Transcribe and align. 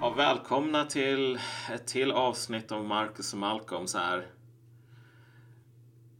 Ja, 0.00 0.14
välkomna 0.16 0.84
till 0.84 1.38
ett 1.72 1.86
till 1.86 2.12
avsnitt 2.12 2.72
av 2.72 2.84
Marcus 2.84 3.32
och 3.32 3.38
Malcolm 3.38 3.86
så 3.86 3.98
här. 3.98 4.26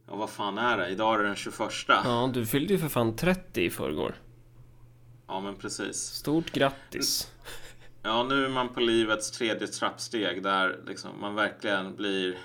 Ja, 0.07 0.15
vad 0.15 0.29
fan 0.29 0.57
är 0.57 0.77
det? 0.77 0.89
Idag 0.89 1.13
är 1.15 1.19
det 1.19 1.25
den 1.27 1.35
21. 1.35 1.59
Ja, 1.87 2.29
du 2.33 2.45
fyllde 2.45 2.73
ju 2.73 2.79
för 2.79 2.87
fan 2.89 3.15
30 3.15 3.61
i 3.61 3.69
förrgår. 3.69 4.15
Ja, 5.27 5.39
men 5.39 5.55
precis. 5.55 5.97
Stort 5.97 6.51
grattis. 6.51 7.31
Ja, 8.03 8.23
nu 8.23 8.45
är 8.45 8.49
man 8.49 8.69
på 8.69 8.79
livets 8.79 9.31
tredje 9.31 9.67
trappsteg 9.67 10.43
där 10.43 10.79
liksom 10.87 11.21
man 11.21 11.35
verkligen 11.35 11.95
blir 11.95 12.37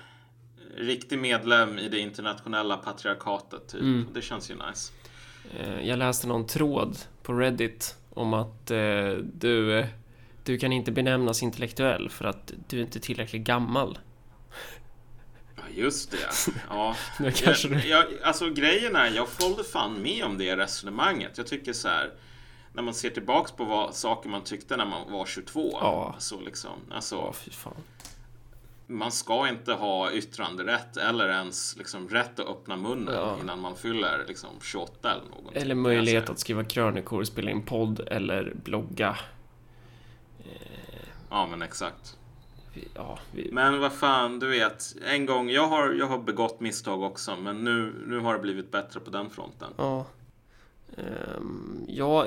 riktig 0.77 1.19
medlem 1.19 1.79
i 1.79 1.89
det 1.89 1.99
internationella 1.99 2.77
patriarkatet. 2.77 3.67
Typ. 3.67 3.81
Mm. 3.81 4.07
Det 4.13 4.21
känns 4.21 4.51
ju 4.51 4.55
nice. 4.55 4.93
Eh, 5.59 5.87
Jag 5.87 5.99
läste 5.99 6.27
någon 6.27 6.47
tråd 6.47 6.97
på 7.23 7.33
Reddit 7.33 7.95
om 8.13 8.33
att 8.33 8.71
eh, 8.71 9.09
du, 9.33 9.79
eh, 9.79 9.85
du 10.43 10.57
kan 10.57 10.71
inte 10.73 10.91
benämnas 10.91 11.43
intellektuell 11.43 12.09
för 12.09 12.25
att 12.25 12.53
du 12.67 12.77
är 12.77 12.81
inte 12.81 12.99
tillräckligt 12.99 13.43
gammal. 13.43 13.99
Ja, 15.55 15.63
just 15.75 16.11
det. 16.11 16.51
Ja. 16.69 16.95
Nu 17.19 17.31
kanske 17.31 17.67
jag, 17.67 17.85
jag, 17.85 18.05
alltså 18.23 18.49
grejen 18.49 18.95
är, 18.95 19.11
jag 19.15 19.27
håller 19.39 19.63
fan 19.63 20.01
med 20.01 20.25
om 20.25 20.37
det 20.37 20.57
resonemanget. 20.57 21.37
Jag 21.37 21.47
tycker 21.47 21.73
så 21.73 21.87
här. 21.87 22.11
När 22.75 22.83
man 22.83 22.93
ser 22.93 23.09
tillbaks 23.09 23.51
på 23.51 23.63
vad, 23.63 23.95
saker 23.95 24.29
man 24.29 24.43
tyckte 24.43 24.77
när 24.77 24.85
man 24.85 25.11
var 25.11 25.25
22. 25.25 25.69
Ja. 25.81 26.15
Så 26.19 26.41
liksom, 26.41 26.71
alltså, 26.91 27.15
Ja, 27.15 27.33
fy 27.33 27.51
fan. 27.51 27.73
Man 28.87 29.11
ska 29.11 29.49
inte 29.49 29.73
ha 29.73 30.11
yttranderätt 30.11 30.97
eller 30.97 31.29
ens 31.29 31.77
liksom, 31.77 32.09
rätt 32.09 32.39
att 32.39 32.47
öppna 32.47 32.75
munnen 32.75 33.13
Ja. 33.13 33.37
innan 33.41 33.59
man 33.59 33.75
fyller 33.75 34.25
liksom, 34.27 34.49
28 34.61 35.11
eller 35.11 35.29
någonting. 35.29 35.61
Eller 35.61 35.75
möjlighet 35.75 36.29
att 36.29 36.39
skriva 36.39 36.63
krönikor, 36.63 37.23
spela 37.23 37.51
in 37.51 37.61
podd 37.65 37.99
eller 38.07 38.53
blogga. 38.63 39.17
Ja, 41.29 41.47
men 41.51 41.61
exakt. 41.61 42.17
Ja, 42.95 43.19
vi... 43.31 43.49
Men 43.51 43.79
vad 43.79 43.93
fan, 43.93 44.39
du 44.39 44.47
vet. 44.47 44.95
En 45.07 45.25
gång, 45.25 45.49
jag 45.49 45.67
har, 45.67 45.93
jag 45.93 46.05
har 46.07 46.17
begått 46.17 46.59
misstag 46.59 47.01
också, 47.03 47.35
men 47.35 47.63
nu, 47.63 47.93
nu 48.07 48.19
har 48.19 48.33
det 48.33 48.39
blivit 48.39 48.71
bättre 48.71 48.99
på 48.99 49.09
den 49.09 49.29
fronten. 49.29 49.69
Ja. 49.77 50.05
Ehm, 50.97 51.85
ja, 51.87 52.25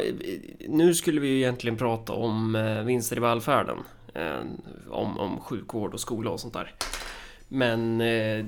nu 0.68 0.94
skulle 0.94 1.20
vi 1.20 1.28
ju 1.28 1.36
egentligen 1.36 1.76
prata 1.76 2.12
om 2.12 2.54
eh, 2.56 2.82
vinster 2.82 3.16
i 3.16 3.20
välfärden. 3.20 3.78
Eh, 4.16 4.44
om, 4.90 5.18
om 5.18 5.40
sjukvård 5.40 5.94
och 5.94 6.00
skola 6.00 6.30
och 6.30 6.40
sånt 6.40 6.54
där. 6.54 6.74
Men 7.48 8.00
eh, 8.00 8.44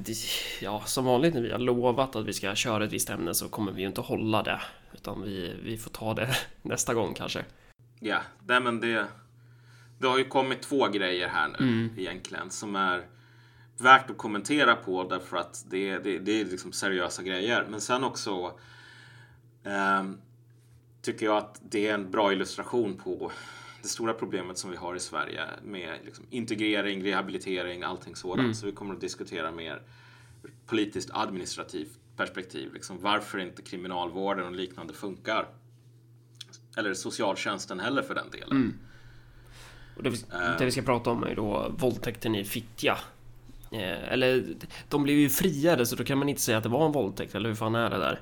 ja, 0.60 0.82
som 0.86 1.04
vanligt 1.04 1.34
när 1.34 1.40
vi 1.40 1.52
har 1.52 1.58
lovat 1.58 2.16
att 2.16 2.26
vi 2.26 2.32
ska 2.32 2.54
köra 2.54 2.84
ett 2.84 2.92
visst 2.92 3.10
ämne 3.10 3.34
så 3.34 3.48
kommer 3.48 3.72
vi 3.72 3.80
ju 3.80 3.88
inte 3.88 4.00
hålla 4.00 4.42
det. 4.42 4.60
Utan 4.94 5.22
vi, 5.22 5.56
vi 5.62 5.76
får 5.76 5.90
ta 5.90 6.14
det 6.14 6.36
nästa 6.62 6.94
gång 6.94 7.14
kanske. 7.14 7.44
Ja, 8.00 8.18
nej, 8.46 8.60
men 8.60 8.80
det, 8.80 9.06
det 9.98 10.06
har 10.06 10.18
ju 10.18 10.24
kommit 10.24 10.62
två 10.62 10.88
grejer 10.88 11.28
här 11.28 11.48
nu 11.58 11.90
egentligen 11.96 12.50
som 12.50 12.76
är 12.76 13.02
värt 13.78 14.10
att 14.10 14.18
kommentera 14.18 14.76
på 14.76 15.04
därför 15.04 15.36
att 15.36 15.64
det, 15.70 15.98
det, 15.98 16.18
det 16.18 16.40
är 16.40 16.44
liksom 16.44 16.72
seriösa 16.72 17.22
grejer. 17.22 17.66
Men 17.70 17.80
sen 17.80 18.04
också 18.04 18.52
ehm, 19.64 20.18
tycker 21.02 21.26
jag 21.26 21.36
att 21.36 21.60
det 21.62 21.88
är 21.88 21.94
en 21.94 22.10
bra 22.10 22.32
illustration 22.32 23.00
på 23.04 23.32
det 23.88 23.92
stora 23.92 24.14
problemet 24.14 24.58
som 24.58 24.70
vi 24.70 24.76
har 24.76 24.94
i 24.94 25.00
Sverige 25.00 25.44
med 25.62 25.98
liksom 26.04 26.24
integrering, 26.30 27.04
rehabilitering, 27.04 27.82
allting 27.82 28.16
sådant. 28.16 28.56
Så 28.56 28.66
vi 28.66 28.72
kommer 28.72 28.94
att 28.94 29.00
diskutera 29.00 29.50
mer 29.52 29.82
politiskt 30.66 31.10
administrativt 31.12 31.98
perspektiv. 32.16 32.74
Liksom 32.74 32.98
varför 33.00 33.38
inte 33.38 33.62
kriminalvården 33.62 34.46
och 34.46 34.52
liknande 34.52 34.94
funkar. 34.94 35.48
Eller 36.76 36.94
socialtjänsten 36.94 37.80
heller 37.80 38.02
för 38.02 38.14
den 38.14 38.30
delen. 38.30 38.78
Och 39.96 40.02
det, 40.02 40.10
vi, 40.10 40.16
det 40.58 40.64
vi 40.64 40.70
ska 40.70 40.82
prata 40.82 41.10
om 41.10 41.22
är 41.22 41.34
då 41.34 41.74
våldtäkten 41.78 42.34
i 42.34 42.44
Fittja. 42.44 42.98
Eh, 43.72 44.12
eller 44.12 44.44
de 44.88 45.02
blev 45.02 45.16
ju 45.16 45.28
friade 45.28 45.86
så 45.86 45.96
då 45.96 46.04
kan 46.04 46.18
man 46.18 46.28
inte 46.28 46.40
säga 46.40 46.56
att 46.56 46.62
det 46.62 46.68
var 46.68 46.86
en 46.86 46.92
våldtäkt, 46.92 47.34
eller 47.34 47.48
hur 47.48 47.56
fan 47.56 47.74
är 47.74 47.90
det 47.90 47.98
där? 47.98 48.20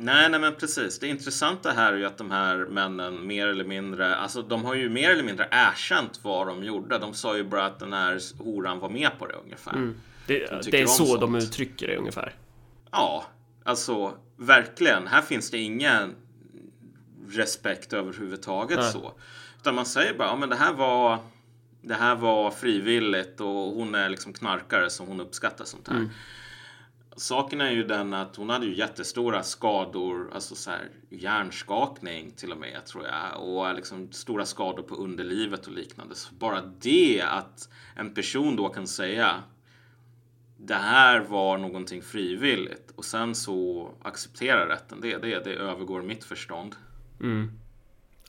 Nej, 0.00 0.30
nej 0.30 0.40
men 0.40 0.54
precis. 0.54 0.98
Det 0.98 1.08
intressanta 1.08 1.70
här 1.70 1.92
är 1.92 1.96
ju 1.96 2.04
att 2.06 2.18
de 2.18 2.30
här 2.30 2.56
männen 2.56 3.26
mer 3.26 3.46
eller 3.46 3.64
mindre, 3.64 4.16
alltså 4.16 4.42
de 4.42 4.64
har 4.64 4.74
ju 4.74 4.88
mer 4.88 5.10
eller 5.10 5.22
mindre 5.22 5.48
erkänt 5.50 6.20
vad 6.22 6.46
de 6.46 6.64
gjorde. 6.64 6.98
De 6.98 7.14
sa 7.14 7.36
ju 7.36 7.44
bara 7.44 7.64
att 7.66 7.78
den 7.78 7.92
här 7.92 8.20
horan 8.44 8.78
var 8.78 8.88
med 8.88 9.10
på 9.18 9.26
det 9.26 9.34
ungefär. 9.34 9.92
Det, 10.26 10.46
De 10.62 10.70
det 10.70 10.80
är 10.80 10.86
så 10.86 11.16
de 11.16 11.32
sånt. 11.32 11.42
uttrycker 11.44 11.88
det 11.88 11.96
ungefär. 11.96 12.34
Ja, 12.90 13.24
alltså 13.64 14.14
verkligen. 14.36 15.06
Här 15.06 15.22
finns 15.22 15.50
det 15.50 15.58
ingen 15.58 16.14
respekt 17.28 17.92
överhuvudtaget 17.92 18.78
Nej. 18.78 18.92
så. 18.92 19.12
Utan 19.60 19.74
man 19.74 19.86
säger 19.86 20.14
bara, 20.14 20.28
ja 20.28 20.36
men 20.36 20.48
det 20.48 20.56
här 20.56 20.72
var 20.72 21.18
det 21.82 21.94
här 21.94 22.14
var 22.14 22.50
frivilligt 22.50 23.40
och 23.40 23.46
hon 23.48 23.94
är 23.94 24.08
liksom 24.08 24.32
knarkare 24.32 24.90
som 24.90 25.06
hon 25.06 25.20
uppskattar 25.20 25.64
sånt 25.64 25.88
här. 25.88 26.08
Saken 27.18 27.60
är 27.60 27.70
ju 27.70 27.84
den 27.84 28.14
att 28.14 28.36
hon 28.36 28.50
hade 28.50 28.66
ju 28.66 28.74
jättestora 28.76 29.42
skador, 29.42 30.30
alltså 30.34 30.54
så 30.54 30.70
här 30.70 30.88
hjärnskakning 31.10 32.30
till 32.30 32.52
och 32.52 32.58
med 32.58 32.86
tror 32.86 33.06
jag 33.06 33.42
och 33.42 33.74
liksom 33.74 34.12
stora 34.12 34.46
skador 34.46 34.82
på 34.82 34.94
underlivet 34.94 35.66
och 35.66 35.72
liknande. 35.72 36.14
Så 36.14 36.34
bara 36.34 36.62
det 36.80 37.20
att 37.20 37.68
en 37.96 38.14
person 38.14 38.56
då 38.56 38.68
kan 38.68 38.86
säga 38.86 39.42
det 40.56 40.74
här 40.74 41.20
var 41.20 41.58
någonting 41.58 42.02
frivilligt 42.02 42.90
och 42.96 43.04
sen 43.04 43.34
så 43.34 43.90
accepterar 44.02 44.66
rätten 44.66 45.00
det, 45.00 45.16
det, 45.16 45.44
det 45.44 45.54
övergår 45.54 46.02
mitt 46.02 46.24
förstånd. 46.24 46.74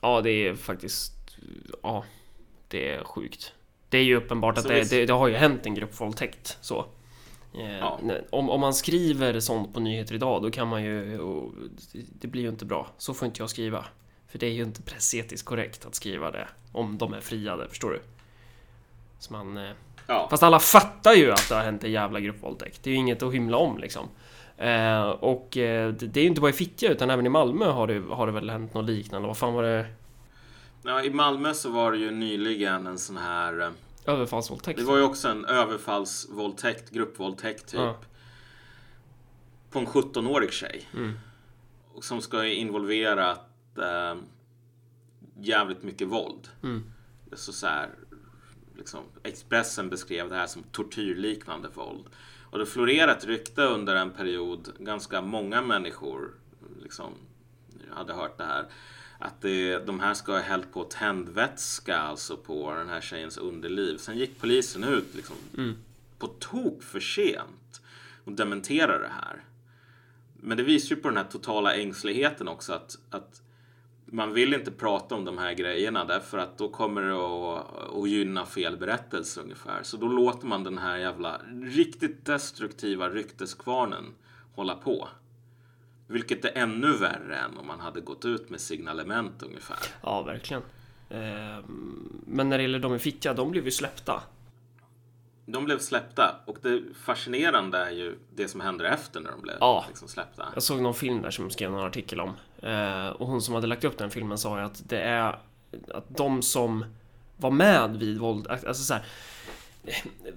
Ja, 0.02 0.20
det 0.20 0.30
är 0.30 0.54
faktiskt... 0.54 1.12
Ja, 1.82 2.04
det 2.68 2.90
är 2.94 3.04
sjukt. 3.04 3.52
Det 3.88 3.98
är 3.98 4.02
ju 4.04 4.16
uppenbart 4.16 4.58
att 4.58 4.62
Så 4.62 4.68
det, 4.68 4.74
visst- 4.74 4.90
det, 4.90 5.06
det 5.06 5.12
har 5.12 5.28
ju 5.28 5.34
hänt 5.34 5.66
en 5.66 5.74
gruppvåldtäkt. 5.74 6.58
Så. 6.60 6.86
Eh, 7.54 7.78
Ja. 7.78 7.98
nej, 8.02 8.24
Om, 8.30 8.50
om 8.50 8.60
man 8.60 8.74
skriver 8.74 9.40
sånt 9.40 9.74
på 9.74 9.80
nyheter 9.80 10.14
idag, 10.14 10.42
då 10.42 10.50
kan 10.50 10.68
man 10.68 10.82
ju... 10.84 11.18
Det 11.92 12.28
blir 12.28 12.42
ju 12.42 12.48
inte 12.48 12.64
bra. 12.64 12.86
Så 12.98 13.14
får 13.14 13.26
inte 13.26 13.42
jag 13.42 13.50
skriva. 13.50 13.84
För 14.28 14.38
det 14.38 14.46
är 14.46 14.50
ju 14.52 14.62
inte 14.62 14.82
pressetiskt 14.82 15.44
korrekt 15.46 15.86
att 15.86 15.94
skriva 15.94 16.30
det 16.30 16.48
om 16.72 16.98
de 16.98 17.12
är 17.14 17.20
friade, 17.20 17.68
förstår 17.68 17.90
du? 17.90 18.00
Så 19.18 19.32
man... 19.32 19.56
eh, 19.56 19.70
Ja, 20.06 20.26
Fast 20.30 20.42
alla 20.42 20.58
fattar 20.60 21.12
ju 21.12 21.32
att 21.32 21.48
det 21.48 21.54
har 21.54 21.62
hänt 21.62 21.84
en 21.84 21.92
jävla 21.92 22.20
gruppvåldtäkt. 22.20 22.82
Det 22.82 22.90
är 22.90 22.92
ju 22.92 22.98
inget 22.98 23.22
att 23.22 23.34
hymla 23.34 23.56
om 23.56 23.78
liksom. 23.78 24.08
Eh, 24.56 25.02
och 25.08 25.56
eh, 25.56 25.92
det, 25.92 26.16
är 26.20 26.22
ju 26.22 26.28
inte 26.28 26.40
bara 26.40 26.50
i 26.50 26.52
Fittja 26.54 26.88
utan 26.90 27.10
även 27.10 27.26
i 27.26 27.28
Malmö 27.28 27.64
har 27.64 27.86
det, 27.86 28.02
har 28.14 28.26
det 28.26 28.32
väl 28.32 28.50
hänt 28.50 28.74
något 28.74 28.84
liknande. 28.84 29.28
Vad 29.28 29.36
fan 29.36 29.54
var 29.54 29.62
det? 29.62 29.86
ja, 30.82 31.02
i 31.02 31.10
Malmö 31.10 31.54
så 31.54 31.70
var 31.70 31.92
det 31.92 31.98
ju 31.98 32.10
nyligen 32.10 32.86
en 32.86 32.98
sån 32.98 33.16
här 33.16 33.60
eh, 33.60 33.68
Överfallsvåldtäkt? 34.04 34.78
Det 34.78 34.84
var 34.84 34.96
ju 34.96 35.02
också 35.02 35.28
en 35.28 35.44
överfallsvåldtäkt, 35.44 36.90
gruppvåldtäkt 36.90 37.66
typ. 37.66 37.80
Ja. 37.80 37.96
På 39.70 39.78
en 39.78 39.86
17-årig 39.86 40.52
tjej. 40.52 40.88
Mm. 40.94 41.12
Som 42.00 42.20
ska 42.20 42.36
ha 42.36 42.44
involverat 42.44 43.78
eh, 43.78 44.14
jävligt 45.40 45.82
mycket 45.82 46.08
våld. 46.08 46.48
Mm. 46.62 46.84
Så, 47.32 47.52
så 47.52 47.66
här, 47.66 47.90
liksom, 48.76 49.00
Expressen 49.22 49.90
beskrev 49.90 50.28
det 50.28 50.36
här 50.36 50.46
som 50.46 50.62
tortyrliknande 50.62 51.68
våld. 51.74 52.04
Och 52.50 52.58
det 52.58 52.66
florerade 52.66 53.12
ett 53.12 53.24
rykte 53.24 53.62
under 53.62 53.96
en 53.96 54.10
period, 54.10 54.68
ganska 54.78 55.22
många 55.22 55.62
människor 55.62 56.30
liksom, 56.82 57.12
hade 57.90 58.12
hört 58.12 58.38
det 58.38 58.44
här. 58.44 58.66
Att 59.22 59.40
det, 59.40 59.78
de 59.86 60.00
här 60.00 60.14
ska 60.14 60.32
ha 60.32 60.40
hällt 60.40 60.72
på 60.72 60.84
tändvätska 60.84 61.98
alltså 61.98 62.36
på 62.36 62.74
den 62.74 62.88
här 62.88 63.00
tjejens 63.00 63.38
underliv. 63.38 63.96
Sen 63.96 64.18
gick 64.18 64.40
polisen 64.40 64.84
ut 64.84 65.14
liksom, 65.14 65.36
på 66.18 66.26
tok 66.26 66.82
för 66.82 67.00
sent 67.00 67.80
och 68.24 68.32
dementerade 68.32 68.98
det 68.98 69.12
här. 69.22 69.44
Men 70.42 70.56
det 70.56 70.62
visar 70.62 70.96
ju 70.96 71.02
på 71.02 71.08
den 71.08 71.16
här 71.16 71.24
totala 71.24 71.74
ängsligheten 71.74 72.48
också 72.48 72.72
att, 72.72 72.98
att 73.10 73.42
man 74.06 74.32
vill 74.32 74.54
inte 74.54 74.70
prata 74.70 75.14
om 75.14 75.24
de 75.24 75.38
här 75.38 75.52
grejerna 75.52 76.04
därför 76.04 76.38
att 76.38 76.58
då 76.58 76.68
kommer 76.68 77.02
det 77.02 77.14
att, 77.14 77.94
att 77.94 78.08
gynna 78.08 78.46
fel 78.46 78.76
berättelse 78.76 79.40
ungefär. 79.40 79.82
Så 79.82 79.96
då 79.96 80.08
låter 80.08 80.46
man 80.46 80.64
den 80.64 80.78
här 80.78 80.96
jävla 80.96 81.40
riktigt 81.62 82.24
destruktiva 82.24 83.08
rykteskvarnen 83.08 84.04
hålla 84.54 84.74
på. 84.74 85.08
Vilket 86.10 86.44
är 86.44 86.52
ännu 86.54 86.92
värre 86.92 87.36
än 87.36 87.56
om 87.58 87.66
man 87.66 87.80
hade 87.80 88.00
gått 88.00 88.24
ut 88.24 88.50
med 88.50 88.60
signalement 88.60 89.42
ungefär. 89.42 89.78
Ja, 90.02 90.22
verkligen. 90.22 90.62
Eh, 91.10 91.64
men 92.26 92.48
när 92.48 92.58
det 92.58 92.62
gäller 92.62 92.78
de 92.78 92.94
i 92.94 92.98
Fittja, 92.98 93.34
de 93.34 93.50
blev 93.50 93.64
ju 93.64 93.70
släppta. 93.70 94.22
De 95.46 95.64
blev 95.64 95.78
släppta 95.78 96.36
och 96.46 96.58
det 96.62 96.82
fascinerande 97.04 97.78
är 97.78 97.90
ju 97.90 98.18
det 98.34 98.48
som 98.48 98.60
händer 98.60 98.84
efter 98.84 99.20
när 99.20 99.30
de 99.30 99.40
blev 99.42 99.56
Ja. 99.60 99.84
liksom 99.88 100.08
släppta. 100.08 100.46
Jag 100.54 100.62
såg 100.62 100.80
någon 100.82 100.94
film 100.94 101.22
där 101.22 101.30
som 101.30 101.50
skrev 101.50 101.74
en 101.74 101.80
artikel 101.80 102.20
om. 102.20 102.32
Eh, 102.62 103.08
och 103.08 103.26
hon 103.26 103.42
som 103.42 103.54
hade 103.54 103.66
lagt 103.66 103.84
upp 103.84 103.98
den 103.98 104.10
filmen 104.10 104.38
sa 104.38 104.58
ju 104.58 104.64
att 104.64 104.82
det 104.88 105.00
är 105.00 105.38
att 105.94 106.16
de 106.16 106.42
som 106.42 106.84
var 107.36 107.50
med 107.50 107.96
vid 107.96 108.18
våld, 108.18 108.46
alltså 108.46 108.74
så 108.74 108.94
här, 108.94 109.04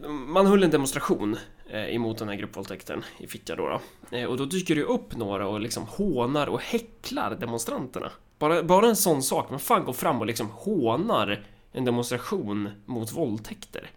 Man 0.09 0.45
höll 0.45 0.63
en 0.63 0.69
demonstration 0.71 1.37
Eh, 1.73 1.95
emot 1.95 2.17
den 2.17 2.29
här 2.29 2.35
gruppvåldtäkten 2.35 3.03
i 3.17 3.27
Fittja 3.27 3.55
då, 3.55 3.69
då. 3.69 4.17
Eh, 4.17 4.25
och 4.25 4.37
då 4.37 4.45
dyker 4.45 4.75
det 4.75 4.83
upp 4.83 5.15
några 5.15 5.47
och 5.47 5.59
liksom 5.59 5.83
hånar 5.87 6.47
och 6.47 6.61
häcklar 6.61 7.35
demonstranterna. 7.35 8.11
Bara, 8.39 8.63
bara 8.63 8.87
en 8.87 8.95
sån 8.95 9.23
sak, 9.23 9.49
man 9.49 9.59
fan 9.59 9.85
går 9.85 9.93
fram 9.93 10.19
och 10.19 10.25
liksom 10.25 10.49
hånar 10.49 11.45
en 11.71 11.85
demonstration 11.85 12.69
mot 12.85 13.13
våldtäkter. 13.13 13.89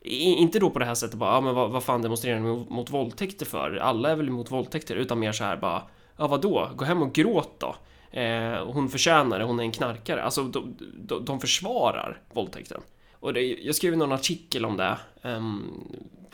I, 0.00 0.22
inte 0.22 0.58
då 0.58 0.70
på 0.70 0.78
det 0.78 0.84
här 0.84 0.94
sättet 0.94 1.18
bara, 1.18 1.34
ja 1.34 1.40
men 1.40 1.54
vad, 1.54 1.70
vad 1.70 1.84
fan 1.84 2.02
demonstrerar 2.02 2.40
ni 2.40 2.48
mot, 2.48 2.68
mot 2.68 2.90
våldtäkter 2.90 3.46
för? 3.46 3.76
Alla 3.76 4.10
är 4.10 4.16
väl 4.16 4.28
emot 4.28 4.50
våldtäkter, 4.50 4.96
utan 4.96 5.18
mer 5.18 5.32
så 5.32 5.44
här 5.44 5.56
bara, 5.56 5.82
ja 6.16 6.26
vadå, 6.26 6.70
gå 6.76 6.84
hem 6.84 7.02
och 7.02 7.12
gråt 7.12 7.60
då. 7.60 7.76
Eh, 8.20 8.66
hon 8.66 8.88
förtjänar 8.88 9.38
det, 9.38 9.44
hon 9.44 9.60
är 9.60 9.64
en 9.64 9.72
knarkare. 9.72 10.22
Alltså 10.22 10.42
de, 10.42 10.76
de, 10.94 11.24
de 11.24 11.40
försvarar 11.40 12.20
våldtäkten. 12.32 12.80
Och 13.12 13.32
det, 13.32 13.40
jag 13.40 13.74
skrev 13.74 13.96
någon 13.96 14.12
artikel 14.12 14.64
om 14.64 14.76
det 14.76 14.98
um, 15.22 15.84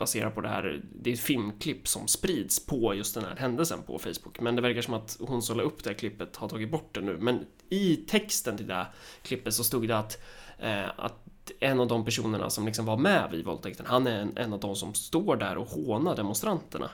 baserat 0.03 0.35
på 0.35 0.41
det 0.41 0.47
här. 0.47 0.81
Det 1.01 1.09
är 1.09 1.13
ett 1.13 1.19
filmklipp 1.19 1.87
som 1.87 2.07
sprids 2.07 2.65
på 2.65 2.95
just 2.95 3.15
den 3.15 3.23
här 3.25 3.35
händelsen 3.35 3.79
på 3.87 3.99
Facebook. 3.99 4.39
Men 4.39 4.55
det 4.55 4.61
verkar 4.61 4.81
som 4.81 4.93
att 4.93 5.17
hon 5.19 5.41
som 5.41 5.57
la 5.57 5.63
upp 5.63 5.83
det 5.83 5.89
här 5.89 5.97
klippet 5.97 6.35
har 6.35 6.49
tagit 6.49 6.71
bort 6.71 6.95
det 6.95 7.01
nu. 7.01 7.17
Men 7.19 7.45
i 7.69 7.95
texten 7.95 8.57
till 8.57 8.67
det 8.67 8.73
här 8.73 8.93
klippet 9.21 9.53
så 9.53 9.63
stod 9.63 9.87
det 9.87 9.97
att, 9.97 10.21
eh, 10.59 10.89
att 10.97 11.51
en 11.59 11.79
av 11.79 11.87
de 11.87 12.05
personerna 12.05 12.49
som 12.49 12.65
liksom 12.65 12.85
var 12.85 12.97
med 12.97 13.29
vid 13.31 13.45
våldtäkten, 13.45 13.85
han 13.85 14.07
är 14.07 14.19
en, 14.19 14.37
en 14.37 14.53
av 14.53 14.59
de 14.59 14.75
som 14.75 14.93
står 14.93 15.35
där 15.35 15.57
och 15.57 15.67
hånar 15.67 16.15
demonstranterna. 16.15 16.89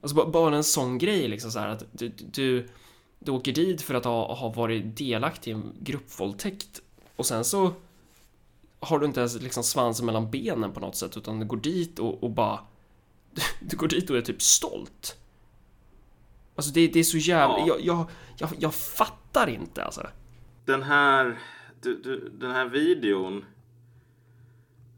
Alltså 0.00 0.30
bara 0.30 0.56
en 0.56 0.64
sån 0.64 0.98
grej 0.98 1.28
liksom 1.28 1.50
så 1.50 1.58
här 1.58 1.68
att 1.68 1.84
du, 1.92 2.08
du, 2.08 2.68
du 3.18 3.32
åker 3.32 3.52
dit 3.52 3.82
för 3.82 3.94
att 3.94 4.04
ha, 4.04 4.34
ha 4.34 4.48
varit 4.48 4.96
delaktig 4.96 5.50
i 5.50 5.54
en 5.54 5.72
gruppvåldtäkt 5.80 6.80
och 7.16 7.26
sen 7.26 7.44
så 7.44 7.72
har 8.84 8.98
du 8.98 9.06
inte 9.06 9.20
ens 9.20 9.40
liksom 9.40 9.64
svansen 9.64 10.06
mellan 10.06 10.30
benen 10.30 10.72
på 10.72 10.80
något 10.80 10.96
sätt 10.96 11.16
utan 11.16 11.40
du 11.40 11.46
går 11.46 11.56
dit 11.56 11.98
och, 11.98 12.24
och 12.24 12.30
bara 12.30 12.60
du 13.60 13.76
går 13.76 13.88
dit 13.88 14.10
och 14.10 14.16
är 14.16 14.22
typ 14.22 14.42
stolt. 14.42 15.16
Alltså 16.56 16.72
det, 16.72 16.86
det 16.88 16.98
är 16.98 17.04
så 17.04 17.18
jävla... 17.18 17.58
Ja. 17.58 17.66
Jag, 17.66 17.80
jag, 17.80 18.06
jag, 18.38 18.50
jag, 18.58 18.74
fattar 18.74 19.48
inte 19.48 19.84
alltså. 19.84 20.06
Den 20.64 20.82
här... 20.82 21.38
Du, 21.80 22.02
du, 22.02 22.28
den 22.28 22.50
här 22.50 22.66
videon. 22.66 23.44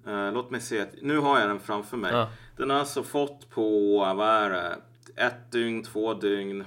Uh, 0.07 0.33
låt 0.33 0.51
mig 0.51 0.61
se. 0.61 0.87
Nu 1.03 1.19
har 1.19 1.41
jag 1.41 1.49
den 1.49 1.61
framför 1.61 1.97
mig. 1.97 2.13
Ja. 2.13 2.31
Den 2.57 2.71
har 2.71 2.79
alltså 2.79 3.03
fått 3.03 3.51
på, 3.51 3.99
vad 3.99 4.29
är 4.29 4.51
det? 4.51 4.79
Ett 5.17 5.53
dygn, 5.53 5.83
två 5.83 6.15
dygn. 6.15 6.65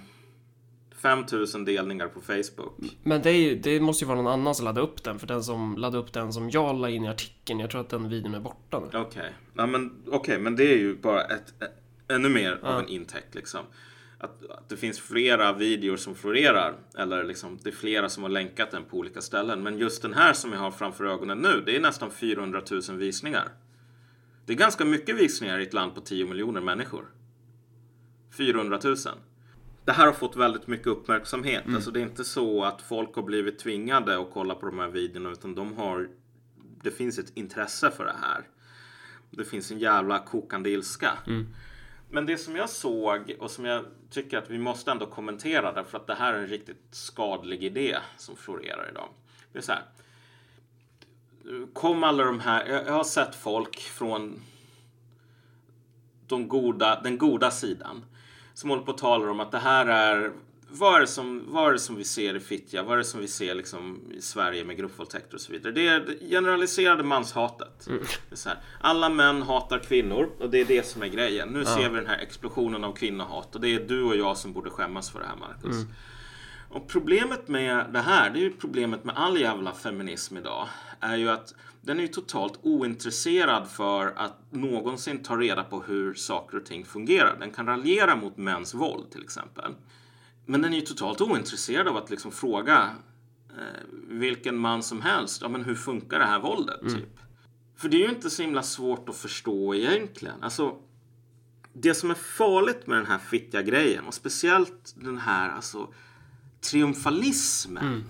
5000 1.01 1.65
delningar 1.65 2.07
på 2.07 2.21
Facebook. 2.21 2.77
Men 3.03 3.21
det, 3.21 3.31
ju, 3.31 3.55
det, 3.55 3.79
måste 3.79 4.03
ju 4.03 4.07
vara 4.07 4.21
någon 4.21 4.33
annan 4.33 4.55
som 4.55 4.65
laddade 4.65 4.87
upp 4.87 5.03
den. 5.03 5.19
För 5.19 5.27
den 5.27 5.43
som 5.43 5.77
laddade 5.77 6.03
upp 6.03 6.13
den 6.13 6.33
som 6.33 6.49
jag 6.49 6.75
la 6.75 6.89
in 6.89 7.03
i 7.03 7.07
artikeln, 7.07 7.59
jag 7.59 7.69
tror 7.69 7.81
att 7.81 7.89
den 7.89 8.09
videon 8.09 8.35
är 8.35 8.39
borta 8.39 8.79
nu. 8.79 8.85
Okej, 8.85 9.01
okay. 9.01 9.29
ja, 9.53 9.65
men, 9.65 10.03
okay, 10.05 10.39
men 10.39 10.55
det 10.55 10.73
är 10.73 10.77
ju 10.77 10.95
bara 10.95 11.23
ett, 11.23 11.63
ett 11.63 12.11
ännu 12.11 12.29
mer 12.29 12.59
ja. 12.61 12.67
av 12.67 12.79
en 12.79 12.87
intäkt 12.87 13.35
liksom. 13.35 13.61
Att, 14.17 14.49
att, 14.49 14.69
det 14.69 14.77
finns 14.77 14.99
flera 14.99 15.53
videor 15.53 15.97
som 15.97 16.15
florerar. 16.15 16.75
Eller 16.97 17.23
liksom, 17.23 17.59
det 17.63 17.69
är 17.69 17.73
flera 17.73 18.09
som 18.09 18.23
har 18.23 18.29
länkat 18.29 18.71
den 18.71 18.83
på 18.83 18.97
olika 18.97 19.21
ställen. 19.21 19.63
Men 19.63 19.77
just 19.77 20.01
den 20.01 20.13
här 20.13 20.33
som 20.33 20.53
jag 20.53 20.59
har 20.59 20.71
framför 20.71 21.05
ögonen 21.05 21.37
nu, 21.37 21.63
det 21.65 21.75
är 21.75 21.81
nästan 21.81 22.11
400 22.11 22.61
000 22.89 22.97
visningar. 22.97 23.49
Det 24.45 24.53
är 24.53 24.57
ganska 24.57 24.85
mycket 24.85 25.15
visningar 25.15 25.59
i 25.59 25.63
ett 25.63 25.73
land 25.73 25.95
på 25.95 26.01
10 26.01 26.25
miljoner 26.25 26.61
människor. 26.61 27.05
400 28.37 28.79
000 28.83 28.95
det 29.89 29.93
här 29.93 30.05
har 30.05 30.13
fått 30.13 30.35
väldigt 30.35 30.67
mycket 30.67 30.87
uppmärksamhet. 30.87 31.63
Mm. 31.65 31.75
Alltså 31.75 31.91
det 31.91 31.99
är 31.99 32.01
inte 32.01 32.23
så 32.23 32.63
att 32.63 32.81
folk 32.81 33.15
har 33.15 33.23
blivit 33.23 33.59
tvingade 33.59 34.19
att 34.19 34.29
kolla 34.33 34.55
på 34.55 34.65
de 34.65 34.79
här 34.79 34.87
videorna 34.87 35.29
utan 35.29 35.55
de 35.55 35.77
har 35.77 36.09
Det 36.83 36.91
finns 36.91 37.19
ett 37.19 37.37
intresse 37.37 37.91
för 37.91 38.05
det 38.05 38.15
här. 38.21 38.47
Det 39.29 39.45
finns 39.45 39.71
en 39.71 39.79
jävla 39.79 40.19
kokande 40.19 40.69
ilska. 40.69 41.11
Mm. 41.27 41.47
Men 42.09 42.25
det 42.25 42.37
som 42.37 42.55
jag 42.55 42.69
såg 42.69 43.35
och 43.39 43.51
som 43.51 43.65
jag 43.65 43.85
tycker 44.09 44.37
att 44.37 44.49
vi 44.49 44.57
måste 44.57 44.91
ändå 44.91 45.05
kommentera 45.05 45.73
därför 45.73 45.97
att 45.97 46.07
det 46.07 46.15
här 46.15 46.33
är 46.33 46.39
en 46.39 46.47
riktigt 46.47 46.87
skadlig 46.91 47.63
idé 47.63 47.97
som 48.17 48.35
florerar 48.35 48.89
idag. 48.91 49.09
Det 49.51 49.57
är 49.57 49.63
så 49.63 49.71
här. 49.71 49.83
Kom 51.73 52.03
alla 52.03 52.23
de 52.23 52.39
här, 52.39 52.65
jag 52.67 52.93
har 52.93 53.03
sett 53.03 53.35
folk 53.35 53.79
från 53.79 54.41
de 56.27 56.47
goda, 56.47 57.01
den 57.03 57.17
goda 57.17 57.51
sidan 57.51 58.03
som 58.59 58.69
håller 58.69 58.83
på 58.83 58.91
och 58.91 58.97
talar 58.97 59.27
om 59.27 59.39
att 59.39 59.51
det 59.51 59.57
här 59.57 59.85
är 59.85 60.31
vad 60.71 60.95
är, 60.95 60.99
det 60.99 61.07
som, 61.07 61.43
vad 61.47 61.69
är 61.69 61.73
det 61.73 61.79
som 61.79 61.95
vi 61.95 62.03
ser 62.03 62.35
i 62.35 62.39
Fittja? 62.39 62.83
Vad 62.83 62.93
är 62.93 62.97
det 62.97 63.03
som 63.03 63.19
vi 63.19 63.27
ser 63.27 63.55
liksom 63.55 64.01
i 64.11 64.21
Sverige 64.21 64.63
med 64.63 64.77
gruppvåldtäkter 64.77 65.35
och 65.35 65.41
så 65.41 65.51
vidare? 65.51 65.73
Det 65.73 65.87
är 65.87 65.99
det 65.99 66.29
generaliserade 66.29 67.03
manshatet. 67.03 67.87
Mm. 67.87 68.03
Det 68.29 68.57
alla 68.81 69.09
män 69.09 69.41
hatar 69.41 69.79
kvinnor 69.79 70.29
och 70.39 70.49
det 70.49 70.61
är 70.61 70.65
det 70.65 70.85
som 70.85 71.01
är 71.01 71.07
grejen. 71.07 71.49
Nu 71.49 71.59
ja. 71.59 71.65
ser 71.65 71.89
vi 71.89 71.95
den 71.95 72.07
här 72.07 72.17
explosionen 72.17 72.83
av 72.83 72.93
kvinnohat 72.93 73.55
och 73.55 73.61
det 73.61 73.69
är 73.69 73.79
du 73.79 74.03
och 74.03 74.15
jag 74.15 74.37
som 74.37 74.53
borde 74.53 74.69
skämmas 74.69 75.11
för 75.11 75.19
det 75.19 75.25
här, 75.25 75.35
Marcus. 75.35 75.75
Mm. 75.75 75.93
Och 76.69 76.87
problemet 76.87 77.47
med 77.47 77.85
det 77.93 78.01
här, 78.01 78.29
det 78.29 78.39
är 78.39 78.43
ju 78.43 78.51
problemet 78.51 79.03
med 79.03 79.17
all 79.17 79.39
jävla 79.39 79.73
feminism 79.73 80.37
idag, 80.37 80.67
är 80.99 81.15
ju 81.15 81.29
att 81.29 81.53
den 81.89 81.97
är 81.97 82.01
ju 82.01 82.07
totalt 82.07 82.59
ointresserad 82.61 83.69
för 83.69 84.13
att 84.15 84.37
någonsin 84.49 85.23
ta 85.23 85.37
reda 85.37 85.63
på 85.63 85.81
hur 85.81 86.13
saker 86.13 86.57
och 86.57 86.65
ting 86.65 86.85
fungerar. 86.85 87.37
Den 87.39 87.51
kan 87.51 87.65
raljera 87.65 88.15
mot 88.15 88.37
mäns 88.37 88.73
våld 88.73 89.11
till 89.11 89.23
exempel. 89.23 89.75
Men 90.45 90.61
den 90.61 90.73
är 90.73 90.77
ju 90.77 90.85
totalt 90.85 91.21
ointresserad 91.21 91.87
av 91.87 91.97
att 91.97 92.09
liksom 92.09 92.31
fråga 92.31 92.89
eh, 93.49 93.83
vilken 94.07 94.57
man 94.57 94.83
som 94.83 95.01
helst, 95.01 95.41
ja 95.41 95.49
men 95.49 95.63
hur 95.63 95.75
funkar 95.75 96.19
det 96.19 96.25
här 96.25 96.39
våldet? 96.39 96.81
Mm. 96.81 96.95
Typ. 96.95 97.19
För 97.75 97.89
det 97.89 97.97
är 97.97 98.07
ju 98.07 98.15
inte 98.15 98.29
så 98.29 98.41
himla 98.41 98.63
svårt 98.63 99.09
att 99.09 99.15
förstå 99.15 99.75
egentligen. 99.75 100.43
Alltså, 100.43 100.75
det 101.73 101.93
som 101.93 102.11
är 102.11 102.15
farligt 102.15 102.87
med 102.87 102.97
den 102.97 103.05
här 103.05 103.19
fittiga 103.19 103.61
grejen 103.61 104.05
och 104.05 104.13
speciellt 104.13 104.95
den 104.95 105.17
här 105.17 105.49
alltså 105.49 105.93
triumfalismen. 106.61 107.87
Mm. 107.87 108.03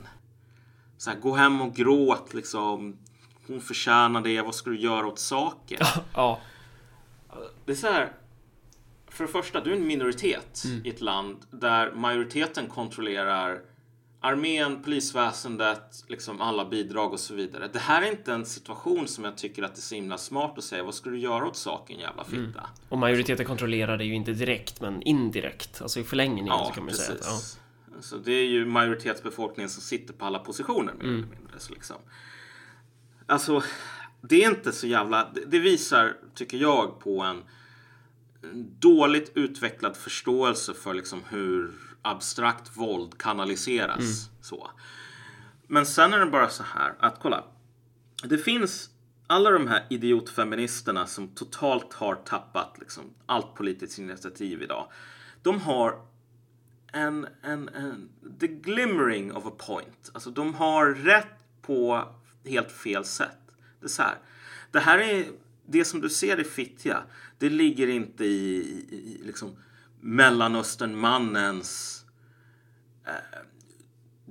Så 0.97 1.09
här, 1.09 1.19
gå 1.19 1.35
hem 1.35 1.61
och 1.61 1.75
gråt 1.75 2.33
liksom 2.33 2.97
hon 3.49 3.61
förtjänar 3.61 4.21
det, 4.21 4.41
vad 4.41 4.55
ska 4.55 4.69
du 4.69 4.79
göra 4.79 5.07
åt 5.07 5.19
saken? 5.19 5.79
ja. 6.13 6.39
Det 7.65 7.71
är 7.71 7.75
så 7.75 7.87
här. 7.87 8.11
För 9.07 9.23
det 9.23 9.31
första, 9.31 9.61
du 9.61 9.71
är 9.71 9.75
en 9.75 9.87
minoritet 9.87 10.63
mm. 10.65 10.85
i 10.85 10.89
ett 10.89 11.01
land 11.01 11.37
där 11.51 11.91
majoriteten 11.91 12.67
kontrollerar 12.67 13.61
armén, 14.21 14.83
polisväsendet, 14.83 16.05
liksom 16.07 16.41
alla 16.41 16.65
bidrag 16.65 17.13
och 17.13 17.19
så 17.19 17.33
vidare. 17.33 17.69
Det 17.73 17.79
här 17.79 18.01
är 18.01 18.11
inte 18.11 18.33
en 18.33 18.45
situation 18.45 19.07
som 19.07 19.23
jag 19.23 19.37
tycker 19.37 19.63
att 19.63 19.75
det 19.75 19.79
är 19.79 19.81
så 19.81 19.95
himla 19.95 20.17
smart 20.17 20.57
att 20.57 20.63
säga. 20.63 20.83
Vad 20.83 20.95
ska 20.95 21.09
du 21.09 21.19
göra 21.19 21.47
åt 21.47 21.55
saken 21.55 21.99
jävla 21.99 22.23
fitta? 22.23 22.39
Mm. 22.39 22.69
Och 22.89 22.97
majoriteten 22.97 23.45
kontrollerar 23.45 23.97
det 23.97 24.05
ju 24.05 24.13
inte 24.13 24.31
direkt 24.31 24.81
men 24.81 25.01
indirekt. 25.01 25.81
Alltså 25.81 25.99
i 25.99 26.03
förlängningen 26.03 26.47
ja, 26.47 26.65
så 26.67 26.73
kan 26.73 26.83
man 26.83 26.89
precis. 26.89 27.05
säga. 27.05 27.17
Ja. 27.21 28.01
Så 28.01 28.17
det 28.17 28.31
är 28.31 28.45
ju 28.45 28.65
majoritetsbefolkningen 28.65 29.69
som 29.69 29.81
sitter 29.81 30.13
på 30.13 30.25
alla 30.25 30.39
positioner 30.39 30.93
mer 30.93 31.03
mm. 31.03 31.15
eller 31.15 31.27
mindre. 31.27 31.59
Så 31.59 31.73
liksom. 31.73 31.95
Alltså, 33.29 33.63
det 34.21 34.43
är 34.43 34.49
inte 34.49 34.71
så 34.71 34.87
jävla... 34.87 35.31
Det 35.47 35.59
visar, 35.59 36.17
tycker 36.35 36.57
jag, 36.57 36.99
på 36.99 37.21
en 37.21 37.43
dåligt 38.79 39.31
utvecklad 39.35 39.97
förståelse 39.97 40.73
för 40.73 40.93
liksom 40.93 41.21
hur 41.29 41.71
abstrakt 42.01 42.77
våld 42.77 43.17
kanaliseras. 43.17 43.99
Mm. 43.99 44.41
Så. 44.41 44.69
Men 45.67 45.85
sen 45.85 46.13
är 46.13 46.19
det 46.19 46.25
bara 46.25 46.49
så 46.49 46.63
här 46.63 46.93
att 46.99 47.19
kolla. 47.19 47.43
Det 48.23 48.37
finns 48.37 48.89
alla 49.27 49.49
de 49.49 49.67
här 49.67 49.85
idiotfeministerna 49.89 51.07
som 51.07 51.27
totalt 51.27 51.93
har 51.93 52.15
tappat 52.15 52.75
liksom, 52.79 53.03
allt 53.25 53.55
politiskt 53.55 53.99
initiativ 53.99 54.61
idag. 54.61 54.87
De 55.43 55.61
har 55.61 56.01
en, 56.93 57.27
en, 57.41 57.69
en 57.69 58.09
the 58.39 58.47
glimmering 58.47 59.33
of 59.33 59.45
a 59.45 59.51
point. 59.57 60.11
Alltså 60.13 60.29
de 60.29 60.53
har 60.53 60.85
rätt 60.85 61.61
på 61.61 62.07
helt 62.45 62.71
fel 62.71 63.05
sätt. 63.05 63.37
Det 63.79 63.85
är 63.85 63.89
så 63.89 64.01
här. 64.01 64.17
Det 64.71 64.79
här 64.79 64.99
är 64.99 65.25
det 65.65 65.85
som 65.85 66.01
du 66.01 66.09
ser 66.09 66.39
i 66.39 66.43
Fittja. 66.43 67.03
Det 67.37 67.49
ligger 67.49 67.87
inte 67.87 68.25
i, 68.25 68.57
i 68.89 69.21
liksom 69.25 69.55
Mellanösternmannens 70.01 72.05
eh, 73.07 73.13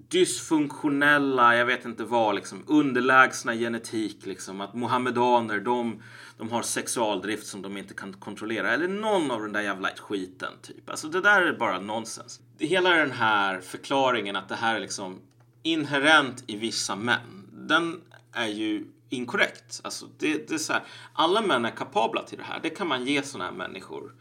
dysfunktionella, 0.08 1.56
jag 1.56 1.66
vet 1.66 1.84
inte 1.84 2.04
vad, 2.04 2.34
liksom, 2.34 2.64
underlägsna 2.66 3.54
genetik. 3.54 4.26
Liksom, 4.26 4.60
att 4.60 4.74
mohammedaner, 4.74 5.60
de, 5.60 6.02
de 6.38 6.50
har 6.50 6.62
sexualdrift 6.62 7.46
som 7.46 7.62
de 7.62 7.76
inte 7.76 7.94
kan 7.94 8.12
kontrollera. 8.12 8.70
Eller 8.70 8.88
någon 8.88 9.30
av 9.30 9.42
den 9.42 9.52
där 9.52 9.60
jävla 9.60 9.88
skiten. 9.88 10.52
Typ. 10.62 10.90
Alltså 10.90 11.08
det 11.08 11.20
där 11.20 11.42
är 11.42 11.58
bara 11.58 11.80
nonsens. 11.80 12.40
Hela 12.58 12.90
den 12.90 13.12
här 13.12 13.60
förklaringen 13.60 14.36
att 14.36 14.48
det 14.48 14.56
här 14.56 14.76
är 14.76 14.80
liksom 14.80 15.20
inherent 15.62 16.44
i 16.46 16.56
vissa 16.56 16.96
män 16.96 17.37
den 17.68 18.00
är 18.32 18.46
ju 18.46 18.86
inkorrekt. 19.08 19.80
Alltså 19.84 20.06
det, 20.18 20.48
det 20.48 20.54
är 20.54 20.58
så 20.58 20.72
här, 20.72 20.82
alla 21.12 21.42
män 21.42 21.64
är 21.64 21.70
kapabla 21.70 22.22
till 22.22 22.38
det 22.38 22.44
här. 22.44 22.60
Det 22.62 22.70
kan 22.70 22.88
man 22.88 23.04
ge 23.04 23.22
sådana 23.22 23.50
här 23.50 23.56
människor 23.56 24.14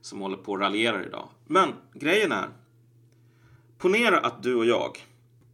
som 0.00 0.20
håller 0.20 0.36
på 0.36 0.52
och 0.52 0.60
raljerar 0.60 1.06
idag. 1.06 1.28
Men 1.46 1.72
grejen 1.94 2.32
är, 2.32 2.48
ponera 3.78 4.18
att 4.18 4.42
du 4.42 4.54
och 4.54 4.66
jag 4.66 4.98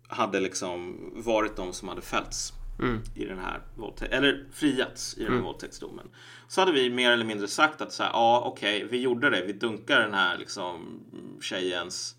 hade 0.09 0.41
liksom 0.41 0.97
varit 1.15 1.57
de 1.57 1.73
som 1.73 1.89
hade 1.89 2.03
fällts 2.03 2.53
mm. 2.79 3.01
i 3.15 3.25
den 3.25 3.39
här 3.39 3.61
våldtäkten, 3.77 4.19
eller 4.19 4.47
friats 4.53 5.15
i 5.15 5.19
den 5.19 5.27
här 5.27 5.33
mm. 5.33 5.45
våldtäktsdomen. 5.45 6.09
Så 6.49 6.61
hade 6.61 6.73
vi 6.73 6.91
mer 6.91 7.11
eller 7.11 7.25
mindre 7.25 7.49
sagt 7.49 7.81
att 7.81 7.93
så 7.93 8.03
här, 8.03 8.11
ja 8.11 8.43
okej, 8.47 8.77
okay, 8.77 8.89
vi 8.89 9.01
gjorde 9.03 9.31
det, 9.31 9.45
vi 9.47 9.53
dunkar 9.53 10.01
den 10.01 10.15
här 10.15 10.39
liksom 10.39 11.01
tjejens 11.41 12.17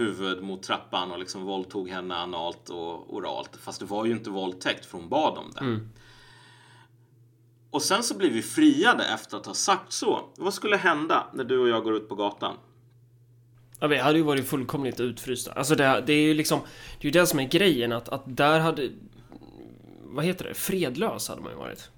huvud 0.00 0.42
mot 0.42 0.62
trappan 0.62 1.10
och 1.12 1.18
liksom 1.18 1.44
våldtog 1.44 1.88
henne 1.88 2.14
analt 2.14 2.68
och 2.70 3.14
oralt. 3.14 3.50
Fast 3.62 3.80
det 3.80 3.86
var 3.86 4.04
ju 4.04 4.12
inte 4.12 4.30
våldtäkt 4.30 4.86
för 4.86 4.98
hon 4.98 5.08
bad 5.08 5.38
om 5.38 5.50
det. 5.54 5.60
Mm. 5.60 5.88
Och 7.70 7.82
sen 7.82 8.02
så 8.02 8.16
blir 8.16 8.30
vi 8.30 8.42
friade 8.42 9.04
efter 9.04 9.36
att 9.36 9.46
ha 9.46 9.54
sagt 9.54 9.92
så. 9.92 10.28
Vad 10.36 10.54
skulle 10.54 10.76
hända 10.76 11.26
när 11.34 11.44
du 11.44 11.58
och 11.58 11.68
jag 11.68 11.84
går 11.84 11.96
ut 11.96 12.08
på 12.08 12.14
gatan? 12.14 12.56
Ja, 13.80 13.86
vi 13.86 13.98
hade 13.98 14.18
ju 14.18 14.24
varit 14.24 14.48
fullkomligt 14.48 15.00
utfrysta. 15.00 15.52
Alltså 15.52 15.74
det, 15.74 16.02
det 16.06 16.12
är 16.12 16.22
ju 16.22 16.34
liksom... 16.34 16.60
Det 17.00 17.08
är 17.08 17.12
ju 17.12 17.20
det 17.20 17.26
som 17.26 17.38
är 17.38 17.44
grejen 17.44 17.92
att, 17.92 18.08
att 18.08 18.22
där 18.26 18.60
hade... 18.60 18.90
Vad 20.04 20.24
heter 20.24 20.44
det? 20.44 20.54
Fredlös 20.54 21.28
hade 21.28 21.40
man 21.40 21.52
ju 21.52 21.58
varit. 21.58 21.90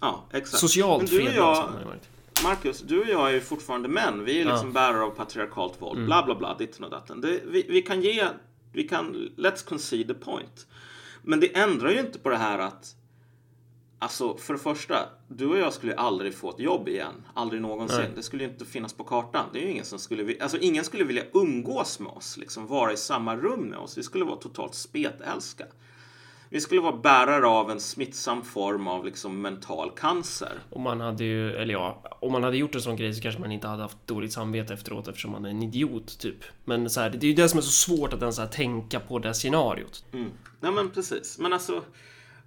Ja, 0.00 0.24
exakt. 0.32 0.60
Socialt 0.60 1.08
fredlös 1.08 1.36
jag- 1.36 1.54
hade 1.54 1.72
man 1.72 1.80
ju 1.80 1.86
varit. 1.86 2.08
Marcus, 2.44 2.80
du 2.80 3.00
och 3.00 3.08
jag 3.08 3.28
är 3.28 3.34
ju 3.34 3.40
fortfarande 3.40 3.88
män. 3.88 4.24
Vi 4.24 4.40
är 4.40 4.44
Ja. 4.46 4.52
liksom 4.52 4.72
bärare 4.72 5.02
av 5.02 5.10
patriarkalt 5.10 5.82
våld. 5.82 6.04
Bla, 6.04 6.22
bla, 6.24 6.34
bla. 6.34 6.56
Ditten 6.58 6.84
och 6.84 6.90
datten. 6.90 7.20
Det, 7.20 7.40
vi, 7.46 7.66
vi 7.68 7.82
kan 7.82 8.00
ge... 8.02 8.24
Vi 8.72 8.88
kan... 8.88 9.30
Let's 9.36 9.68
concede 9.68 10.14
the 10.14 10.20
point. 10.20 10.66
Men 11.22 11.40
det 11.40 11.56
ändrar 11.56 11.90
ju 11.90 12.00
inte 12.00 12.18
på 12.18 12.28
det 12.28 12.36
här 12.36 12.58
att... 12.58 12.94
Alltså, 13.98 14.36
för 14.36 14.54
det 14.54 14.60
första. 14.60 15.08
Du 15.28 15.46
och 15.46 15.58
jag 15.58 15.72
skulle 15.72 15.94
aldrig 15.94 16.34
få 16.34 16.50
ett 16.50 16.60
jobb 16.60 16.88
igen. 16.88 17.14
Aldrig 17.34 17.62
någonsin. 17.62 17.98
Nej. 18.00 18.10
Det 18.16 18.22
skulle 18.22 18.44
ju 18.44 18.50
inte 18.50 18.64
finnas 18.64 18.92
på 18.92 19.04
kartan. 19.04 19.44
Det 19.52 19.58
är 19.58 19.62
ju 19.62 19.70
ingen 19.70 19.84
som 19.84 19.98
skulle... 19.98 20.42
Alltså, 20.42 20.58
ingen 20.58 20.84
skulle 20.84 21.04
vilja 21.04 21.22
umgås 21.32 22.00
med 22.00 22.12
oss. 22.12 22.36
Liksom 22.36 22.66
vara 22.66 22.92
i 22.92 22.96
samma 22.96 23.36
rum 23.36 23.60
med 23.60 23.78
oss. 23.78 23.98
Vi 23.98 24.02
skulle 24.02 24.24
vara 24.24 24.36
totalt 24.36 24.74
spetälska. 24.74 25.64
Vi 26.50 26.60
skulle 26.60 26.80
vara 26.80 26.96
bärare 26.96 27.46
av 27.46 27.70
en 27.70 27.80
smittsam 27.80 28.42
form 28.42 28.88
av 28.88 29.04
liksom 29.04 29.42
mental 29.42 29.90
cancer. 29.90 30.52
Och 30.70 30.80
man 30.80 31.00
hade 31.00 31.24
ju, 31.24 31.52
eller 31.52 31.74
ja, 31.74 32.02
om 32.20 32.32
man 32.32 32.42
hade 32.42 32.56
gjort 32.56 32.74
en 32.74 32.80
sån 32.80 32.96
grej 32.96 33.14
så 33.14 33.22
kanske 33.22 33.40
man 33.40 33.52
inte 33.52 33.66
hade 33.66 33.82
haft 33.82 34.06
dåligt 34.06 34.32
samvete 34.32 34.74
efteråt 34.74 35.08
eftersom 35.08 35.30
man 35.30 35.44
är 35.44 35.50
en 35.50 35.62
idiot 35.62 36.18
typ. 36.18 36.44
Men 36.64 36.90
så 36.90 37.00
här, 37.00 37.10
det 37.10 37.26
är 37.26 37.28
ju 37.28 37.34
det 37.34 37.48
som 37.48 37.58
är 37.58 37.62
så 37.62 37.70
svårt 37.70 38.12
att 38.12 38.20
ens 38.20 38.38
här, 38.38 38.46
tänka 38.46 39.00
på 39.00 39.18
det 39.18 39.34
scenariot. 39.34 40.04
Mm. 40.12 40.30
Nej 40.60 40.72
men 40.72 40.90
precis. 40.90 41.38
Men 41.38 41.52
alltså, 41.52 41.82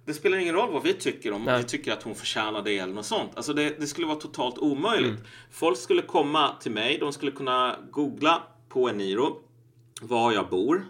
det 0.04 0.14
spelar 0.14 0.38
ingen 0.38 0.54
roll 0.54 0.72
vad 0.72 0.82
vi 0.82 0.94
tycker 0.94 1.32
om 1.32 1.44
Nej. 1.44 1.58
vi 1.58 1.64
tycker 1.64 1.92
att 1.92 2.02
hon 2.02 2.14
förtjänar 2.14 2.62
det 2.62 2.78
eller 2.78 2.94
något 2.94 3.06
sånt. 3.06 3.30
Alltså 3.34 3.52
det, 3.52 3.80
det 3.80 3.86
skulle 3.86 4.06
vara 4.06 4.18
totalt 4.18 4.58
omöjligt. 4.58 5.20
Folk 5.50 5.78
skulle 5.78 6.02
komma 6.02 6.50
till 6.60 6.72
mig, 6.72 6.98
de 6.98 7.12
skulle 7.12 7.32
kunna 7.32 7.76
googla 7.90 8.42
på 8.68 8.88
Eniro 8.88 9.42
var 10.02 10.32
jag 10.32 10.48
bor. 10.48 10.86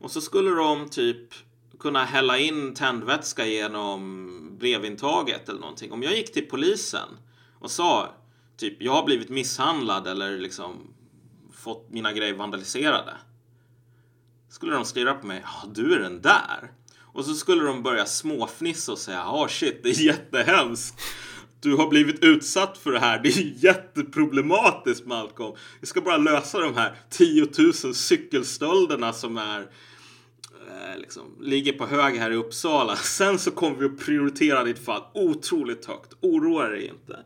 Och 0.00 0.10
så 0.10 0.20
skulle 0.20 0.50
de 0.50 0.88
typ 0.88 1.34
kunna 1.78 2.04
hälla 2.04 2.38
in 2.38 2.74
tändvätska 2.74 3.46
genom 3.46 4.58
brevintaget 4.58 5.48
eller 5.48 5.60
någonting. 5.60 5.92
Om 5.92 6.02
jag 6.02 6.16
gick 6.16 6.32
till 6.32 6.48
polisen 6.48 7.08
och 7.58 7.70
sa 7.70 8.14
typ 8.56 8.82
jag 8.82 8.92
har 8.92 9.04
blivit 9.04 9.28
misshandlad 9.28 10.06
eller 10.06 10.38
liksom 10.38 10.94
fått 11.52 11.90
mina 11.90 12.12
grejer 12.12 12.34
vandaliserade 12.34 13.14
skulle 14.48 14.74
de 14.74 14.84
stirra 14.84 15.14
på 15.14 15.26
mig. 15.26 15.42
Ja, 15.44 15.68
du 15.74 15.94
är 15.94 15.98
den 15.98 16.22
där. 16.22 16.72
Och 17.00 17.24
så 17.24 17.34
skulle 17.34 17.64
de 17.64 17.82
börja 17.82 18.06
småfnissa 18.06 18.92
och 18.92 18.98
säga. 18.98 19.18
Ja, 19.18 19.46
shit, 19.50 19.82
det 19.82 19.88
är 19.88 20.00
jättehemskt. 20.00 21.00
Du 21.60 21.76
har 21.76 21.88
blivit 21.88 22.24
utsatt 22.24 22.78
för 22.78 22.92
det 22.92 22.98
här. 22.98 23.18
Det 23.22 23.28
är 23.28 23.64
jätteproblematiskt, 23.64 25.06
Malcolm. 25.06 25.56
Vi 25.80 25.86
ska 25.86 26.00
bara 26.00 26.16
lösa 26.16 26.58
de 26.58 26.74
här 26.74 26.96
10 27.10 27.48
000 27.84 27.94
cykelstölderna 27.94 29.12
som 29.12 29.38
är 29.38 29.70
liksom, 30.98 31.22
ligger 31.40 31.72
på 31.72 31.86
hög 31.86 32.16
här 32.16 32.30
i 32.30 32.34
Uppsala. 32.34 32.96
Sen 32.96 33.38
så 33.38 33.50
kommer 33.50 33.76
vi 33.76 33.86
att 33.86 34.06
prioritera 34.06 34.64
ditt 34.64 34.78
fall 34.84 35.02
otroligt 35.14 35.86
högt. 35.86 36.14
Oroa 36.20 36.68
dig 36.68 36.86
inte. 36.86 37.18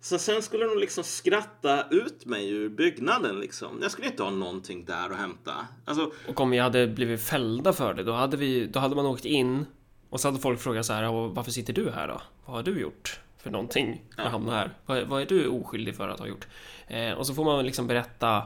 Så 0.00 0.18
sen 0.18 0.42
skulle 0.42 0.64
de 0.64 0.78
liksom 0.78 1.04
skratta 1.04 1.88
ut 1.90 2.26
mig 2.26 2.50
ur 2.50 2.68
byggnaden 2.68 3.40
liksom. 3.40 3.78
Jag 3.82 3.90
skulle 3.90 4.06
inte 4.06 4.22
ha 4.22 4.30
någonting 4.30 4.84
där 4.84 5.10
att 5.10 5.16
hämta. 5.16 5.52
Alltså, 5.84 6.12
Och 6.28 6.40
om 6.40 6.50
vi 6.50 6.58
hade 6.58 6.86
blivit 6.86 7.22
fällda 7.22 7.72
för 7.72 7.94
det, 7.94 8.02
då 8.02 8.12
hade, 8.12 8.36
vi, 8.36 8.66
då 8.66 8.80
hade 8.80 8.96
man 8.96 9.06
åkt 9.06 9.24
in 9.24 9.66
och 10.10 10.20
så 10.20 10.28
hade 10.28 10.38
folk 10.40 10.60
frågat 10.60 10.86
så 10.86 10.92
här, 10.92 11.10
"Och 11.10 11.34
varför 11.34 11.50
sitter 11.50 11.72
du 11.72 11.90
här 11.90 12.08
då? 12.08 12.22
Vad 12.46 12.56
har 12.56 12.62
du 12.62 12.80
gjort 12.80 13.20
för 13.38 13.50
någonting 13.50 14.02
för 14.16 14.22
att 14.22 14.32
hamna 14.32 14.52
här? 14.52 14.70
Vad, 14.86 15.02
vad 15.06 15.22
är 15.22 15.26
du 15.26 15.46
oskyldig 15.48 15.96
för 15.96 16.08
att 16.08 16.18
ha 16.18 16.26
gjort? 16.26 16.46
Eh, 16.86 17.12
och 17.12 17.26
så 17.26 17.34
får 17.34 17.44
man 17.44 17.66
liksom 17.66 17.86
berätta, 17.86 18.36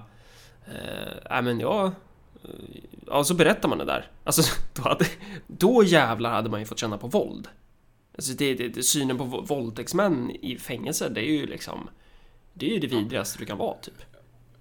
eh, 0.66 1.12
nej 1.30 1.42
men 1.42 1.60
jag, 1.60 1.86
eh, 1.86 1.92
ja 3.06 3.24
så 3.24 3.34
berättar 3.34 3.68
man 3.68 3.78
det 3.78 3.84
där. 3.84 4.10
Alltså 4.24 4.42
då, 4.74 4.82
hade, 4.82 5.06
då 5.46 5.84
jävlar 5.84 6.30
hade 6.30 6.50
man 6.50 6.60
ju 6.60 6.66
fått 6.66 6.78
känna 6.78 6.98
på 6.98 7.06
våld. 7.06 7.48
Alltså 8.14 8.32
det, 8.32 8.54
det, 8.54 8.68
det, 8.68 8.82
synen 8.82 9.18
på 9.18 9.24
vå- 9.24 9.46
våldtäktsmän 9.46 10.30
i 10.30 10.58
fängelse, 10.58 11.08
det 11.08 11.20
är 11.20 11.32
ju 11.32 11.46
liksom, 11.46 11.88
det 12.54 12.66
är 12.66 12.74
ju 12.74 12.78
det 12.78 12.86
vidrigaste 12.86 13.38
du 13.38 13.46
kan 13.46 13.58
vara 13.58 13.78
typ. 13.78 14.02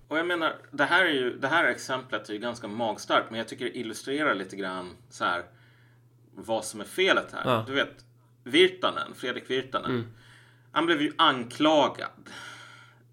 Och 0.08 0.18
jag 0.18 0.28
menar, 0.28 0.56
det 0.72 0.84
här, 0.86 1.06
är 1.06 1.10
ju, 1.10 1.38
det 1.38 1.48
här 1.48 1.66
exemplet 1.66 2.30
är 2.30 2.34
ju 2.34 2.40
ganska 2.40 2.68
magstarkt, 2.68 3.30
men 3.30 3.38
jag 3.38 3.48
tycker 3.48 3.66
det 3.66 3.78
illustrerar 3.78 4.36
lite 4.36 4.56
grann 4.56 4.90
så 5.10 5.26
här 5.26 5.44
vad 6.36 6.66
som 6.66 6.82
är 6.82 6.86
felet 6.86 7.32
här. 7.32 7.52
Ja. 7.52 7.64
Du 7.68 7.74
vet, 7.74 8.06
Virtanen, 8.44 9.14
Fredrik 9.16 9.50
Virtanen, 9.50 10.08
han 10.72 10.86
blev 10.86 11.02
ju 11.02 11.14
anklagad. 11.18 12.10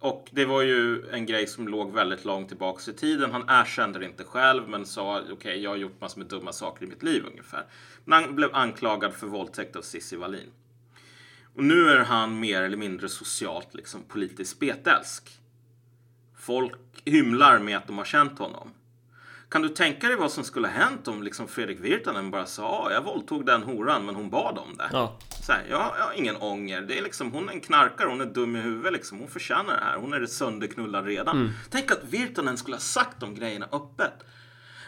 Och 0.03 0.29
det 0.31 0.45
var 0.45 0.63
ju 0.63 1.11
en 1.11 1.27
grej 1.27 1.47
som 1.47 1.69
låg 1.69 1.93
väldigt 1.93 2.25
långt 2.25 2.49
tillbaks 2.49 2.89
i 2.89 2.93
tiden. 2.93 3.33
Han 3.33 3.45
erkände 3.49 3.99
det 3.99 4.05
inte 4.05 4.25
själv, 4.25 4.69
men 4.69 4.87
sa 4.87 5.23
okej, 5.33 5.63
jag 5.63 5.71
har 5.71 5.77
gjort 5.77 6.01
massor 6.01 6.19
med 6.19 6.29
dumma 6.29 6.53
saker 6.53 6.85
i 6.85 6.89
mitt 6.89 7.03
liv 7.03 7.25
ungefär. 7.27 7.65
Men 8.05 8.23
han 8.23 8.37
blev 8.37 8.55
anklagad 8.55 9.15
för 9.15 9.27
våldtäkt 9.27 9.77
av 9.77 9.83
Cissi 9.83 10.17
Wallin. 10.17 10.51
Och 11.55 11.65
nu 11.65 11.89
är 11.89 11.99
han 11.99 12.41
mer 12.41 12.63
eller 12.63 12.77
mindre 12.77 13.09
socialt 13.09 13.75
liksom 13.75 14.03
politiskt 14.03 14.51
spetälsk. 14.51 15.31
Folk 16.39 17.03
hymlar 17.05 17.59
med 17.59 17.77
att 17.77 17.87
de 17.87 17.99
har 17.99 18.05
känt 18.05 18.39
honom. 18.39 18.71
Kan 19.53 19.63
du 19.63 19.69
tänka 19.69 20.09
dig 20.09 20.17
vad 20.17 20.33
som 20.33 20.45
skulle 20.45 20.69
ha 20.69 20.75
hänt 20.75 21.09
om 21.09 21.23
liksom 21.23 21.49
Fredrik 21.49 21.81
Virtanen 21.81 22.31
bara 22.31 22.47
sa 22.47 22.63
"Ja, 22.63 22.93
jag 22.93 23.03
våldtog 23.05 23.47
den 23.47 23.63
horan 23.63 24.07
men 24.07 24.15
hon 24.15 24.31
bad 24.31 24.59
om 24.59 24.77
det. 24.77 24.89
Ja, 24.93 25.19
Så 25.43 25.53
här, 25.53 25.65
jag, 25.71 25.93
jag 25.99 26.05
har 26.05 26.13
ingen 26.13 26.37
ånger. 26.37 26.81
Det 26.81 26.99
är 26.99 27.03
liksom, 27.03 27.33
hon 27.33 27.49
är 27.49 27.53
en 27.53 27.61
knarkare, 27.61 28.09
hon 28.09 28.21
är 28.21 28.27
dum 28.27 28.57
i 28.57 28.61
huvudet. 28.61 28.93
Liksom. 28.93 29.19
Hon 29.19 29.29
förtjänar 29.29 29.75
det 29.75 29.85
här. 29.85 29.97
Hon 29.97 30.13
är 30.15 30.27
sönderknullad 30.27 31.05
redan. 31.07 31.53
Tänk 31.71 31.91
att 31.91 32.05
Virtanen 32.05 32.57
skulle 32.57 32.77
ha 32.77 32.81
sagt 32.81 33.21
de 33.21 33.35
grejerna 33.35 33.69
öppet. 33.73 34.13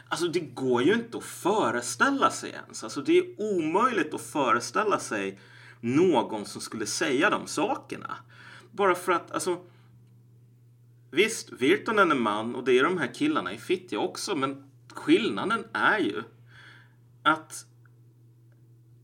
Alltså 0.09 0.29
det 0.29 0.41
går 0.41 0.83
ju 0.83 0.93
inte 0.93 1.19
att 1.19 1.25
föreställa 1.25 2.31
sig 2.31 2.51
ens. 2.51 2.85
Alltså 2.85 3.01
det 3.01 3.19
är 3.19 3.25
omöjligt 3.39 4.15
att 4.15 4.21
föreställa 4.21 4.99
sig 4.99 5.39
någon 5.81 6.45
som 6.47 6.61
skulle 6.61 6.87
säga 6.87 7.31
de 7.31 7.47
sakerna. 7.47 8.17
Bara 8.71 8.95
för 8.95 9.13
att, 9.13 9.33
alltså. 9.33 9.59
Visst, 11.15 11.53
Virtanen 11.53 12.11
är 12.11 12.17
man 12.17 12.55
och 12.55 12.65
det 12.65 12.79
är 12.79 12.85
de 12.85 12.99
här 12.99 13.15
killarna 13.15 13.53
i 13.53 13.59
Fittja 13.59 13.99
också. 13.99 14.37
Men 14.37 14.71
skillnaden 14.93 15.65
är 15.73 15.99
ju 15.99 16.23
att 17.23 17.67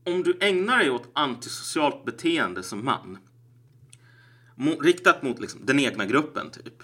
om 0.03 0.23
du 0.23 0.37
ägnar 0.41 0.77
dig 0.77 0.89
åt 0.89 1.09
antisocialt 1.13 2.05
beteende 2.05 2.63
som 2.63 2.85
man 2.85 3.17
riktat 4.81 5.23
mot 5.23 5.39
liksom, 5.39 5.65
den 5.65 5.79
egna 5.79 6.05
gruppen 6.05 6.49
typ. 6.51 6.83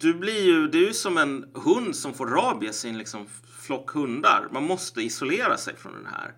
Du 0.00 0.14
blir 0.14 0.42
ju, 0.42 0.68
det 0.68 0.78
är 0.78 0.86
ju 0.86 0.94
som 0.94 1.18
en 1.18 1.50
hund 1.54 1.96
som 1.96 2.14
får 2.14 2.26
rabies 2.26 2.84
i 2.84 2.88
en 2.88 2.98
liksom 2.98 3.26
flock 3.60 3.90
hundar. 3.90 4.48
Man 4.52 4.64
måste 4.64 5.02
isolera 5.02 5.56
sig 5.56 5.76
från 5.76 6.02
det 6.02 6.08
här. 6.08 6.34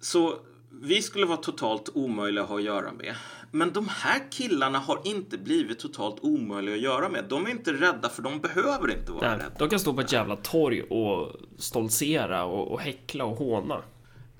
Så 0.00 0.38
vi 0.70 1.02
skulle 1.02 1.26
vara 1.26 1.36
totalt 1.36 1.88
omöjliga 1.94 2.42
att 2.42 2.48
ha 2.48 2.58
att 2.58 2.64
göra 2.64 2.92
med. 2.92 3.16
Men 3.50 3.72
de 3.72 3.88
här 3.88 4.30
killarna 4.30 4.78
har 4.78 5.00
inte 5.04 5.38
blivit 5.38 5.78
totalt 5.78 6.16
omöjliga 6.20 6.74
att 6.74 6.80
göra 6.80 7.08
med. 7.08 7.24
De 7.28 7.46
är 7.46 7.50
inte 7.50 7.72
rädda 7.72 8.08
för 8.08 8.22
de 8.22 8.40
behöver 8.40 8.90
inte 8.90 9.12
vara 9.12 9.28
nej, 9.28 9.38
rädda. 9.38 9.58
de 9.58 9.68
kan 9.68 9.80
stå 9.80 9.94
på 9.94 10.00
ett 10.00 10.12
jävla 10.12 10.36
torg 10.36 10.82
och 10.82 11.36
stoltsera 11.58 12.44
och, 12.44 12.72
och 12.72 12.80
häckla 12.80 13.24
och 13.24 13.36
håna. 13.36 13.82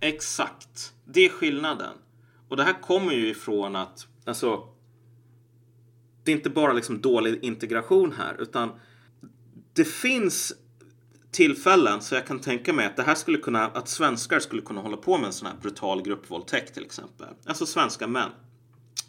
Exakt. 0.01 0.93
Det 1.05 1.25
är 1.25 1.29
skillnaden. 1.29 1.93
Och 2.49 2.57
det 2.57 2.63
här 2.63 2.83
kommer 2.83 3.13
ju 3.13 3.29
ifrån 3.29 3.77
att, 3.77 4.07
alltså, 4.25 4.69
det 6.25 6.33
är 6.33 6.37
inte 6.37 6.51
bara 6.51 6.73
liksom 6.73 7.01
dålig 7.01 7.45
integration 7.45 8.15
här, 8.19 8.37
utan 8.39 8.71
det 9.73 9.85
finns 9.85 10.53
tillfällen 11.31 12.01
så 12.01 12.15
jag 12.15 12.27
kan 12.27 12.39
tänka 12.41 12.73
mig 12.73 12.87
att 12.87 12.97
det 12.97 13.03
här 13.03 13.15
skulle 13.15 13.39
kunna, 13.39 13.67
att 13.67 13.89
svenskar 13.89 14.39
skulle 14.39 14.63
kunna 14.63 14.81
hålla 14.81 14.97
på 14.97 15.19
med 15.19 15.27
en 15.27 15.33
sån 15.33 15.49
här 15.49 15.55
brutal 15.63 16.03
gruppvåldtäkt 16.03 16.75
till 16.75 16.85
exempel. 16.85 17.29
Alltså 17.47 17.67
svenska 17.67 18.07
män. 18.07 18.31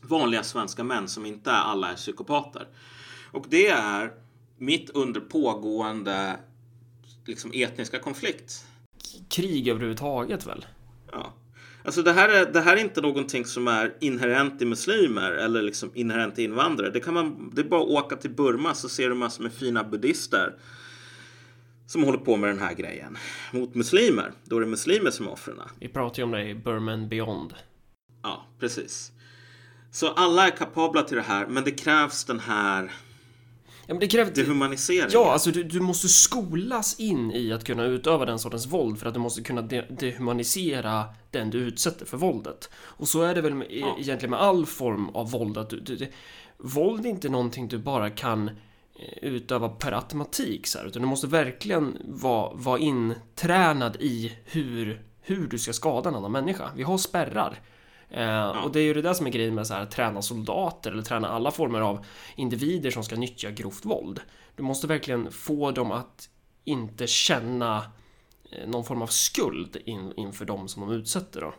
Vanliga 0.02 0.44
svenska 0.44 0.84
män 0.84 1.08
som 1.08 1.26
inte 1.26 1.52
alla 1.52 1.92
är 1.92 1.96
psykopater. 1.96 2.68
Och 3.32 3.46
det 3.50 3.68
är 3.68 4.12
mitt 4.58 4.90
under 4.90 5.20
pågående 5.20 6.40
liksom 7.26 7.52
etniska 7.54 8.00
konflikt. 8.00 8.66
Krig 9.30 9.68
överhuvudtaget 9.68 10.48
väl? 10.48 10.66
Ja. 11.12 11.34
Alltså 11.84 12.02
det 12.02 12.14
här, 12.14 12.30
är, 12.30 12.54
det 12.54 12.62
här 12.62 12.78
är 12.78 12.82
inte 12.82 13.02
någonting 13.02 13.46
som 13.46 13.68
är 13.68 13.94
inherent 14.00 14.62
i 14.62 14.66
muslimer 14.66 15.32
eller 15.32 15.62
liksom 15.62 15.92
inherent 15.94 16.40
i 16.40 16.44
invandrare. 16.44 16.90
Det, 16.90 17.00
kan 17.00 17.14
man, 17.14 17.52
det 17.54 17.62
är 17.62 17.66
bara 17.66 17.82
att 17.82 17.88
åka 17.88 18.16
till 18.16 18.30
Burma 18.30 18.74
så 18.74 18.90
ser 18.90 19.10
du 19.10 19.16
massor 19.16 19.44
med 19.44 19.54
fina 19.54 19.84
buddister 19.84 20.56
som 21.88 22.04
håller 22.04 22.18
på 22.20 22.38
med 22.38 22.50
den 22.50 22.60
här 22.60 22.74
grejen 22.74 23.18
mot 23.52 23.76
muslimer. 23.76 24.32
Då 24.44 24.58
är 24.58 24.62
det 24.62 24.68
muslimer 24.68 25.12
som 25.12 25.28
är 25.28 25.32
offren. 25.32 25.56
Vi 25.80 25.88
pratar 25.88 26.18
ju 26.18 26.24
om 26.24 26.32
det 26.32 26.44
i 26.44 26.56
Burman 26.56 27.10
Beyond. 27.10 27.54
Ja, 28.24 28.46
precis. 28.60 29.12
Så 29.92 30.08
alla 30.08 30.48
är 30.48 30.52
kapabla 30.58 31.02
till 31.02 31.18
det 31.18 31.24
här, 31.24 31.48
men 31.48 31.64
det 31.64 31.72
krävs 31.72 32.26
den 32.26 32.40
här... 32.40 32.92
Ja, 33.88 33.94
men 33.94 34.00
det 34.00 34.08
kräver... 34.08 34.32
dehumanisering. 34.32 35.10
Ja, 35.12 35.32
alltså 35.32 35.52
du, 35.52 35.64
du 35.64 35.80
måste 35.80 36.08
skolas 36.08 37.00
in 37.00 37.32
i 37.32 37.54
att 37.54 37.64
kunna 37.64 37.84
utöva 37.84 38.26
den 38.26 38.40
sortens 38.40 38.68
våld 38.68 39.00
för 39.00 39.06
att 39.06 39.14
du 39.14 39.20
måste 39.20 39.42
kunna 39.42 39.62
de 39.62 39.82
dehumanisera 39.90 41.06
den 41.32 41.50
du 41.50 41.58
utsätter 41.58 42.06
för 42.06 42.18
våldet. 42.18 42.70
Och 42.76 43.08
så 43.08 43.22
är 43.22 43.36
det 43.36 43.42
väl 43.42 43.56
med, 43.56 43.68
Ja. 43.70 43.96
egentligen 44.00 44.32
med 44.32 44.40
all 44.40 44.66
form 44.66 45.10
av 45.10 45.32
våld 45.32 45.58
att 45.58 45.70
du, 45.70 45.80
du, 45.80 45.96
det, 45.96 46.10
våld 46.58 47.06
är 47.06 47.10
inte 47.10 47.30
någonting 47.30 47.68
du 47.68 47.78
bara 47.78 48.10
kan 48.10 48.48
eh, 48.48 48.54
utöva 49.22 49.70
per 49.70 49.92
automatik 49.92 50.68
så 50.68 50.80
här, 50.80 50.86
utan 50.86 51.02
du 51.02 51.08
måste 51.08 51.28
verkligen 51.28 51.98
vara, 52.06 52.54
vara 52.54 52.80
intränad 52.80 53.98
i 54.00 54.38
hur, 54.46 55.02
hur 55.22 55.48
du 55.48 55.60
ska 55.60 55.74
skada 55.74 56.10
en 56.10 56.16
annan 56.16 56.32
människa. 56.32 56.72
Vi 56.76 56.84
har 56.84 56.98
spärrar. 56.98 57.60
Eh, 58.10 58.50
Och 58.50 58.72
det 58.72 58.80
är 58.80 58.84
ju 58.84 58.94
det 58.94 59.02
där 59.02 59.14
som 59.14 59.28
är 59.28 59.32
grejen 59.32 59.56
med 59.56 59.68
så 59.68 59.74
här, 59.74 59.86
träna 59.86 60.22
soldater 60.22 60.92
eller 60.92 61.04
träna 61.04 61.28
alla 61.28 61.52
former 61.52 61.82
av 61.82 62.06
individer 62.36 62.92
som 62.92 63.04
ska 63.04 63.16
nyttja 63.16 63.52
grovt 63.52 63.86
våld. 63.86 64.22
Du 64.56 64.64
måste 64.64 64.88
verkligen 64.88 65.32
få 65.32 65.72
dem 65.72 65.92
att 65.92 66.30
inte 66.66 67.08
känna 67.08 67.86
eh, 68.52 68.68
någon 68.68 68.86
form 68.86 69.02
av 69.02 69.08
skuld 69.08 69.78
in, 69.86 70.14
inför 70.18 70.46
dem 70.46 70.68
som 70.68 70.82
de 70.82 70.92
utsätter 70.96 71.42
då. 71.42 71.54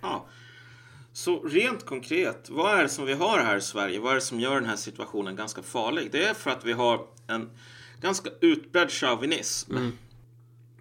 Ja. 0.00 0.26
Så 1.12 1.42
rent 1.42 1.86
konkret, 1.86 2.48
vad 2.50 2.78
är 2.78 2.82
det 2.82 2.88
som 2.88 3.04
vi 3.06 3.12
har 3.14 3.38
här 3.38 3.56
i 3.56 3.60
Sverige? 3.60 4.00
Vad 4.00 4.10
är 4.10 4.14
det 4.14 4.20
som 4.20 4.40
gör 4.40 4.54
den 4.54 4.68
här 4.68 4.76
situationen 4.76 5.36
ganska 5.36 5.62
farlig? 5.62 6.08
Det 6.12 6.24
är 6.24 6.34
för 6.34 6.50
att 6.50 6.64
vi 6.64 6.72
har 6.72 7.06
en 7.26 7.50
ganska 8.00 8.30
utbredd 8.40 8.90
chauvinism 8.90 9.76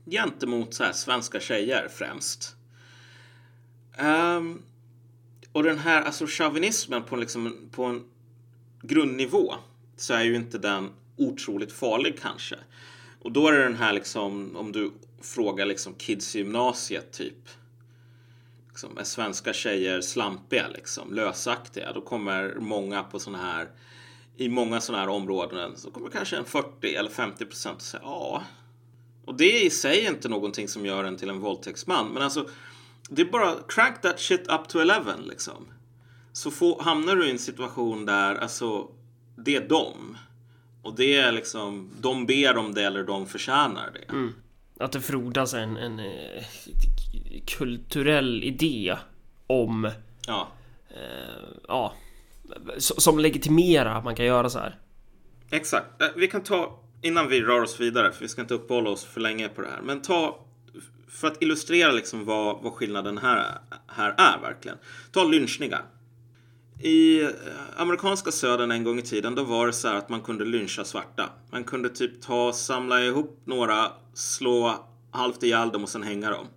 gentemot 0.05 0.73
så 0.73 0.83
här, 0.83 0.91
svenska 0.93 1.39
tjejer 1.39 1.87
främst. 1.87 2.55
Ehm, 3.97 4.61
och 5.55 5.63
den 5.63 5.77
här 5.77 6.01
alltså 6.01 6.25
chauvinismen 6.27 7.03
på, 7.03 7.15
liksom, 7.15 7.69
på 7.71 7.83
en 7.83 8.03
grundnivå 8.81 9.53
så 9.97 10.13
är 10.13 10.23
ju 10.23 10.35
inte 10.35 10.57
den 10.57 10.89
otroligt 11.17 11.71
farlig 11.71 12.19
kanske. 12.21 12.55
Och 13.21 13.31
då 13.31 13.47
är 13.47 13.51
det 13.51 13.63
den 13.63 13.75
här 13.75 13.93
liksom, 13.93 14.55
om 14.55 14.71
du 14.71 14.91
frågar 15.21 15.65
liksom 15.65 15.93
kids 15.93 16.35
i 16.35 16.39
gymnasiet 16.39 17.11
typ 17.11 17.49
liksom, 18.69 18.97
är 18.97 19.03
svenska 19.03 19.53
tjejer 19.53 20.01
slampiga, 20.01 20.67
liksom, 20.67 21.13
lösaktiga, 21.13 21.93
då 21.93 22.01
kommer 22.01 22.55
många 22.59 23.03
på 23.03 23.19
sådana 23.19 23.43
här 23.43 23.69
i 24.37 24.49
många 24.49 24.81
sådana 24.81 25.03
här 25.03 25.09
områden 25.09 25.77
så 25.77 25.91
kommer 25.91 26.09
kanske 26.09 26.37
en 26.37 26.45
40 26.45 26.95
eller 26.95 27.09
50 27.09 27.45
procent 27.45 27.77
att 27.77 27.81
säga 27.81 28.03
ja. 28.03 28.43
Och 29.25 29.35
det 29.35 29.45
är 29.45 29.65
i 29.65 29.69
sig 29.69 30.05
inte 30.05 30.29
någonting 30.29 30.67
som 30.67 30.85
gör 30.85 31.03
en 31.03 31.17
till 31.17 31.29
en 31.29 31.39
våldtäktsman, 31.39 32.13
men 32.13 32.23
alltså 32.23 32.49
det 33.09 33.21
är 33.21 33.25
bara 33.25 33.55
crank 33.67 34.01
that 34.01 34.19
shit 34.19 34.47
up 34.47 34.67
to 34.67 34.79
11 34.79 35.15
liksom. 35.29 35.67
Så 36.33 36.51
få, 36.51 36.81
hamnar 36.81 37.15
du 37.15 37.27
i 37.27 37.31
en 37.31 37.39
situation 37.39 38.05
där 38.05 38.35
alltså 38.35 38.87
det 39.35 39.55
är 39.55 39.67
dem. 39.69 40.17
Och 40.81 40.95
det 40.95 41.15
är 41.15 41.31
liksom, 41.31 41.89
de 42.01 42.25
ber 42.25 42.57
om 42.57 42.73
det 42.73 42.83
eller 42.83 43.03
de 43.03 43.27
förtjänar 43.27 43.89
det. 43.93 44.31
Att 44.83 44.91
det 44.91 45.01
frodas 45.01 45.53
en, 45.53 45.77
en 45.77 45.99
eh, 45.99 46.43
kulturell 47.47 48.43
idé 48.43 48.97
om, 49.47 49.91
Ja, 50.27 50.47
eh, 50.89 51.43
ja, 51.67 51.93
som 52.77 53.19
legitimerar 53.19 53.97
att 53.97 54.03
man 54.03 54.15
kan 54.15 54.25
göra 54.25 54.49
så 54.49 54.59
här. 54.59 54.79
Exakt. 55.51 56.01
Eh, 56.01 56.07
Vi 56.15 56.27
kan 56.27 56.43
ta, 56.43 56.79
innan 57.01 57.27
vi 57.29 57.41
rör 57.41 57.61
oss 57.61 57.79
vidare, 57.79 58.11
för 58.11 58.21
vi 58.21 58.27
ska 58.27 58.41
inte 58.41 58.53
uppehålla 58.53 58.89
oss 58.89 59.05
för 59.05 59.21
länge 59.21 59.47
på 59.49 59.61
det 59.61 59.67
här, 59.67 59.81
men 59.81 60.01
ta, 60.01 60.44
för 61.15 61.27
att 61.27 61.41
illustrera 61.41 61.91
liksom 61.91 62.25
vad, 62.25 62.63
vad 62.63 62.73
skillnaden 62.73 63.17
här, 63.17 63.57
här 63.87 64.15
är 64.17 64.41
verkligen. 64.41 64.77
Ta 65.11 65.23
lynchningar. 65.23 65.85
I 66.81 67.21
eh, 67.21 67.29
amerikanska 67.77 68.31
södern 68.31 68.71
en 68.71 68.83
gång 68.83 68.99
i 68.99 69.01
tiden, 69.01 69.35
då 69.35 69.43
var 69.43 69.67
det 69.67 69.73
så 69.73 69.87
här 69.87 69.95
att 69.95 70.09
man 70.09 70.21
kunde 70.21 70.45
lyncha 70.45 70.83
svarta. 70.83 71.29
Man 71.51 71.63
kunde 71.63 71.89
typ 71.89 72.21
ta, 72.21 72.53
samla 72.53 73.01
ihop 73.01 73.41
några, 73.45 73.91
slå 74.13 74.87
halvt 75.11 75.43
ihjäl 75.43 75.69
dem 75.69 75.83
och 75.83 75.89
sen 75.89 76.03
hänga 76.03 76.29
dem. 76.29 76.47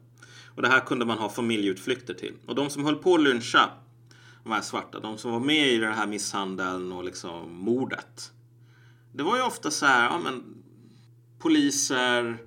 Och 0.56 0.62
det 0.62 0.68
här 0.68 0.80
kunde 0.80 1.04
man 1.04 1.18
ha 1.18 1.28
familjeutflykter 1.28 2.14
till. 2.14 2.34
Och 2.46 2.54
de 2.54 2.70
som 2.70 2.84
höll 2.84 2.96
på 2.96 3.14
att 3.14 3.22
lyncha 3.22 3.70
de 4.42 4.52
här 4.52 4.60
svarta, 4.60 5.00
de 5.00 5.18
som 5.18 5.32
var 5.32 5.40
med 5.40 5.68
i 5.68 5.78
den 5.78 5.92
här 5.92 6.06
misshandeln 6.06 6.92
och 6.92 7.04
liksom 7.04 7.54
mordet. 7.54 8.32
Det 9.12 9.22
var 9.22 9.36
ju 9.36 9.42
ofta 9.42 9.70
så 9.70 9.86
här, 9.86 10.04
ja 10.04 10.18
men 10.18 10.42
poliser, 11.38 12.38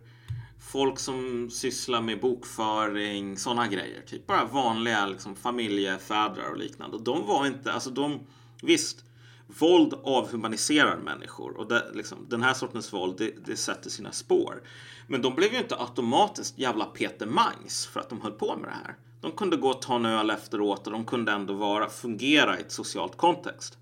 folk 0.71 0.99
som 0.99 1.49
sysslar 1.49 2.01
med 2.01 2.19
bokföring, 2.19 3.37
sådana 3.37 3.67
grejer. 3.67 4.01
Typ 4.01 4.27
bara 4.27 4.45
vanliga 4.45 5.05
liksom, 5.05 5.35
familjefädrar 5.35 6.49
och 6.51 6.57
liknande. 6.57 6.97
Och 6.97 7.03
de 7.03 7.27
var 7.27 7.45
inte, 7.45 7.73
alltså 7.73 7.89
de, 7.89 8.19
visst, 8.61 9.05
våld 9.47 9.93
avhumaniserar 10.03 10.97
människor 10.97 11.57
och 11.57 11.67
det, 11.67 11.91
liksom, 11.93 12.17
den 12.29 12.43
här 12.43 12.53
sortens 12.53 12.93
våld, 12.93 13.15
det, 13.17 13.45
det 13.45 13.55
sätter 13.55 13.89
sina 13.89 14.11
spår. 14.11 14.61
Men 15.07 15.21
de 15.21 15.35
blev 15.35 15.53
ju 15.53 15.59
inte 15.59 15.75
automatiskt 15.75 16.59
jävla 16.59 16.85
Peter 16.85 17.25
Mangs 17.25 17.85
för 17.85 17.99
att 17.99 18.09
de 18.09 18.21
höll 18.21 18.31
på 18.31 18.55
med 18.55 18.69
det 18.69 18.75
här. 18.85 18.95
De 19.21 19.31
kunde 19.31 19.57
gå 19.57 19.69
och 19.69 19.81
ta 19.81 19.95
en 19.95 20.05
öl 20.05 20.29
efteråt 20.29 20.87
och 20.87 20.93
de 20.93 21.05
kunde 21.05 21.31
ändå 21.31 21.53
vara, 21.53 21.89
fungera 21.89 22.57
i 22.57 22.61
ett 22.61 22.71
socialt 22.71 23.17
kontext. 23.17 23.77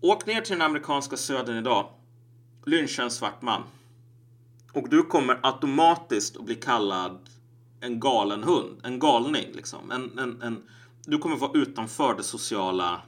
Åk 0.00 0.26
ner 0.26 0.40
till 0.40 0.52
den 0.52 0.62
amerikanska 0.62 1.16
södern 1.16 1.56
idag. 1.56 1.90
Lyncha 2.66 3.02
en 3.02 3.10
svart 3.10 3.42
man. 3.42 3.62
Och 4.72 4.88
du 4.88 5.02
kommer 5.02 5.40
automatiskt 5.42 6.36
att 6.36 6.44
bli 6.44 6.54
kallad 6.54 7.18
en 7.80 8.00
galen 8.00 8.42
hund. 8.42 8.80
En 8.82 8.98
galning 8.98 9.46
liksom. 9.52 9.90
En, 9.90 10.18
en, 10.18 10.42
en, 10.42 10.62
du 11.06 11.18
kommer 11.18 11.36
vara 11.36 11.50
utanför 11.54 12.14
den 12.14 12.24
sociala 12.24 13.02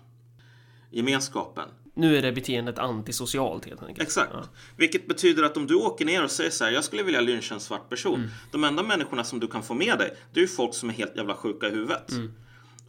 gemenskapen. 0.91 1.69
Nu 1.95 2.17
är 2.17 2.23
det 2.23 2.33
beteendet 2.33 2.79
antisocialt 2.79 3.65
helt 3.65 3.83
enkelt. 3.83 4.03
Exakt. 4.03 4.31
Ja. 4.33 4.45
Vilket 4.77 5.09
betyder 5.09 5.43
att 5.43 5.57
om 5.57 5.67
du 5.67 5.75
åker 5.75 6.05
ner 6.05 6.25
och 6.25 6.31
säger 6.31 6.51
så 6.51 6.65
här, 6.65 6.71
jag 6.71 6.85
skulle 6.85 7.03
vilja 7.03 7.21
lyncha 7.21 7.55
en 7.55 7.61
svart 7.61 7.89
person. 7.89 8.15
Mm. 8.15 8.31
De 8.51 8.65
enda 8.65 8.83
människorna 8.83 9.25
som 9.25 9.41
du 9.41 9.47
kan 9.47 9.63
få 9.63 9.75
med 9.75 9.99
dig, 9.99 10.17
det 10.33 10.41
är 10.41 10.43
ju 10.43 10.49
folk 10.49 10.75
som 10.75 10.89
är 10.89 10.93
helt 10.93 11.17
jävla 11.17 11.35
sjuka 11.35 11.69
i 11.69 11.71
huvudet. 11.71 12.11
Mm. 12.11 12.33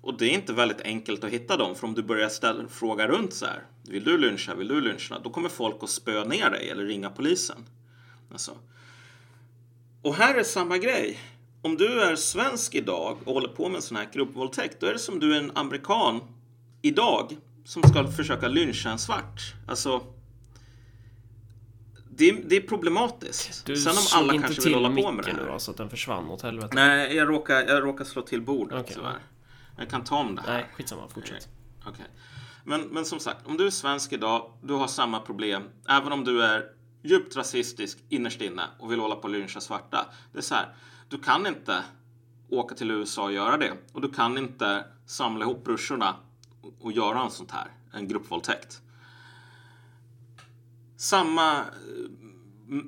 Och 0.02 0.18
det 0.18 0.26
är 0.26 0.34
inte 0.34 0.54
väldigt 0.54 0.82
enkelt 0.82 1.24
att 1.24 1.30
hitta 1.30 1.58
dem, 1.58 1.76
för 1.76 1.88
om 1.88 1.94
du 1.94 2.04
börjar 2.04 2.30
ställa, 2.30 2.68
fråga 2.68 3.08
runt 3.08 3.34
så 3.34 3.46
här, 3.46 3.64
vill 3.88 4.04
du 4.04 4.18
lyncha, 4.18 4.56
vill 4.56 4.68
du 4.68 4.82
lyncha? 4.82 5.20
Då 5.24 5.30
kommer 5.30 5.50
folk 5.50 5.84
att 5.84 5.90
spöa 5.90 6.24
ner 6.24 6.50
dig 6.50 6.70
eller 6.70 6.86
ringa 6.86 7.10
polisen. 7.10 7.66
Alltså. 8.34 8.52
Och 10.02 10.16
här 10.16 10.36
är 10.36 10.44
samma 10.44 10.78
grej. 10.78 11.20
Om 11.62 11.78
du 11.78 12.02
är 12.02 12.16
svensk 12.16 12.76
idag 12.76 13.18
och 13.26 13.34
håller 13.34 13.48
på 13.48 13.68
med 13.70 13.76
en 13.76 13.82
sån 13.82 13.98
här 13.98 14.10
gruppvåldtäkt, 14.14 14.80
då 14.80 14.88
är 14.88 14.94
det 14.94 15.00
som 15.00 15.20
du 15.20 15.36
är 15.36 15.40
en 15.40 15.52
amerikan 15.58 16.20
idag 16.82 17.38
som 17.66 17.84
ska 17.84 18.08
försöka 18.08 18.48
lyncha 18.48 18.90
en 18.90 19.00
svart. 19.00 19.54
Alltså, 19.68 20.04
det, 22.10 22.30
är- 22.30 22.44
det 22.46 22.56
är 22.56 22.62
problematiskt. 22.62 23.66
Du 23.66 23.76
Sen 23.76 23.92
om 23.92 24.04
alla 24.22 24.42
kanske 24.42 24.62
vill 24.62 24.74
hålla 24.74 24.90
på 24.90 25.12
med 25.12 25.26
det 25.26 25.34
nu 25.34 25.40
här. 25.44 25.52
då, 25.52 25.60
så 25.60 25.72
att 25.72 25.78
den 25.78 25.90
försvann 25.90 26.30
åt 26.30 26.42
helvete. 26.42 26.70
Nej, 26.76 27.16
jag 27.16 27.30
råkar, 27.30 27.56
jag 27.68 27.84
råkar 27.84 28.06
slå 28.06 28.22
till 28.22 28.42
bordet 28.42 28.80
Okej, 28.80 28.94
tyvärr. 28.96 29.20
Jag 29.78 29.90
kan 29.90 30.04
ta 30.04 30.18
om 30.18 30.36
det 30.36 30.42
här. 30.42 30.54
Nej, 30.54 30.66
skitsamma, 30.74 31.08
fortsätt. 31.10 31.48
Okej. 31.88 32.06
Men, 32.66 32.82
men 32.82 33.06
som 33.06 33.20
sagt, 33.20 33.48
om 33.48 33.58
du 33.58 33.66
är 33.68 33.72
svensk 33.72 34.14
idag, 34.14 34.52
du 34.64 34.74
har 34.74 34.88
samma 34.88 35.20
problem. 35.20 35.64
Även 35.90 36.12
om 36.12 36.24
du 36.24 36.44
är 36.44 36.64
djupt 37.04 37.36
rasistisk 37.36 37.98
innerst 38.10 38.42
inne 38.42 38.64
och 38.80 38.92
vill 38.92 39.00
hålla 39.00 39.16
på 39.16 39.24
och 39.24 39.30
lyncha 39.30 39.62
svarta. 39.62 40.06
Det 40.32 40.38
är 40.38 40.42
så 40.42 40.56
här, 40.56 40.76
du 41.10 41.18
kan 41.18 41.48
inte 41.48 41.84
åka 42.50 42.76
till 42.76 42.92
USA 42.92 43.24
och 43.24 43.34
göra 43.34 43.58
det. 43.58 43.74
Och 43.94 44.02
du 44.02 44.12
kan 44.12 44.38
inte 44.38 44.86
samla 45.06 45.46
ihop 45.46 45.64
brorsorna 45.64 46.16
och, 46.80 46.92
göra 46.92 47.22
en 47.24 47.32
sånt 47.32 47.52
här, 47.52 47.68
en 47.94 48.08
gruppvåldtäkt. 48.08 48.82
Samma, 50.98 51.66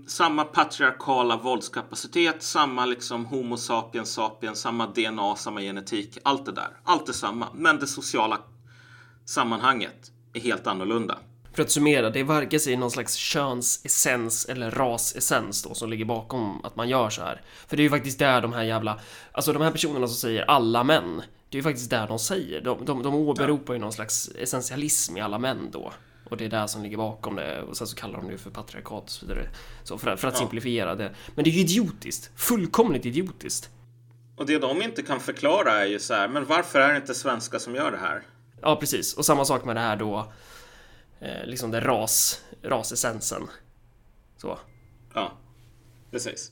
samma 0.08 0.44
patriarkala 0.44 1.38
våldskapacitet, 1.38 2.44
samma 2.44 2.86
liksom 2.86 3.26
homo 3.26 3.58
sapiens 3.58 4.14
sapiens, 4.14 4.60
samma 4.60 4.88
DNA, 4.88 5.36
samma 5.36 5.62
genetik, 5.62 6.18
allt 6.24 6.46
det 6.46 6.52
där. 6.52 6.78
Allt 6.84 7.10
är 7.10 7.14
samma, 7.14 7.48
men 7.54 7.80
det 7.80 7.88
sociala 7.88 8.42
sammanhanget 9.26 10.12
är 10.34 10.40
helt 10.40 10.68
annorlunda. 10.68 11.18
För 11.56 11.62
att 11.64 11.72
summera, 11.72 12.10
det 12.10 12.24
varken 12.24 12.60
sig 12.60 12.76
någon 12.78 12.92
slags 12.92 13.16
könsessens 13.16 14.46
eller 14.46 14.72
rasessens 14.72 15.64
då 15.64 15.74
som 15.74 15.90
ligger 15.90 16.06
bakom 16.06 16.66
att 16.66 16.76
man 16.76 16.90
gör 16.90 17.10
så 17.10 17.22
här. 17.22 17.42
För 17.68 17.78
det 17.78 17.82
är 17.82 17.84
ju 17.84 17.90
faktiskt 17.90 18.20
där 18.20 18.42
de 18.42 18.54
här 18.54 18.64
jävla, 18.64 19.00
alltså 19.32 19.54
de 19.54 19.62
här 19.62 19.72
personerna 19.72 20.08
som 20.08 20.16
säger 20.16 20.42
alla 20.42 20.84
män, 20.84 21.22
det 21.50 21.58
är 21.58 21.60
ju 21.60 21.64
faktiskt 21.64 21.90
där 21.90 22.08
de 22.08 22.20
säger. 22.20 22.62
De, 22.62 22.86
de, 22.86 23.04
de 23.04 23.16
åberopar 23.16 23.74
ju 23.74 23.80
någon 23.80 23.94
slags 23.94 24.30
essentialism 24.40 25.18
i 25.18 25.22
alla 25.22 25.38
män 25.40 25.70
då. 25.72 25.94
Och 26.30 26.38
det 26.38 26.46
är 26.46 26.50
där 26.50 26.68
som 26.68 26.84
ligger 26.84 26.98
bakom 26.98 27.36
det. 27.36 27.62
Och 27.62 27.78
sen 27.78 27.88
så 27.88 27.96
kallar 27.96 28.22
de 28.22 28.32
det 28.32 28.38
för 28.38 28.50
patriarkat 28.50 29.04
och 29.04 29.10
så 29.10 29.26
vidare. 29.26 29.48
Så 29.84 29.98
för, 29.98 30.16
för 30.16 30.28
att 30.28 30.34
Ja. 30.34 30.40
simplifiera 30.40 30.96
det. 30.96 31.12
Men 31.36 31.44
det 31.44 31.50
är 31.50 31.52
ju 31.52 31.60
idiotiskt. 31.60 32.32
Fullkomligt 32.36 33.06
idiotiskt. 33.06 33.70
Och 34.38 34.46
det 34.46 34.58
de 34.58 34.82
inte 34.82 35.02
kan 35.02 35.20
förklara 35.20 35.82
är 35.82 35.86
ju 35.86 36.00
så 36.00 36.14
här, 36.14 36.28
men 36.28 36.46
varför 36.46 36.80
är 36.80 36.92
det 36.92 36.98
inte 36.98 37.14
svenskar 37.14 37.60
som 37.60 37.76
gör 37.76 37.92
det 37.92 37.98
här? 37.98 38.22
Ja, 38.62 38.76
precis. 38.76 39.14
Och 39.14 39.26
samma 39.26 39.46
sak 39.46 39.66
med 39.66 39.76
det 39.76 39.80
här 39.80 39.96
då. 39.96 40.32
Eh, 41.26 41.46
liksom 41.46 41.72
det 41.72 41.80
ras, 41.80 42.42
rasessensen. 42.62 43.48
Så. 44.38 44.60
Ja, 45.14 45.32
precis. 46.12 46.52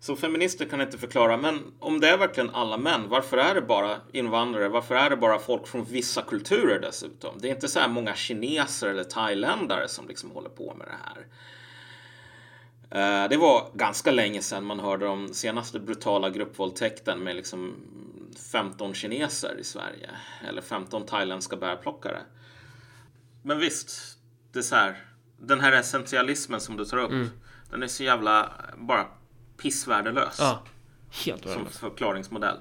Så 0.00 0.16
feminister 0.16 0.64
kan 0.64 0.80
inte 0.80 0.98
förklara, 0.98 1.36
men 1.36 1.72
om 1.80 2.00
det 2.00 2.08
är 2.08 2.18
verkligen 2.18 2.50
alla 2.50 2.76
män, 2.76 3.08
varför 3.08 3.36
är 3.36 3.54
det 3.54 3.62
bara 3.62 3.96
invandrare? 4.12 4.68
Varför 4.68 4.94
är 4.94 5.10
det 5.10 5.16
bara 5.16 5.38
folk 5.38 5.66
från 5.66 5.84
vissa 5.84 6.22
kulturer 6.22 6.80
dessutom? 6.80 7.38
Det 7.38 7.48
är 7.48 7.54
inte 7.54 7.68
så 7.68 7.80
här 7.80 7.88
många 7.88 8.14
kineser 8.14 8.88
eller 8.88 9.04
thailändare 9.04 9.88
som 9.88 10.08
liksom 10.08 10.30
håller 10.30 10.50
på 10.50 10.74
med 10.74 10.86
det 10.86 10.96
här. 11.04 11.26
Eh, 12.90 13.28
det 13.28 13.36
var 13.36 13.70
ganska 13.74 14.10
länge 14.10 14.42
sedan 14.42 14.64
man 14.64 14.80
hörde 14.80 15.06
om 15.06 15.34
senaste 15.34 15.80
brutala 15.80 16.30
gruppvåldtäkten 16.30 17.18
med 17.18 17.36
liksom 17.36 17.74
15 18.52 18.94
kineser 18.94 19.56
i 19.60 19.64
Sverige. 19.64 20.10
Eller 20.48 20.62
15 20.62 21.06
thailändska 21.06 21.56
bärplockare. 21.56 22.20
Men 23.42 23.58
visst, 23.58 24.18
det 24.52 24.58
är 24.58 24.62
så 24.62 24.76
här. 24.76 25.04
Den 25.40 25.60
här 25.60 25.72
essentialismen 25.72 26.60
som 26.60 26.76
du 26.76 26.84
tar 26.84 26.98
upp. 26.98 27.10
Mm. 27.10 27.28
Den 27.70 27.82
är 27.82 27.86
så 27.86 28.02
jävla 28.04 28.52
bara 28.76 29.06
pissvärdelös. 29.56 30.36
Ja, 30.38 30.62
helt 31.24 31.42
som 31.42 31.50
värdelös. 31.50 31.78
förklaringsmodell. 31.78 32.56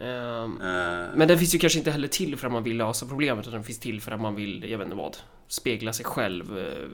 Ehm, 0.00 0.60
Eh, 0.60 1.08
Men 1.14 1.28
den 1.28 1.38
finns 1.38 1.54
ju 1.54 1.58
kanske 1.58 1.78
inte 1.78 1.90
heller 1.90 2.08
till 2.08 2.36
för 2.36 2.46
att 2.46 2.52
man 2.52 2.62
vill 2.62 2.76
lösa 2.76 3.06
problemet 3.06 3.42
utan 3.46 3.52
den 3.52 3.64
finns 3.64 3.78
till 3.78 4.00
för 4.00 4.12
att 4.12 4.20
man 4.20 4.34
vill, 4.34 4.70
jag 4.70 4.78
vet 4.78 4.84
inte 4.84 4.96
vad, 4.96 5.16
spegla 5.48 5.92
sig 5.92 6.04
själv 6.04 6.58
eh, 6.58 6.88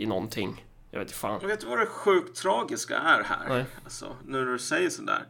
i 0.00 0.06
någonting. 0.06 0.64
Jag 0.90 0.98
vet 0.98 1.08
inte 1.08 1.18
fan. 1.18 1.46
vet 1.46 1.60
du 1.60 1.66
vad 1.66 1.78
det 1.78 1.86
sjukt 1.86 2.36
tragiska 2.36 2.98
är 2.98 3.22
här? 3.22 3.48
Nej. 3.48 3.64
Alltså, 3.84 4.16
nu 4.26 4.44
när 4.44 4.52
du 4.52 4.58
säger 4.58 4.90
sådär. 4.90 5.24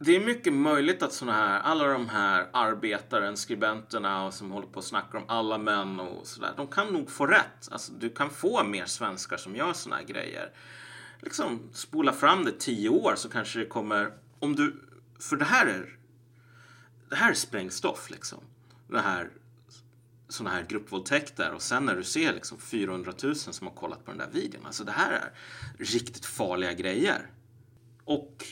Det 0.00 0.16
är 0.16 0.20
mycket 0.20 0.52
möjligt 0.52 1.02
att 1.02 1.12
såna 1.12 1.32
här, 1.32 1.60
alla 1.60 1.86
de 1.86 2.08
här 2.08 2.48
arbetaren, 2.52 3.36
skribenterna 3.36 4.24
och 4.26 4.34
som 4.34 4.50
håller 4.50 4.66
på 4.66 4.76
och 4.76 4.84
snackar 4.84 5.18
om 5.18 5.24
alla 5.28 5.58
män 5.58 6.00
och 6.00 6.26
sådär. 6.26 6.52
De 6.56 6.66
kan 6.66 6.86
nog 6.86 7.10
få 7.10 7.26
rätt. 7.26 7.68
Alltså, 7.70 7.92
du 7.92 8.10
kan 8.10 8.30
få 8.30 8.64
mer 8.64 8.86
svenskar 8.86 9.36
som 9.36 9.56
gör 9.56 9.72
såna 9.72 9.96
här 9.96 10.04
grejer. 10.04 10.52
Liksom 11.20 11.60
spola 11.72 12.12
fram 12.12 12.44
det 12.44 12.58
tio 12.58 12.88
år 12.88 13.14
så 13.16 13.28
kanske 13.28 13.58
det 13.58 13.66
kommer, 13.66 14.12
om 14.38 14.56
du, 14.56 14.76
för 15.20 15.36
det 15.36 15.44
här 15.44 15.66
är, 15.66 15.98
det 17.08 17.16
här 17.16 17.30
är 17.30 17.34
sprängstoff 17.34 18.10
liksom. 18.10 18.40
Det 18.88 19.00
här 19.00 19.30
såna 20.28 20.50
här 20.50 20.66
gruppvåldtäkter 20.68 21.52
och 21.52 21.62
sen 21.62 21.84
när 21.84 21.96
du 21.96 22.04
ser 22.04 22.32
liksom 22.32 22.58
400 22.58 23.12
000 23.22 23.36
som 23.36 23.66
har 23.66 23.74
kollat 23.74 24.04
på 24.04 24.10
den 24.10 24.18
där 24.18 24.30
videon. 24.32 24.66
Alltså 24.66 24.84
det 24.84 24.92
här 24.92 25.12
är 25.12 25.32
riktigt 25.78 26.26
farliga 26.26 26.72
grejer. 26.72 27.30
Och 28.04 28.46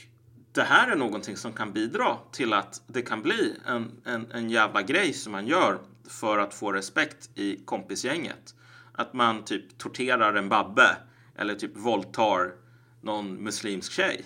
det 0.57 0.64
här 0.64 0.90
är 0.90 0.97
någonting 0.97 1.37
som 1.37 1.53
kan 1.53 1.73
bidra 1.73 2.19
till 2.33 2.53
att 2.53 2.83
det 2.87 3.03
kan 3.03 3.23
bli 3.23 3.55
en, 3.66 3.90
en, 4.05 4.33
en 4.33 4.51
jävla 4.51 4.83
grej 4.83 5.12
som 5.12 5.33
man 5.33 5.47
gör 5.47 5.79
för 6.09 6.38
att 6.38 6.55
få 6.55 6.73
respekt 6.73 7.31
i 7.35 7.57
kompisgänget. 7.64 8.55
Att 8.92 9.12
man 9.12 9.45
typ 9.45 9.79
torterar 9.79 10.35
en 10.35 10.49
babbe 10.49 10.97
eller 11.37 11.55
typ 11.55 11.77
våldtar 11.77 12.53
någon 13.01 13.35
muslimsk 13.35 13.92
tjej. 13.92 14.25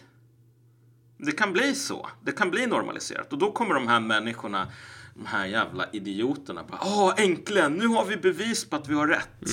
Det 1.18 1.32
kan 1.32 1.52
bli 1.52 1.74
så. 1.74 2.08
Det 2.22 2.32
kan 2.32 2.50
bli 2.50 2.66
normaliserat. 2.66 3.32
Och 3.32 3.38
då 3.38 3.52
kommer 3.52 3.74
de 3.74 3.88
här 3.88 4.00
människorna, 4.00 4.68
de 5.14 5.26
här 5.26 5.46
jävla 5.46 5.86
idioterna, 5.92 6.64
bara 6.64 6.80
Åh, 6.82 7.14
äntligen! 7.16 7.72
Nu 7.72 7.86
har 7.86 8.04
vi 8.04 8.16
bevis 8.16 8.70
på 8.70 8.76
att 8.76 8.88
vi 8.88 8.94
har 8.94 9.06
rätt. 9.06 9.50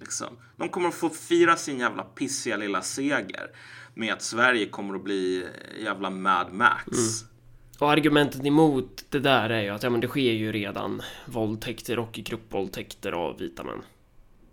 Liksom. 0.00 0.36
De 0.56 0.68
kommer 0.68 0.88
att 0.88 0.94
få 0.94 1.08
fira 1.08 1.56
sin 1.56 1.78
jävla 1.78 2.02
pissiga 2.02 2.56
lilla 2.56 2.82
seger 2.82 3.50
med 3.94 4.12
att 4.12 4.22
Sverige 4.22 4.66
kommer 4.66 4.94
att 4.94 5.04
bli 5.04 5.46
jävla 5.84 6.10
Mad 6.10 6.52
Max. 6.52 6.86
Mm. 6.88 7.32
Och 7.78 7.90
argumentet 7.90 8.46
emot 8.46 9.04
det 9.08 9.18
där 9.18 9.50
är 9.50 9.62
ju 9.62 9.68
att 9.68 9.82
ja, 9.82 9.90
men 9.90 10.00
det 10.00 10.08
sker 10.08 10.32
ju 10.32 10.52
redan 10.52 11.02
våldtäkter 11.26 11.98
och 11.98 12.12
gruppvåldtäkter 12.12 13.12
av 13.12 13.38
vita 13.38 13.64
män. 13.64 13.82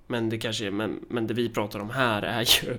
Men 0.07 0.29
det 0.29 0.37
kanske, 0.37 0.71
men, 0.71 0.99
men 1.09 1.27
det 1.27 1.33
vi 1.33 1.49
pratar 1.49 1.79
om 1.79 1.89
här 1.89 2.21
är 2.21 2.65
ju 2.65 2.77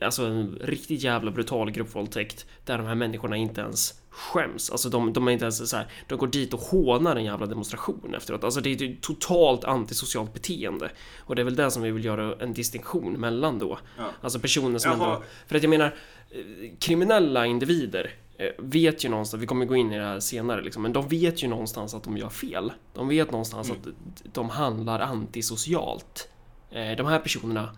Alltså 0.00 0.24
en 0.24 0.58
riktigt 0.60 1.02
jävla 1.02 1.30
brutal 1.30 1.70
gruppvåldtäkt 1.70 2.46
där 2.64 2.78
de 2.78 2.86
här 2.86 2.94
människorna 2.94 3.36
inte 3.36 3.60
ens 3.60 4.00
skäms. 4.10 4.70
Alltså 4.70 4.88
de, 4.88 5.12
de 5.12 5.28
är 5.28 5.32
inte 5.32 5.44
ens 5.44 5.70
så 5.70 5.76
här, 5.76 5.86
de 6.08 6.18
går 6.18 6.26
dit 6.26 6.54
och 6.54 6.60
hånar 6.60 7.16
en 7.16 7.24
jävla 7.24 7.46
demonstration 7.46 8.14
efteråt. 8.14 8.44
Alltså 8.44 8.60
det 8.60 8.70
är 8.70 8.76
ju 8.76 8.96
totalt 8.96 9.64
antisocialt 9.64 10.32
beteende. 10.34 10.90
Och 11.18 11.34
det 11.36 11.42
är 11.42 11.44
väl 11.44 11.56
det 11.56 11.70
som 11.70 11.82
vi 11.82 11.90
vill 11.90 12.04
göra 12.04 12.34
en 12.44 12.54
distinktion 12.54 13.12
mellan 13.12 13.58
då. 13.58 13.78
Ja. 13.98 14.04
Alltså 14.20 14.38
personer 14.40 14.78
som 14.78 14.90
Jaha. 14.90 15.14
ändå... 15.14 15.22
För 15.46 15.56
att 15.56 15.62
jag 15.62 15.70
menar, 15.70 15.94
eh, 16.30 16.70
kriminella 16.78 17.46
individer 17.46 18.10
eh, 18.38 18.48
vet 18.58 19.04
ju 19.04 19.08
någonstans, 19.08 19.42
vi 19.42 19.46
kommer 19.46 19.64
gå 19.66 19.76
in 19.76 19.92
i 19.92 19.98
det 19.98 20.04
här 20.04 20.20
senare 20.20 20.62
liksom, 20.62 20.82
men 20.82 20.92
de 20.92 21.08
vet 21.08 21.42
ju 21.42 21.48
någonstans 21.48 21.94
att 21.94 22.02
de 22.02 22.16
gör 22.16 22.28
fel. 22.28 22.72
De 22.94 23.08
vet 23.08 23.30
någonstans 23.30 23.70
att 23.70 23.88
de 24.32 24.50
handlar 24.50 25.00
antisocialt. 25.00 26.28
Eh, 26.70 26.96
De 26.96 27.06
här 27.06 27.18
personerna, 27.18 27.76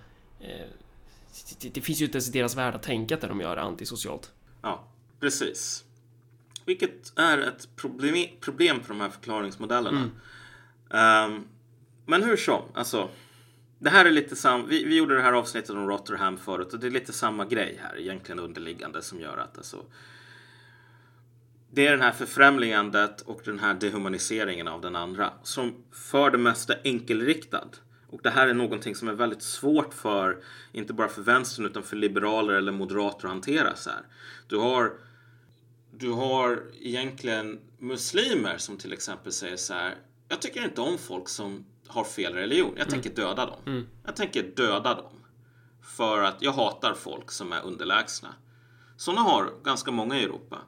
det, 1.72 1.80
finns 1.80 2.00
ju 2.00 2.04
inte 2.04 2.16
ens 2.16 2.28
i 2.28 2.32
deras 2.32 2.56
värld 2.56 2.74
att 2.74 2.82
tänka 2.82 3.14
att 3.14 3.20
de 3.20 3.40
gör 3.40 3.56
antisocialt. 3.56 4.32
Ja, 4.62 4.88
precis. 5.20 5.84
Vilket 6.66 7.18
är 7.18 7.38
ett 7.38 7.76
problem, 7.76 8.28
problem 8.40 8.80
för 8.80 8.88
de 8.88 9.00
här 9.00 9.10
förklaringsmodellerna. 9.10 10.10
Ehm, 10.90 11.44
men 12.06 12.22
hur 12.22 12.36
som, 12.36 12.62
alltså. 12.74 13.08
Det 13.78 13.90
här 13.90 14.04
är 14.04 14.10
lite 14.10 14.36
sam... 14.36 14.68
Vi, 14.68 14.84
vi 14.84 14.96
gjorde 14.96 15.14
det 15.14 15.22
här 15.22 15.32
avsnittet 15.32 15.70
om 15.70 15.88
Rotherham 15.88 16.38
förut 16.38 16.72
och 16.72 16.80
det 16.80 16.86
är 16.86 16.90
lite 16.90 17.12
samma 17.12 17.44
grej 17.44 17.80
här 17.82 18.00
egentligen 18.00 18.38
underliggande 18.38 19.02
som 19.02 19.20
gör 19.20 19.36
att 19.36 19.56
alltså. 19.56 19.84
Det 21.70 21.86
är 21.86 21.90
den 21.90 22.00
här 22.00 22.12
förfrämligandet 22.12 23.20
och 23.20 23.40
den 23.44 23.58
här 23.58 23.74
dehumaniseringen 23.74 24.68
av 24.68 24.80
den 24.80 24.96
andra 24.96 25.32
som 25.42 25.84
för 25.92 26.30
det 26.30 26.38
mesta 26.38 26.74
enkelriktad. 26.84 27.68
Och 28.12 28.20
det 28.22 28.30
här 28.30 28.48
är 28.48 28.54
någonting 28.54 28.94
som 28.94 29.08
är 29.08 29.12
väldigt 29.12 29.42
svårt 29.42 29.94
för, 29.94 30.42
inte 30.72 30.92
bara 30.92 31.08
för 31.08 31.22
vänstern 31.22 31.66
utan 31.66 31.82
för 31.82 31.96
liberaler 31.96 32.54
eller 32.54 32.72
moderater 32.72 33.26
att 33.26 33.32
hantera 33.32 33.76
så 33.76 33.90
här. 33.90 34.02
Du 34.46 34.56
har 34.56 34.92
du 35.90 36.10
har 36.10 36.62
egentligen 36.80 37.60
muslimer 37.78 38.58
som 38.58 38.76
till 38.76 38.92
exempel 38.92 39.32
säger 39.32 39.56
så 39.56 39.74
här. 39.74 39.94
Jag 40.28 40.42
tycker 40.42 40.64
inte 40.64 40.80
om 40.80 40.98
folk 40.98 41.28
som 41.28 41.64
har 41.86 42.04
fel 42.04 42.34
religion. 42.34 42.74
Jag 42.76 42.90
tänker 42.90 43.10
döda 43.10 43.46
dem. 43.46 43.86
Jag 44.04 44.16
tänker 44.16 44.42
döda 44.42 44.94
dem. 44.94 45.12
För 45.82 46.22
att 46.22 46.42
jag 46.42 46.52
hatar 46.52 46.94
folk 46.94 47.30
som 47.30 47.52
är 47.52 47.62
underlägsna. 47.62 48.34
Sådana 48.96 49.20
har 49.20 49.52
ganska 49.64 49.90
många 49.90 50.18
i 50.18 50.24
Europa. 50.24 50.58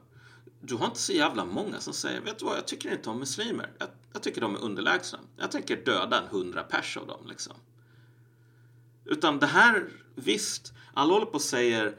Du 0.61 0.75
har 0.75 0.85
inte 0.85 0.99
så 0.99 1.13
jävla 1.13 1.45
många 1.45 1.79
som 1.79 1.93
säger, 1.93 2.21
vet 2.21 2.39
du 2.39 2.45
vad, 2.45 2.57
jag 2.57 2.67
tycker 2.67 2.91
inte 2.91 3.09
om 3.09 3.19
muslimer. 3.19 3.69
Jag, 3.77 3.87
jag 4.15 4.23
tycker 4.23 4.41
de 4.41 4.55
är 4.55 4.59
underlägsna. 4.59 5.19
Jag 5.37 5.51
tänker 5.51 5.85
döda 5.85 6.21
en 6.21 6.27
hundra 6.27 6.63
pers 6.63 6.97
av 6.97 7.07
dem 7.07 7.27
liksom. 7.27 7.53
Utan 9.05 9.39
det 9.39 9.45
här, 9.45 9.89
visst, 10.15 10.73
alla 10.93 11.13
håller 11.13 11.25
på 11.25 11.33
och 11.33 11.41
säger, 11.41 11.95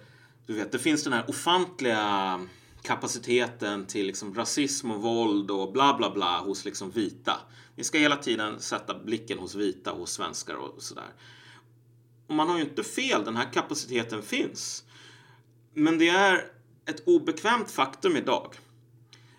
du 0.47 0.55
vet, 0.55 0.73
det 0.73 0.79
finns 0.79 1.05
den 1.05 1.13
här 1.13 1.31
ofantliga 1.31 2.41
kapaciteten 2.83 3.87
till 3.87 4.07
liksom 4.07 4.35
rasism 4.35 4.91
och 4.91 5.03
våld 5.03 5.51
och 5.51 5.73
bla 5.73 5.95
bla 5.97 6.11
bla 6.11 6.39
hos 6.41 6.65
liksom 6.65 6.91
vita. 6.91 7.41
Vi 7.75 7.85
ska 7.85 7.99
hela 7.99 8.17
tiden 8.17 8.61
sätta 8.61 8.99
blicken 8.99 9.39
hos 9.39 9.55
vita, 9.55 9.91
hos 9.91 10.13
svenskar 10.13 10.55
och 10.55 10.83
sådär. 10.83 11.13
Och 12.27 12.35
man 12.35 12.49
har 12.49 12.57
ju 12.57 12.65
inte 12.65 12.85
fel, 12.85 13.25
den 13.25 13.37
här 13.37 13.53
kapaciteten 13.53 14.23
finns. 14.23 14.85
Men 15.75 15.99
det 15.99 16.09
är 16.09 16.53
ett 16.87 17.09
obekvämt 17.09 17.71
faktum 17.71 18.17
idag 18.17 18.55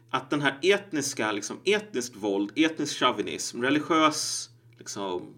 att 0.10 0.30
den 0.30 0.41
här 0.41 0.60
etniska, 0.62 1.32
liksom 1.32 1.60
etniskt 1.63 2.15
våld, 2.15 2.52
etnisk 2.56 3.00
chauvinism, 3.00 3.62
religiös, 3.62 4.50
liksom, 4.78 5.34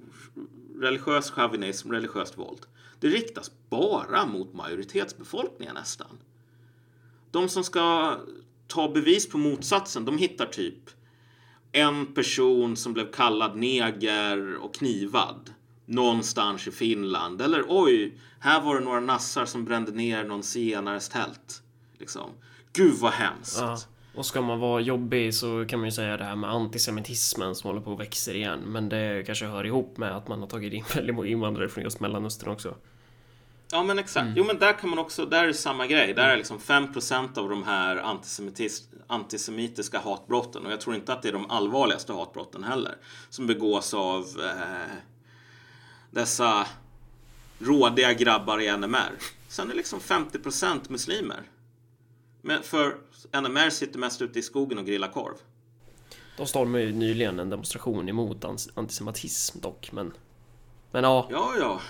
religiös 0.79 1.31
chauvinism, 1.31 1.91
religiöst 1.91 2.37
våld. 2.37 2.65
Det 2.99 3.07
riktas 3.07 3.51
bara 3.69 4.25
mot 4.25 4.53
majoritetsbefolkningen 4.53 5.75
nästan. 5.75 6.17
De 7.31 7.49
som 7.49 7.63
ska 7.63 8.17
ta 8.67 8.89
bevis 8.89 9.29
på 9.29 9.37
motsatsen, 9.37 10.05
de 10.05 10.17
hittar 10.17 10.45
typ 10.45 10.89
en 11.71 12.13
person 12.13 12.75
som 12.75 12.93
blev 12.93 13.11
kallad 13.11 13.57
neger 13.57 14.55
och 14.55 14.75
knivad 14.75 15.53
någonstans 15.85 16.67
i 16.67 16.71
Finland. 16.71 17.41
Eller 17.41 17.65
oj, 17.67 18.17
här 18.39 18.61
var 18.61 18.79
det 18.79 18.85
några 18.85 18.99
nassar 18.99 19.45
som 19.45 19.65
brände 19.65 19.91
ner 19.91 20.23
någon 20.23 20.43
zigenares 20.43 21.09
tält. 21.09 21.63
Liksom. 21.97 22.31
Gud 22.73 22.93
vad 22.93 23.11
hemskt. 23.11 23.57
Ja. 23.59 23.77
Och 24.15 24.25
ska 24.25 24.41
man 24.41 24.59
vara 24.59 24.81
jobbig 24.81 25.33
så 25.33 25.65
kan 25.65 25.79
man 25.79 25.87
ju 25.87 25.91
säga 25.91 26.17
det 26.17 26.23
här 26.23 26.35
med 26.35 26.49
antisemitismen 26.49 27.55
som 27.55 27.67
håller 27.67 27.81
på 27.81 27.91
och 27.91 27.99
växer 27.99 28.35
igen. 28.35 28.59
Men 28.59 28.89
det 28.89 29.23
kanske 29.25 29.45
hör 29.45 29.65
ihop 29.65 29.97
med 29.97 30.15
att 30.15 30.27
man 30.27 30.39
har 30.39 30.47
tagit 30.47 30.73
in 30.73 30.83
väldigt 30.95 31.15
många 31.15 31.27
invandrare 31.27 31.69
från 31.69 31.83
just 31.83 31.99
Mellanöstern 31.99 32.49
också. 32.49 32.75
Ja 33.71 33.83
men 33.83 33.99
exakt. 33.99 34.29
Jo 34.35 34.43
men 34.43 34.59
där 34.59 34.73
kan 34.73 34.89
man 34.89 34.99
också, 34.99 35.25
där 35.25 35.43
är 35.43 35.47
det 35.47 35.53
samma 35.53 35.87
grej. 35.87 36.13
Där 36.13 36.29
är 36.29 36.37
liksom 36.37 36.59
5% 36.59 37.37
av 37.37 37.49
de 37.49 37.63
här 37.63 37.97
antisemitis, 37.97 38.89
antisemitiska 39.07 39.99
hatbrotten 39.99 40.65
och 40.65 40.71
jag 40.71 40.81
tror 40.81 40.95
inte 40.95 41.13
att 41.13 41.21
det 41.21 41.29
är 41.29 41.33
de 41.33 41.51
allvarligaste 41.51 42.13
hatbrotten 42.13 42.63
heller. 42.63 42.95
Som 43.29 43.47
begås 43.47 43.93
av 43.93 44.25
eh, 44.43 44.95
dessa 46.11 46.67
rådiga 47.59 48.13
grabbar 48.13 48.61
i 48.61 48.77
NMR. 48.77 49.11
Sen 49.47 49.65
är 49.65 49.69
det 49.69 49.77
liksom 49.77 49.99
50% 49.99 50.79
muslimer. 50.91 51.41
Men 52.41 52.63
för 52.63 52.97
NMR 53.31 53.69
sitter 53.69 53.99
mest 53.99 54.21
ute 54.21 54.39
i 54.39 54.41
skogen 54.41 54.77
och 54.77 54.85
grillar 54.85 55.11
korv. 55.11 55.35
De 56.37 56.45
stormade 56.47 56.83
ju 56.83 56.91
nyligen 56.91 57.39
en 57.39 57.49
demonstration 57.49 58.09
emot 58.09 58.45
antisemitism 58.73 59.59
dock, 59.59 59.91
men... 59.91 60.13
Men 60.91 61.03
ja, 61.03 61.27
Ja, 61.31 61.53
ja. 61.59 61.81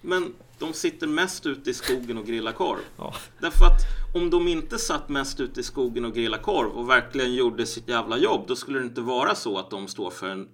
Men 0.00 0.34
de 0.58 0.72
sitter 0.72 1.06
mest 1.06 1.46
ute 1.46 1.70
i 1.70 1.74
skogen 1.74 2.18
och 2.18 2.26
grillar 2.26 2.52
korv. 2.52 2.78
Ja. 2.96 3.14
Därför 3.38 3.64
att 3.64 3.80
om 4.14 4.30
de 4.30 4.48
inte 4.48 4.78
satt 4.78 5.08
mest 5.08 5.40
ute 5.40 5.60
i 5.60 5.62
skogen 5.62 6.04
och 6.04 6.14
grillade 6.14 6.42
korv 6.42 6.70
och 6.70 6.88
verkligen 6.88 7.34
gjorde 7.34 7.66
sitt 7.66 7.88
jävla 7.88 8.18
jobb, 8.18 8.44
då 8.48 8.56
skulle 8.56 8.78
det 8.78 8.84
inte 8.84 9.00
vara 9.00 9.34
så 9.34 9.58
att 9.58 9.70
de 9.70 9.88
står 9.88 10.10
för 10.10 10.28
en, 10.28 10.48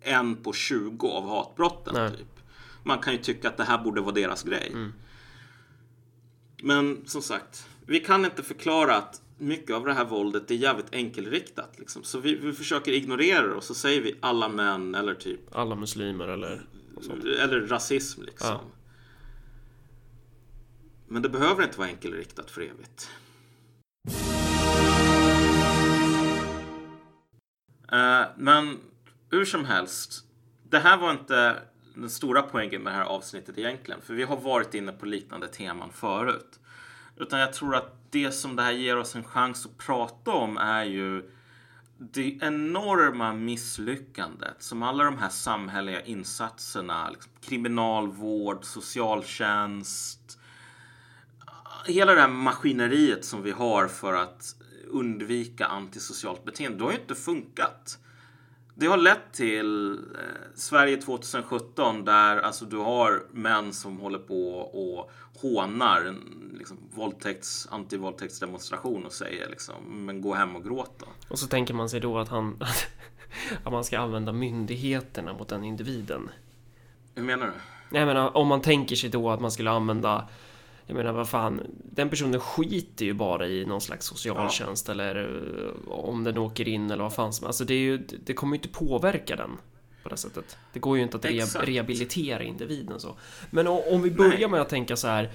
en 0.00 0.36
på 0.36 0.52
20 0.52 1.08
av 1.08 1.28
hatbrotten. 1.28 1.94
Nej. 1.94 2.10
Typ. 2.10 2.40
Man 2.82 2.98
kan 2.98 3.12
ju 3.12 3.18
tycka 3.18 3.48
att 3.48 3.56
det 3.56 3.64
här 3.64 3.78
borde 3.78 4.00
vara 4.00 4.14
deras 4.14 4.42
grej. 4.42 4.72
Men 6.62 7.02
som 7.06 7.22
sagt, 7.22 7.66
vi 7.86 8.00
kan 8.00 8.24
inte 8.24 8.42
förklara 8.42 8.96
att 8.96 9.22
mycket 9.42 9.76
av 9.76 9.84
det 9.84 9.92
här 9.92 10.04
våldet 10.04 10.50
är 10.50 10.54
jävligt 10.54 10.94
enkelriktat. 10.94 11.78
Liksom. 11.78 12.02
Så 12.02 12.18
vi, 12.18 12.34
vi 12.34 12.52
försöker 12.52 12.92
ignorera 12.92 13.46
det 13.46 13.54
och 13.54 13.64
så 13.64 13.74
säger 13.74 14.02
vi 14.02 14.16
alla 14.20 14.48
män 14.48 14.94
eller 14.94 15.14
typ 15.14 15.40
Alla 15.52 15.74
muslimer 15.74 16.28
eller... 16.28 16.62
eller 17.42 17.60
rasism 17.60 18.22
liksom. 18.22 18.48
Ja. 18.48 18.60
Men 21.08 21.22
det 21.22 21.28
behöver 21.28 21.62
inte 21.62 21.78
vara 21.78 21.88
enkelriktat 21.88 22.50
för 22.50 22.60
evigt. 22.60 23.10
Eh, 27.92 28.24
men 28.36 28.78
hur 29.30 29.44
som 29.44 29.64
helst. 29.64 30.24
Det 30.68 30.78
här 30.78 30.98
var 30.98 31.10
inte 31.10 31.56
den 31.94 32.10
stora 32.10 32.42
poängen 32.42 32.82
med 32.82 32.92
det 32.92 32.96
här 32.96 33.04
avsnittet 33.04 33.58
egentligen. 33.58 34.00
För 34.02 34.14
vi 34.14 34.22
har 34.22 34.36
varit 34.36 34.74
inne 34.74 34.92
på 34.92 35.06
liknande 35.06 35.48
teman 35.48 35.92
förut. 35.92 36.60
Utan 37.16 37.40
jag 37.40 37.52
tror 37.52 37.74
att 37.74 38.01
det 38.12 38.32
som 38.32 38.56
det 38.56 38.62
här 38.62 38.72
ger 38.72 38.96
oss 38.96 39.16
en 39.16 39.24
chans 39.24 39.66
att 39.66 39.78
prata 39.78 40.30
om 40.30 40.56
är 40.56 40.84
ju 40.84 41.30
det 41.98 42.38
enorma 42.40 43.32
misslyckandet 43.32 44.62
som 44.62 44.82
alla 44.82 45.04
de 45.04 45.18
här 45.18 45.28
samhälleliga 45.28 46.02
insatserna, 46.02 47.10
liksom 47.10 47.32
kriminalvård, 47.40 48.64
socialtjänst, 48.64 50.38
hela 51.86 52.14
det 52.14 52.20
här 52.20 52.28
maskineriet 52.28 53.24
som 53.24 53.42
vi 53.42 53.50
har 53.50 53.88
för 53.88 54.14
att 54.14 54.56
undvika 54.88 55.66
antisocialt 55.66 56.44
beteende, 56.44 56.78
det 56.78 56.84
har 56.84 56.92
ju 56.92 56.98
inte 56.98 57.14
funkat. 57.14 57.98
Det 58.74 58.86
har 58.86 58.96
lett 58.96 59.32
till 59.32 59.92
eh, 59.92 59.98
Sverige 60.54 60.96
2017 60.96 62.04
där 62.04 62.36
alltså 62.36 62.64
du 62.64 62.76
har 62.76 63.22
män 63.32 63.72
som 63.72 63.98
håller 63.98 64.18
på 64.18 64.50
och 64.54 65.10
hånar 65.40 66.04
en 66.04 66.50
liksom, 66.58 66.78
våldtäkts, 66.94 67.68
antivåldtäktsdemonstration 67.70 69.06
och 69.06 69.12
säger 69.12 69.48
liksom, 69.50 70.06
men 70.06 70.20
gå 70.20 70.34
hem 70.34 70.56
och 70.56 70.64
gråt 70.64 70.92
då. 70.98 71.06
Och 71.28 71.38
så 71.38 71.46
tänker 71.46 71.74
man 71.74 71.88
sig 71.88 72.00
då 72.00 72.18
att 72.18 72.28
han... 72.28 72.58
Att 73.64 73.72
man 73.72 73.84
ska 73.84 73.98
använda 73.98 74.32
myndigheterna 74.32 75.32
mot 75.32 75.48
den 75.48 75.64
individen. 75.64 76.30
Hur 77.14 77.22
menar 77.22 77.46
du? 77.46 77.52
Jag 77.98 78.06
menar, 78.06 78.36
om 78.36 78.48
man 78.48 78.60
tänker 78.60 78.96
sig 78.96 79.10
då 79.10 79.30
att 79.30 79.40
man 79.40 79.50
skulle 79.50 79.70
använda 79.70 80.28
jag 80.86 80.96
menar 80.96 81.12
vad 81.12 81.28
fan, 81.28 81.60
den 81.92 82.08
personen 82.10 82.40
skiter 82.40 83.04
ju 83.04 83.12
bara 83.12 83.46
i 83.46 83.64
någon 83.64 83.80
slags 83.80 84.06
socialtjänst 84.06 84.88
eller 84.88 85.16
eh, 85.86 85.92
om 85.92 86.24
den 86.24 86.38
åker 86.38 86.68
in 86.68 86.90
eller 86.90 87.02
vad 87.02 87.14
fan 87.14 87.32
som 87.32 87.46
Alltså 87.46 87.64
det 87.64 87.74
är 87.74 87.78
ju, 87.78 87.98
det 87.98 88.34
kommer 88.34 88.56
ju 88.56 88.58
inte 88.62 88.78
påverka 88.78 89.36
den 89.36 89.50
på 90.02 90.08
det 90.08 90.16
sättet. 90.16 90.56
Det 90.72 90.78
går 90.80 90.96
ju 90.96 91.02
inte 91.02 91.16
att 91.16 91.24
re 91.24 91.40
rehabilitera 91.44 92.42
individen 92.42 93.00
så. 93.00 93.16
Men 93.50 93.66
om 93.66 94.02
vi 94.02 94.10
börjar 94.10 94.38
Nej. 94.38 94.48
med 94.48 94.60
att 94.60 94.68
tänka 94.68 94.96
så 94.96 95.08
här. 95.08 95.30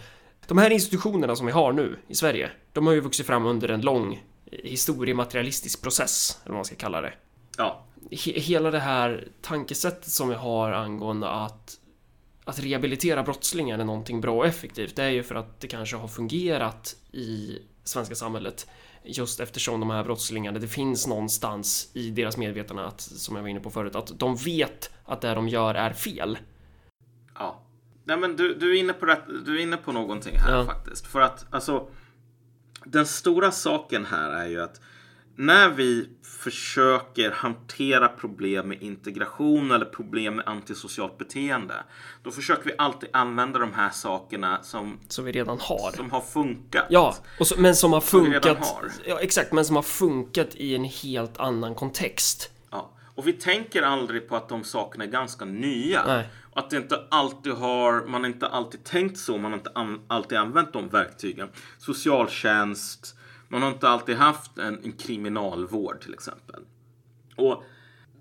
De 0.47 0.57
här 0.57 0.69
institutionerna 0.69 1.36
som 1.36 1.45
vi 1.45 1.51
har 1.51 1.73
nu 1.73 1.95
i 2.07 2.15
Sverige, 2.15 2.51
de 2.73 2.88
har 2.88 2.93
ju 2.93 2.99
vuxit 2.99 3.25
fram 3.25 3.45
under 3.45 3.69
en 3.69 3.81
lång 3.81 4.23
historiematerialistisk 4.51 5.81
process, 5.81 6.39
eller 6.43 6.51
vad 6.51 6.57
man 6.57 6.65
ska 6.65 6.75
kalla 6.75 7.01
det 7.01 7.13
Ja, 7.57 7.83
he- 8.12 8.39
hela 8.39 8.71
det 8.71 8.79
här 8.79 9.27
tankesättet 9.41 10.07
som 10.12 10.29
vi 10.29 10.36
har 10.36 10.71
angående 10.71 11.29
att 11.29 11.79
att 12.47 12.60
rehabilitera 12.60 13.23
brottslingar 13.23 13.79
är 13.79 13.83
någonting 13.83 14.21
bra 14.21 14.38
och 14.38 14.45
effektivt. 14.45 14.95
Det 14.95 15.03
är 15.03 15.10
ju 15.10 15.23
för 15.23 15.36
att 15.36 15.60
det 15.60 15.67
kanske 15.67 15.95
har 15.95 16.07
fungerat 16.07 16.95
i 17.12 17.60
svenska 17.83 18.15
samhället. 18.15 18.67
Just 19.03 19.39
eftersom 19.39 19.79
de 19.79 19.89
här 19.89 20.03
brottslingarna, 20.03 20.60
det 20.60 20.67
finns 20.67 21.07
någonstans 21.07 21.91
i 21.93 22.10
deras 22.10 22.38
medvetande 22.38 22.86
att, 22.86 23.01
som 23.01 23.36
jag 23.36 23.41
var 23.41 23.49
inne 23.49 23.60
på 23.60 23.69
förut, 23.69 23.95
att 23.95 24.19
de 24.19 24.36
vet 24.36 24.91
att 25.05 25.21
det 25.21 25.33
de 25.33 25.47
gör 25.47 25.75
är 25.75 25.93
fel. 25.93 26.38
Ja. 27.36 27.63
Nej, 28.03 28.17
men 28.17 28.36
du, 28.36 28.53
du, 28.53 28.77
är 28.77 28.79
inne 28.79 28.93
på 28.93 29.05
rätt, 29.05 29.23
du 29.45 29.57
är 29.57 29.62
inne 29.62 29.77
på 29.77 29.91
någonting 29.91 30.38
här 30.38 30.57
Ja. 30.57 30.65
faktiskt. 30.65 31.07
För 31.07 31.21
att 31.21 31.45
alltså, 31.49 31.89
den 32.86 33.05
stora 33.05 33.51
saken 33.51 34.05
här 34.05 34.31
är 34.31 34.47
ju 34.47 34.62
att 34.62 34.81
när 35.38 35.69
vi 35.69 36.10
försöker 36.23 37.32
hantera 37.32 38.08
problem 38.08 38.67
med 38.67 38.82
integration 38.84 39.71
eller 39.71 39.86
problem 39.86 40.36
med 40.36 40.47
antisocialt 40.47 41.17
beteende, 41.17 41.73
då 42.23 42.32
försöker 42.32 42.65
vi 42.65 42.76
alltid 42.78 43.10
använda 43.13 43.60
de 43.60 43.73
här 43.73 43.89
sakerna 43.89 44.60
som, 44.63 45.00
Som 45.08 45.26
vi 45.26 45.32
redan 45.32 45.60
har. 45.62 45.91
som 45.95 46.12
har 46.12 46.21
funkat. 46.21 46.86
Ja, 46.89 47.15
och 47.39 47.47
så, 47.47 47.56
men 47.62 47.76
som 47.76 47.93
har 47.93 48.02
Som 48.02 48.26
funkat. 48.26 48.58
har. 48.58 48.91
Ja, 49.06 49.19
exakt, 49.19 49.52
men 49.54 49.65
som 49.65 49.76
har 49.76 49.84
funkat 49.84 50.56
i 50.56 50.76
en 50.76 50.84
helt 50.84 51.38
annan 51.38 51.76
kontext. 51.76 52.52
Ja. 52.71 52.91
Och 53.15 53.28
vi 53.28 53.34
tänker 53.34 53.82
aldrig 53.82 54.30
på 54.30 54.36
att 54.36 54.50
de 54.50 54.63
sakerna 54.63 55.04
är 55.04 55.08
ganska 55.10 55.45
nya. 55.45 56.04
Nej. 56.08 56.28
Och 56.52 56.60
att 56.60 56.69
det 56.69 56.78
inte 56.78 57.04
alltid 57.12 57.54
har, 57.54 58.06
man 58.08 58.26
inte 58.26 58.47
alltid 58.47 58.84
tänkt 58.84 59.17
så, 59.17 59.38
man 59.38 59.52
har 59.52 59.58
inte 59.58 59.71
an, 59.76 60.02
alltid 60.08 60.38
använt 60.38 60.73
de 60.73 60.89
verktygen. 60.89 61.50
Socialtjänst, 61.78 63.16
man 63.47 63.62
har 63.62 63.69
inte 63.69 63.89
alltid 63.89 64.15
haft 64.15 64.57
en, 64.57 64.79
en 64.83 64.91
kriminalvård 64.91 66.01
till 66.01 66.13
exempel. 66.13 66.62
Och 67.36 67.63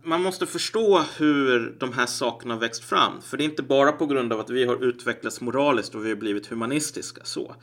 man 0.02 0.22
måste 0.22 0.46
förstå 0.46 1.04
hur 1.16 1.76
de 1.78 1.92
här 1.92 2.06
sakerna 2.06 2.54
har 2.54 2.60
växt 2.60 2.84
fram. 2.84 3.20
För 3.22 3.36
det 3.36 3.44
är 3.44 3.48
inte 3.48 3.62
bara 3.62 3.92
på 3.92 4.06
grund 4.06 4.32
av 4.32 4.40
att 4.40 4.50
vi 4.50 4.64
har 4.64 4.84
utvecklats 4.84 5.40
moraliskt 5.40 5.94
och 5.94 6.04
vi 6.04 6.08
har 6.08 6.16
blivit 6.16 6.46
humanistiska. 6.46 7.20
Så. 7.24 7.54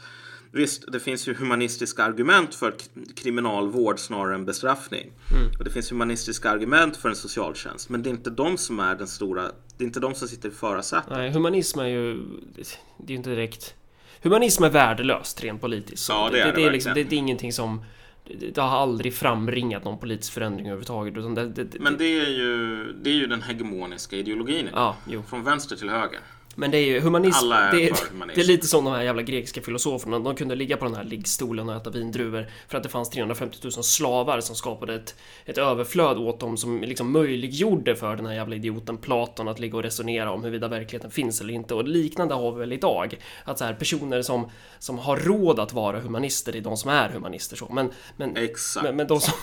Visst, 0.52 0.92
det 0.92 1.00
finns 1.00 1.28
ju 1.28 1.34
humanistiska 1.34 2.04
argument 2.04 2.56
för 2.56 2.74
kriminalvård 3.16 4.00
snarare 4.00 4.36
än 4.36 4.46
bestraffning. 4.46 5.12
Och 5.60 5.66
det 5.66 5.72
finns 5.72 5.92
humanistiska 5.92 6.50
argument 6.50 6.98
för 6.98 7.10
en 7.10 7.16
socialtjänst. 7.16 7.90
Men 7.90 8.04
det 8.04 8.10
är 8.10 8.12
inte 8.12 8.30
de 8.30 8.58
som 8.58 8.80
är 8.80 8.96
den 8.96 9.08
stora, 9.08 9.42
det 9.78 9.84
är 9.84 9.86
inte 9.86 10.00
de 10.00 10.16
som 10.16 10.28
sitter 10.28 10.50
i 10.50 10.52
förarsätet. 10.52 11.10
Nej, 11.10 11.32
humanism 11.32 11.80
är 11.80 11.88
ju... 11.88 12.14
Det 12.56 12.62
är 13.06 13.10
ju 13.10 13.16
inte 13.16 13.30
direkt... 13.30 13.76
Humanism 14.24 14.64
är 14.64 14.70
värdelöst 14.70 15.44
rent 15.44 15.62
politiskt. 15.62 16.10
Ja, 16.10 16.30
det 16.32 16.42
är 16.42 16.46
det 16.46 16.52
det, 16.52 16.66
är 16.66 16.72
liksom, 16.72 16.94
det, 16.94 17.04
det 17.04 17.16
är 17.16 17.18
ingenting 17.18 17.54
som... 17.54 17.86
Det, 18.26 18.56
det 18.56 18.62
har 18.62 18.78
aldrig 18.78 19.14
framringat 19.14 19.84
någon 19.84 19.98
politisk 19.98 20.34
förändring 20.34 20.66
överhuvudtaget. 20.66 21.18
Utan 21.18 21.36
det, 21.36 21.48
det, 21.48 21.80
Men 21.80 21.98
det 21.98 22.06
är 22.06 22.30
ju, 22.30 22.86
det 23.02 23.10
är 23.10 23.14
ju 23.14 23.28
den 23.28 23.42
hegemoniska 23.42 24.16
ideologin. 24.16 24.70
Ja. 24.74 24.96
Från 25.28 25.44
vänster 25.44 25.76
till 25.76 25.90
höger. 25.90 26.20
Men 26.56 26.72
det 26.72 26.78
är 26.78 26.86
ju 26.86 27.00
humanism. 27.00 27.46
Alla 27.46 27.68
är 27.68 27.72
det, 27.72 27.90
är, 27.90 28.10
humanism. 28.12 28.36
det 28.36 28.42
är 28.42 28.48
lite 28.48 28.68
som 28.68 28.86
de 28.86 28.94
här 28.94 29.04
jävla 29.04 29.22
grekiska 29.22 29.62
filosoferna. 29.62 30.20
De 30.20 30.36
kunde 30.36 30.56
ligga 30.56 30.78
på 30.78 30.86
den 30.86 30.96
här 30.96 31.04
liggstolen 31.04 31.70
och 31.70 31.76
äta 31.76 31.90
vindruvor 31.90 32.48
för 32.68 32.78
att 32.78 32.84
det 32.84 32.90
fanns 32.90 33.10
350 33.10 33.58
000 33.64 33.72
slavar 33.72 34.42
som 34.42 34.56
skapade 34.56 34.96
ett, 34.96 35.16
ett 35.46 35.58
överflöd 35.58 36.18
åt 36.18 36.40
dem 36.40 36.58
som 36.58 36.82
liksom 36.82 37.12
möjliggjorde 37.12 37.96
för 37.96 38.16
den 38.16 38.26
här 38.26 38.34
jävla 38.34 38.56
idioten 38.56 38.98
Platon 38.98 39.48
att 39.48 39.60
ligga 39.60 39.78
och 39.78 39.84
resonera 39.84 40.32
om 40.32 40.44
huruvida 40.44 40.68
verkligheten 40.68 41.12
finns 41.12 41.42
eller 41.42 41.54
inte. 41.54 41.74
Och 41.74 41.88
liknande 41.88 42.34
har 42.34 42.52
vi 42.52 42.60
väl 42.60 42.74
idag. 42.74 43.18
Att 43.44 43.58
så 43.58 43.66
här, 43.66 43.74
personer 43.74 44.22
som, 44.22 44.50
som 44.80 45.00
har 45.00 45.18
råd 45.18 45.60
att 45.60 45.74
vara 45.74 46.00
humanister, 46.00 46.56
är 46.56 46.62
de 46.62 46.78
som 46.78 46.90
är 46.92 47.10
humanister. 47.10 47.56
Så. 47.56 47.68
Men, 47.74 47.92
men, 48.18 48.38
Exakt. 48.38 48.84
men, 48.84 48.96
men 48.96 49.08
de 49.08 49.22
som, 49.22 49.34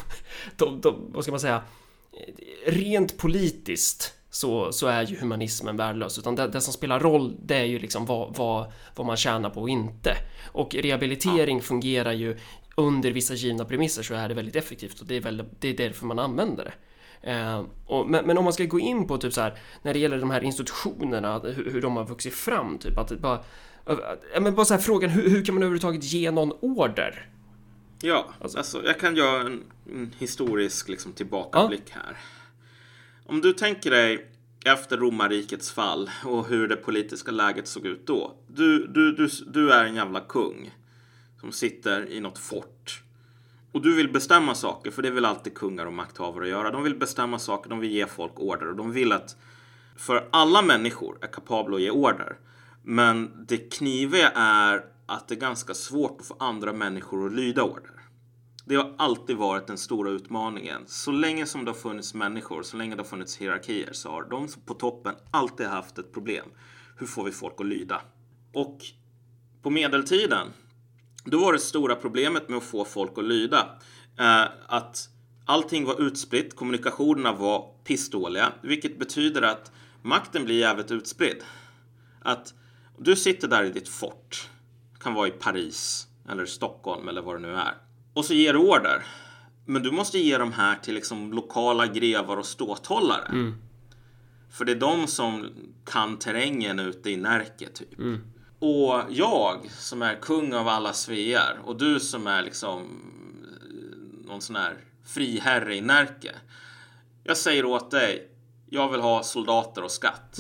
de, 0.57 0.81
de, 0.81 1.12
vad 1.12 1.23
ska 1.23 1.33
man 1.33 1.40
säga, 1.40 1.62
rent 2.66 3.18
politiskt 3.18 4.14
så, 4.31 4.73
så 4.73 4.87
är 4.87 5.03
ju 5.03 5.16
humanismen 5.16 5.77
värdelös. 5.77 6.19
Utan 6.19 6.35
det, 6.35 6.49
det 6.49 6.61
som 6.61 6.73
spelar 6.73 7.01
roll, 7.01 7.37
det 7.43 7.57
är 7.57 7.64
ju 7.64 7.79
liksom 7.79 8.07
vad, 8.07 8.37
vad, 8.37 8.73
vad 8.97 9.07
man 9.07 9.16
tjänar 9.16 9.51
på 9.51 9.61
och 9.61 9.69
inte. 9.69 10.16
Och 10.53 10.75
rehabilitering 10.75 11.62
fungerar 11.62 12.12
ju 12.12 12.38
under 12.77 13.11
vissa 13.11 13.35
givna 13.35 13.64
premisser 13.64 14.03
så 14.03 14.14
är 14.14 14.29
det 14.29 14.35
väldigt 14.35 14.57
effektivt 14.57 15.01
och 15.01 15.07
det 15.07 15.16
är, 15.16 15.21
väl, 15.21 15.45
det 15.61 15.69
är 15.69 15.77
därför 15.77 16.07
man 16.07 16.19
använder 16.19 16.64
det. 16.64 16.73
Eh, 17.31 17.64
och, 17.87 18.11
men, 18.11 18.27
men 18.27 18.38
om 18.38 18.45
man 18.45 18.53
ska 18.53 18.64
gå 18.64 18.81
in 18.81 19.07
på 19.07 19.19
typ 19.19 19.33
så 19.33 19.40
här 19.40 19.55
när 19.83 19.93
det 19.93 19.99
gäller 19.99 20.19
de 20.19 20.31
här 20.31 20.45
institutionerna, 20.45 21.38
hur, 21.38 21.71
hur 21.71 21.83
de 21.83 21.97
har 21.97 22.05
vuxit 22.05 22.35
fram, 22.35 22.79
typ 22.79 22.99
att 22.99 23.19
bara 23.19 23.40
Ja, 24.35 24.40
men 24.40 24.55
bara 24.55 24.64
så 24.64 24.75
här 24.75 24.81
frågan, 24.81 25.11
hur, 25.11 25.31
hur 25.31 25.45
kan 25.45 25.55
man 25.55 25.62
överhuvudtaget 25.62 26.05
ge 26.05 26.31
någon 26.31 26.53
order? 26.61 27.29
Ja, 28.03 28.29
alltså, 28.40 28.83
jag 28.85 29.01
kan 29.01 29.16
göra 29.16 29.40
en, 29.40 29.62
en 29.93 30.14
historisk 30.19 30.88
liksom, 30.88 31.12
tillbakablick 31.12 31.90
här. 31.90 32.16
Om 33.31 33.40
du 33.40 33.53
tänker 33.53 33.90
dig 33.90 34.27
efter 34.64 34.97
romarrikets 34.97 35.73
fall 35.73 36.11
och 36.25 36.47
hur 36.47 36.69
det 36.69 36.77
politiska 36.77 37.31
läget 37.31 37.69
såg 37.69 37.87
ut 37.87 38.07
då. 38.07 38.37
Du, 38.47 38.87
du, 38.87 39.12
du, 39.12 39.29
du 39.47 39.73
är 39.73 39.85
en 39.85 39.95
jävla 39.95 40.21
kung 40.21 40.71
som 41.40 41.53
sitter 41.53 42.11
i 42.11 42.21
något 42.21 42.38
fort. 42.38 43.03
Och 43.73 43.83
du 43.83 43.97
vill 43.97 44.12
bestämma 44.12 44.55
saker, 44.55 44.90
för 44.90 45.03
det 45.03 45.11
vill 45.11 45.25
alltid 45.25 45.55
kungar 45.55 45.87
och 45.87 45.93
makthavare 45.93 46.49
göra. 46.49 46.71
De 46.71 46.83
vill 46.83 46.99
bestämma 46.99 47.38
saker, 47.38 47.71
de 47.71 47.81
vill 47.81 47.90
ge 47.90 48.07
folk 48.07 48.33
order 48.37 48.69
och 48.69 48.77
de 48.77 48.93
vill 48.93 49.12
att 49.12 49.37
för 49.97 50.29
alla 50.31 50.62
människor 50.62 51.19
är 51.21 51.27
kapabla 51.27 51.77
att 51.77 51.83
ge 51.83 51.90
order. 51.90 52.37
Men 52.83 53.47
det 53.49 53.59
kniviga 53.59 54.31
är 54.35 54.85
att 55.07 55.29
det 55.29 55.35
är 55.35 55.40
ganska 55.40 55.75
svårt 55.75 56.21
att 56.21 56.27
få 56.27 56.37
andra 56.38 56.73
människor 56.73 57.27
att 57.27 57.33
lyda 57.33 57.62
order. 57.62 57.99
Det 58.64 58.77
har 58.77 58.94
alltid 58.99 59.37
varit 59.37 59.66
den 59.66 59.79
stora 59.79 60.11
utmaningen. 60.11 60.83
Så 60.87 61.12
länge 61.12 61.46
som 61.46 61.64
det 61.64 61.70
har 61.70 61.79
funnits 61.79 62.14
människor, 62.14 62.62
så 62.62 62.77
länge 62.77 62.94
det 62.94 63.03
har 63.03 63.09
funnits 63.09 63.37
hierarkier, 63.37 63.92
så 63.92 64.11
har 64.11 64.23
de 64.23 64.49
på 64.66 64.75
toppen 64.75 65.14
alltid 65.31 65.66
haft 65.66 65.99
ett 65.99 66.12
problem. 66.12 66.46
Hur 66.96 67.07
får 67.07 67.25
vi 67.25 67.33
folk 67.33 67.55
att 67.59 67.66
lyda? 67.66 68.03
Och 68.53 68.79
på 69.62 69.70
medeltiden, 69.70 70.46
då 71.25 71.38
var 71.38 71.53
det 71.53 71.59
stora 71.59 71.94
problemet 71.94 72.49
med 72.49 72.59
att 72.59 72.64
få 72.64 72.85
folk 72.85 73.18
att 73.18 73.25
lyda 73.25 73.79
eh, 74.18 74.44
att 74.66 75.09
allting 75.44 75.85
var 75.85 76.01
utspritt, 76.01 76.57
kommunikationerna 76.57 77.33
var 77.33 77.75
pissdåliga, 77.85 78.53
vilket 78.62 78.99
betyder 78.99 79.42
att 79.42 79.73
makten 80.03 80.44
blir 80.44 80.59
jävligt 80.59 80.90
utspridd. 80.90 81.42
Att 82.23 82.55
du 82.99 83.16
sitter 83.16 83.49
där 83.49 83.64
i 83.64 83.70
ditt 83.70 83.88
fort, 83.88 84.49
kan 85.01 85.14
vara 85.14 85.29
i 85.29 85.31
Paris 85.31 86.07
eller 86.29 86.46
Stockholm 86.46 87.09
eller 87.09 87.23
vad 87.23 87.37
det 87.37 87.40
nu 87.40 87.55
är, 87.55 87.75
och 88.14 88.25
så 88.25 88.35
ger 88.35 88.53
du 88.53 88.59
order. 88.59 89.07
Men 89.66 89.83
du 89.83 89.90
måste 89.90 90.18
ge 90.18 90.38
de 90.38 90.53
här 90.53 90.77
till 90.77 90.94
liksom 90.94 91.33
lokala 91.33 91.87
grevar 91.87 92.37
och 92.37 92.46
ståthållare. 92.46 93.27
Mm. 93.29 93.55
För 94.51 94.64
det 94.64 94.73
är 94.73 94.77
de 94.77 95.07
som 95.07 95.49
kan 95.85 96.18
terrängen 96.18 96.79
ute 96.79 97.11
i 97.11 97.16
Närke 97.16 97.68
typ. 97.68 97.99
Och 98.59 99.03
jag 99.09 99.70
som 99.70 100.03
är 100.03 100.14
kung 100.14 100.55
av 100.55 100.68
alla 100.68 100.92
svear 100.92 101.59
och 101.64 101.79
du 101.79 102.01
som 102.01 102.27
är 102.27 102.42
liksom 102.42 102.81
eh, 102.83 104.29
någon 104.29 104.40
sån 104.40 104.57
här 104.57 104.77
friherre 105.05 105.77
i 105.77 105.81
Närke. 105.81 106.33
Jag 107.25 107.37
säger 107.37 107.64
åt 107.64 107.90
dig, 107.90 108.29
jag 108.70 108.90
vill 108.90 109.01
ha 109.01 109.23
soldater 109.23 109.85
och 109.85 109.90
skatt. 109.90 110.38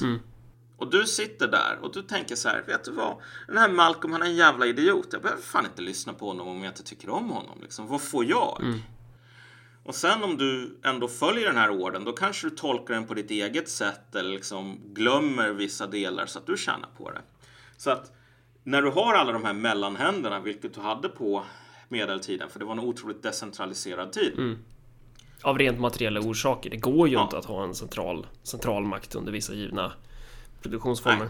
Och 0.80 0.90
du 0.90 1.06
sitter 1.06 1.48
där 1.48 1.78
och 1.82 1.92
du 1.92 2.02
tänker 2.02 2.36
så 2.36 2.48
här, 2.48 2.62
vet 2.66 2.84
du 2.84 2.92
vad? 2.92 3.16
Den 3.46 3.58
här 3.58 3.68
Malcolm 3.68 4.12
han 4.12 4.22
är 4.22 4.26
en 4.26 4.36
jävla 4.36 4.66
idiot. 4.66 5.08
Jag 5.12 5.22
behöver 5.22 5.42
fan 5.42 5.64
inte 5.64 5.82
lyssna 5.82 6.12
på 6.12 6.26
honom 6.26 6.48
om 6.48 6.62
jag 6.64 6.70
inte 6.70 6.82
tycker 6.82 7.10
om 7.10 7.30
honom. 7.30 7.58
Liksom. 7.62 7.86
Vad 7.86 8.00
får 8.02 8.24
jag? 8.24 8.62
Och 9.84 9.94
sen 9.94 10.22
om 10.22 10.36
du 10.36 10.78
ändå 10.84 11.08
följer 11.08 11.46
den 11.46 11.56
här 11.56 11.70
orden, 11.70 12.04
då 12.04 12.12
kanske 12.12 12.46
du 12.46 12.56
tolkar 12.56 12.94
den 12.94 13.06
på 13.06 13.14
ditt 13.14 13.30
eget 13.30 13.68
sätt 13.68 14.14
eller 14.14 14.30
liksom 14.30 14.80
glömmer 14.94 15.50
vissa 15.50 15.86
delar 15.86 16.26
så 16.26 16.38
att 16.38 16.46
du 16.46 16.56
tjänar 16.56 16.88
på 16.98 17.10
det. 17.10 17.20
Så 17.76 17.90
att 17.90 18.12
när 18.64 18.82
du 18.82 18.90
har 18.90 19.14
alla 19.14 19.32
de 19.32 19.44
här 19.44 19.52
mellanhänderna, 19.54 20.40
vilket 20.40 20.74
du 20.74 20.80
hade 20.80 21.08
på 21.08 21.44
medeltiden, 21.88 22.50
för 22.50 22.58
det 22.58 22.64
var 22.64 22.72
en 22.72 22.80
otroligt 22.80 23.22
decentraliserad 23.22 24.12
tid. 24.12 24.56
Av 25.42 25.58
rent 25.58 25.80
materiella 25.80 26.20
orsaker. 26.20 26.70
Det 26.70 26.76
går 26.76 27.08
ju 27.08 27.14
Ja. 27.14 27.22
inte 27.22 27.38
att 27.38 27.44
ha 27.44 27.64
en 27.64 27.74
central, 27.74 28.26
central 28.42 28.84
makt 28.84 29.14
under 29.14 29.32
vissa 29.32 29.54
givna 29.54 29.92
produktionsformer. 30.62 31.18
Nej. 31.18 31.28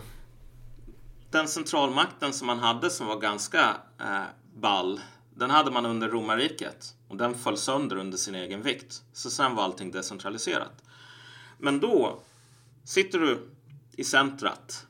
Den 1.30 1.48
centralmakten 1.48 2.32
som 2.32 2.46
man 2.46 2.58
hade 2.58 2.90
som 2.90 3.06
var 3.06 3.20
ganska 3.20 3.76
eh, 4.00 4.22
ball, 4.54 5.00
den 5.34 5.50
hade 5.50 5.70
man 5.70 5.86
under 5.86 6.08
romarriket. 6.08 6.94
Och 7.08 7.16
den 7.16 7.34
föll 7.34 7.56
sönder 7.56 7.96
under 7.96 8.18
sin 8.18 8.34
egen 8.34 8.62
vikt. 8.62 9.02
Så 9.12 9.30
sen 9.30 9.54
var 9.54 9.64
allting 9.64 9.90
decentraliserat. 9.90 10.84
Men 11.58 11.80
då 11.80 12.20
sitter 12.84 13.18
du 13.18 13.48
i 13.92 14.04
centrat 14.04 14.86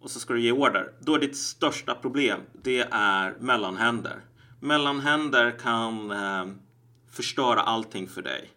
och 0.00 0.10
så 0.10 0.20
ska 0.20 0.34
du 0.34 0.40
ge 0.40 0.52
order. 0.52 0.92
Då 1.00 1.14
är 1.14 1.18
ditt 1.18 1.36
största 1.36 1.94
problem, 1.94 2.40
det 2.52 2.88
är 2.90 3.36
mellanhänder. 3.40 4.20
Mellanhänder 4.60 5.58
kan 5.58 6.10
eh, 6.10 6.46
förstöra 7.10 7.60
allting 7.60 8.08
för 8.08 8.22
dig. 8.22 8.50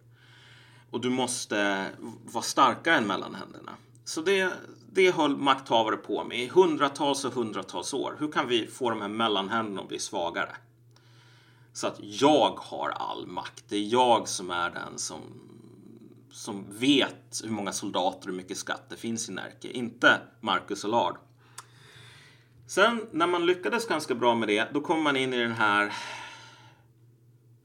Och 0.91 1.01
du 1.01 1.09
måste 1.09 1.87
vara 2.25 2.43
starkare 2.43 2.95
än 2.95 3.07
mellanhänderna. 3.07 3.71
Så 4.05 4.21
det, 4.21 4.53
det 4.93 5.11
höll 5.11 5.37
makthavare 5.37 5.97
på 5.97 6.23
med 6.23 6.39
i 6.39 6.47
hundratals 6.47 7.25
och 7.25 7.33
hundratals 7.33 7.93
år. 7.93 8.15
Hur 8.19 8.31
kan 8.31 8.47
vi 8.47 8.67
få 8.67 8.89
de 8.89 9.01
här 9.01 9.07
mellanhänderna 9.07 9.81
att 9.81 9.87
bli 9.87 9.99
svagare? 9.99 10.55
Så 11.73 11.87
att 11.87 11.97
jag 11.99 12.59
har 12.59 12.89
all 12.89 13.27
makt. 13.27 13.63
Det 13.67 13.75
är 13.75 13.87
jag 13.87 14.27
som 14.27 14.51
är 14.51 14.69
den 14.69 14.97
som, 14.97 15.21
som 16.31 16.65
vet 16.69 17.41
hur 17.43 17.51
många 17.51 17.73
soldater 17.73 18.19
och 18.19 18.25
hur 18.25 18.41
mycket 18.41 18.57
skatt 18.57 18.89
det 18.89 18.95
finns 18.95 19.29
i 19.29 19.31
Närke. 19.31 19.71
Inte 19.71 20.21
Marcus 20.41 20.85
Allard. 20.85 21.17
Sen 22.67 23.07
när 23.11 23.27
man 23.27 23.45
lyckades 23.45 23.87
ganska 23.87 24.15
bra 24.15 24.35
med 24.35 24.47
det, 24.47 24.73
då 24.73 24.81
kommer 24.81 25.01
man 25.01 25.17
in 25.17 25.33
i 25.33 25.37
den 25.37 25.51
här 25.51 25.93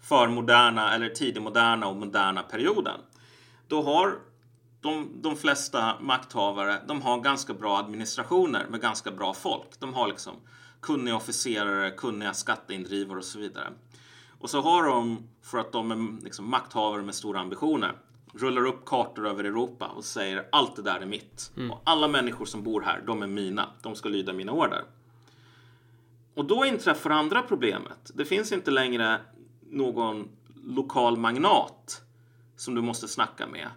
förmoderna 0.01 0.95
eller 0.95 1.09
tidigmoderna 1.09 1.87
och 1.87 1.97
moderna 1.97 2.43
perioden. 2.43 3.01
Då 3.69 3.83
har 3.83 4.19
de, 4.85 5.09
de 5.15 5.37
flesta 5.37 6.01
makthavare, 6.01 6.81
de 6.87 7.03
har 7.03 7.21
ganska 7.21 7.55
bra 7.55 7.79
administrationer 7.79 8.67
med 8.71 8.81
ganska 8.81 9.11
bra 9.11 9.35
folk. 9.35 9.81
De 9.81 9.95
har 9.95 10.09
liksom 10.09 10.35
kunniga 10.81 11.17
officerare, 11.17 11.91
kunniga 11.91 12.35
skatteindrivare 12.35 13.19
och 13.19 13.25
så 13.25 13.39
vidare. 13.39 13.73
Och 14.39 14.51
så 14.51 14.61
har 14.61 14.83
de, 14.83 15.29
för 15.43 15.59
att 15.59 15.73
de 15.73 15.91
är 15.91 16.25
liksom 16.25 16.51
makthavare 16.51 17.03
med 17.03 17.15
stora 17.15 17.41
ambitioner, 17.41 17.93
rullar 18.35 18.67
upp 18.67 18.85
kartor 18.85 19.29
över 19.29 19.45
Europa 19.45 19.87
och 19.87 20.05
säger 20.05 20.49
allt 20.53 20.77
det 20.77 20.83
där 20.83 21.01
är 21.01 21.07
mitt. 21.07 21.53
Och 21.71 21.81
alla 21.85 22.09
människor 22.09 22.45
som 22.45 22.63
bor 22.63 22.81
här, 22.81 23.03
de 23.07 23.23
är 23.23 23.27
mina. 23.27 23.69
De 23.83 23.95
ska 23.95 24.09
lyda 24.09 24.33
mina 24.33 24.53
order. 24.53 24.85
Och 26.35 26.45
då 26.45 26.65
inträffar 26.65 27.11
andra 27.11 27.43
problemet. 27.43 28.11
Det 28.15 28.25
finns 28.25 28.53
inte 28.53 28.71
längre 28.71 29.21
någon 29.71 30.29
lokal 30.65 31.17
magnat 31.17 32.03
som 32.57 32.75
du 32.75 32.81
måste 32.81 33.09
snacka 33.09 33.47
med. 33.47 33.69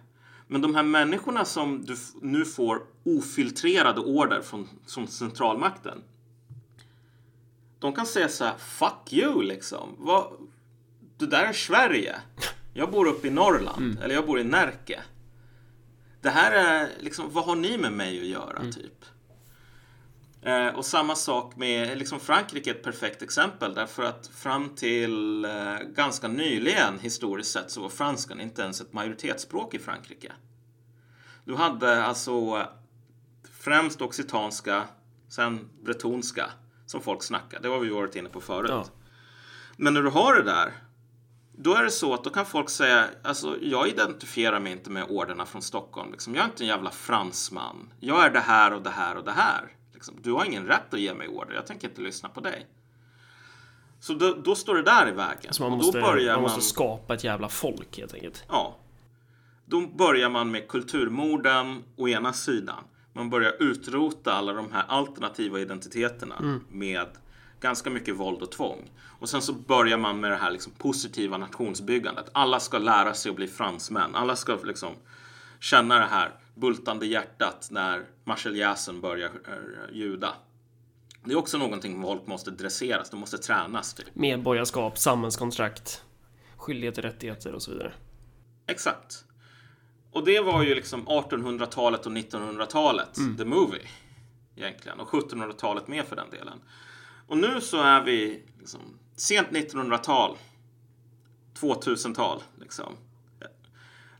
Men 0.48 0.60
de 0.60 0.74
här 0.74 0.82
människorna 0.82 1.44
som 1.44 1.84
du 1.84 1.96
nu 2.22 2.44
får 2.44 2.82
ofiltrerade 3.04 4.00
order 4.00 4.42
från, 4.42 4.68
från 4.86 5.08
centralmakten. 5.08 6.02
De 7.78 7.92
kan 7.92 8.06
säga 8.06 8.28
så 8.28 8.44
här, 8.44 8.54
fuck 8.58 9.12
you 9.12 9.42
liksom. 9.42 9.94
Vad, 9.98 10.32
det 11.16 11.26
där 11.26 11.44
är 11.44 11.52
Sverige. 11.52 12.16
Jag 12.74 12.90
bor 12.90 13.06
uppe 13.08 13.28
i 13.28 13.30
Norrland, 13.30 13.98
eller 14.02 14.14
jag 14.14 14.26
bor 14.26 14.40
i 14.40 14.44
Närke. 14.44 15.02
Det 16.20 16.30
här 16.30 16.52
är 16.52 16.88
liksom, 17.00 17.24
vad 17.32 17.44
har 17.44 17.56
ni 17.56 17.78
med 17.78 17.92
mig 17.92 18.20
att 18.20 18.26
göra 18.26 18.72
typ? 18.72 19.04
Eh, 20.42 20.68
och 20.68 20.84
samma 20.84 21.14
sak 21.14 21.56
med 21.56 21.98
liksom 21.98 22.20
Frankrike 22.20 22.70
är 22.70 22.74
ett 22.74 22.82
perfekt 22.82 23.22
exempel 23.22 23.74
därför 23.74 24.02
att 24.02 24.26
fram 24.26 24.74
till 24.74 25.44
eh, 25.44 25.78
ganska 25.94 26.28
nyligen 26.28 26.98
historiskt 26.98 27.52
sett 27.52 27.70
så 27.70 27.82
var 27.82 27.88
franskan 27.88 28.40
inte 28.40 28.62
ens 28.62 28.80
ett 28.80 28.92
majoritetsspråk 28.92 29.74
i 29.74 29.78
Frankrike. 29.78 30.32
Du 31.44 31.54
hade 31.54 32.04
alltså 32.04 32.66
främst 33.60 34.02
occitanska, 34.02 34.84
sen 35.28 35.68
bretonska 35.82 36.50
som 36.86 37.00
folk 37.00 37.22
snackade. 37.22 37.62
Det 37.62 37.74
har 37.74 37.80
vi 37.80 37.88
varit 37.88 38.16
inne 38.16 38.28
på 38.28 38.40
förut. 38.40 38.70
Ja. 38.70 38.84
Men 39.76 39.94
när 39.94 40.02
du 40.02 40.10
har 40.10 40.34
det 40.34 40.42
där, 40.42 40.72
då 41.52 41.74
är 41.74 41.84
det 41.84 41.90
så 41.90 42.14
att 42.14 42.24
då 42.24 42.30
kan 42.30 42.46
folk 42.46 42.70
säga, 42.70 43.08
alltså 43.22 43.56
jag 43.62 43.88
identifierar 43.88 44.60
mig 44.60 44.72
inte 44.72 44.90
med 44.90 45.04
orderna 45.08 45.46
från 45.46 45.62
Stockholm. 45.62 46.12
Liksom. 46.12 46.34
Jag 46.34 46.44
är 46.44 46.48
inte 46.48 46.64
en 46.64 46.68
jävla 46.68 46.90
fransman. 46.90 47.92
Jag 48.00 48.24
är 48.24 48.30
det 48.30 48.40
här 48.40 48.72
och 48.72 48.82
det 48.82 48.90
här 48.90 49.16
och 49.16 49.24
det 49.24 49.32
här. 49.32 49.77
Liksom. 49.98 50.14
Du 50.22 50.32
har 50.32 50.44
ingen 50.44 50.66
rätt 50.66 50.94
att 50.94 51.00
ge 51.00 51.14
mig 51.14 51.28
order. 51.28 51.54
Jag 51.54 51.66
tänker 51.66 51.88
inte 51.88 52.00
lyssna 52.00 52.28
på 52.28 52.40
dig. 52.40 52.66
Så 54.00 54.14
då, 54.14 54.34
då 54.34 54.54
står 54.54 54.74
det 54.74 54.82
där 54.82 55.08
i 55.08 55.12
vägen. 55.12 55.52
Så 55.52 55.62
man 55.62 55.72
och 55.72 55.78
måste, 55.78 55.98
då 55.98 56.06
börjar 56.06 56.34
man 56.34 56.42
man, 56.42 56.42
måste 56.42 56.60
skapa 56.60 57.14
ett 57.14 57.24
jävla 57.24 57.48
folk 57.48 57.98
helt 57.98 58.14
enkelt. 58.14 58.44
ja, 58.48 58.76
då 59.64 59.80
börjar 59.80 60.30
man 60.30 60.50
med 60.50 60.68
kulturmorden 60.68 61.82
å 61.96 62.08
ena 62.08 62.32
sidan. 62.32 62.84
Man 63.12 63.30
börjar 63.30 63.62
utrota 63.62 64.32
alla 64.32 64.52
de 64.52 64.72
här 64.72 64.84
alternativa 64.88 65.60
identiteterna 65.60 66.60
med 66.68 67.06
ganska 67.60 67.90
mycket 67.90 68.16
våld 68.16 68.42
och 68.42 68.52
tvång. 68.52 68.90
Och 69.20 69.28
sen 69.28 69.42
så 69.42 69.52
börjar 69.52 69.98
man 69.98 70.20
med 70.20 70.30
det 70.30 70.36
här 70.36 70.50
liksom 70.50 70.72
positiva 70.72 71.38
nationsbyggandet. 71.38 72.30
Alla 72.32 72.60
ska 72.60 72.78
lära 72.78 73.14
sig 73.14 73.30
att 73.30 73.36
bli 73.36 73.48
fransmän. 73.48 74.14
Alla 74.14 74.36
ska 74.36 74.58
liksom 74.64 74.92
känna 75.60 75.98
det 75.98 76.06
här 76.06 76.30
bultande 76.58 77.06
hjärtat 77.06 77.68
när 77.70 78.04
marseljäsen 78.24 79.00
börjar 79.00 79.30
eh, 79.48 79.96
ljuda. 79.96 80.34
Det 81.24 81.32
är 81.32 81.38
också 81.38 81.58
någonting 81.58 82.02
folk 82.02 82.26
måste 82.26 82.50
dresseras, 82.50 83.10
de 83.10 83.20
måste 83.20 83.38
tränas 83.38 83.94
typ. 83.94 84.06
Medborgarskap, 84.14 84.98
samhällskontrakt, 84.98 86.04
skyldigheter, 86.56 87.02
rättigheter 87.02 87.52
och 87.52 87.62
så 87.62 87.70
vidare. 87.70 87.92
Exakt. 88.66 89.24
Och 90.12 90.24
det 90.24 90.40
var 90.40 90.62
ju 90.62 90.74
liksom 90.74 91.08
1800-talet 91.08 92.06
och 92.06 92.12
1900-talet, 92.12 93.14
the 93.38 93.44
movie. 93.44 93.88
Egentligen. 94.56 95.00
Och 95.00 95.08
1700-talet 95.08 95.88
med 95.88 96.04
för 96.04 96.16
den 96.16 96.30
delen. 96.30 96.60
Och 97.26 97.38
nu 97.38 97.60
så 97.60 97.82
är 97.82 98.04
vi 98.04 98.42
liksom, 98.58 98.80
sent 99.16 99.48
1900-tal. 99.48 100.36
2000-tal 101.60 102.42
liksom. 102.60 102.96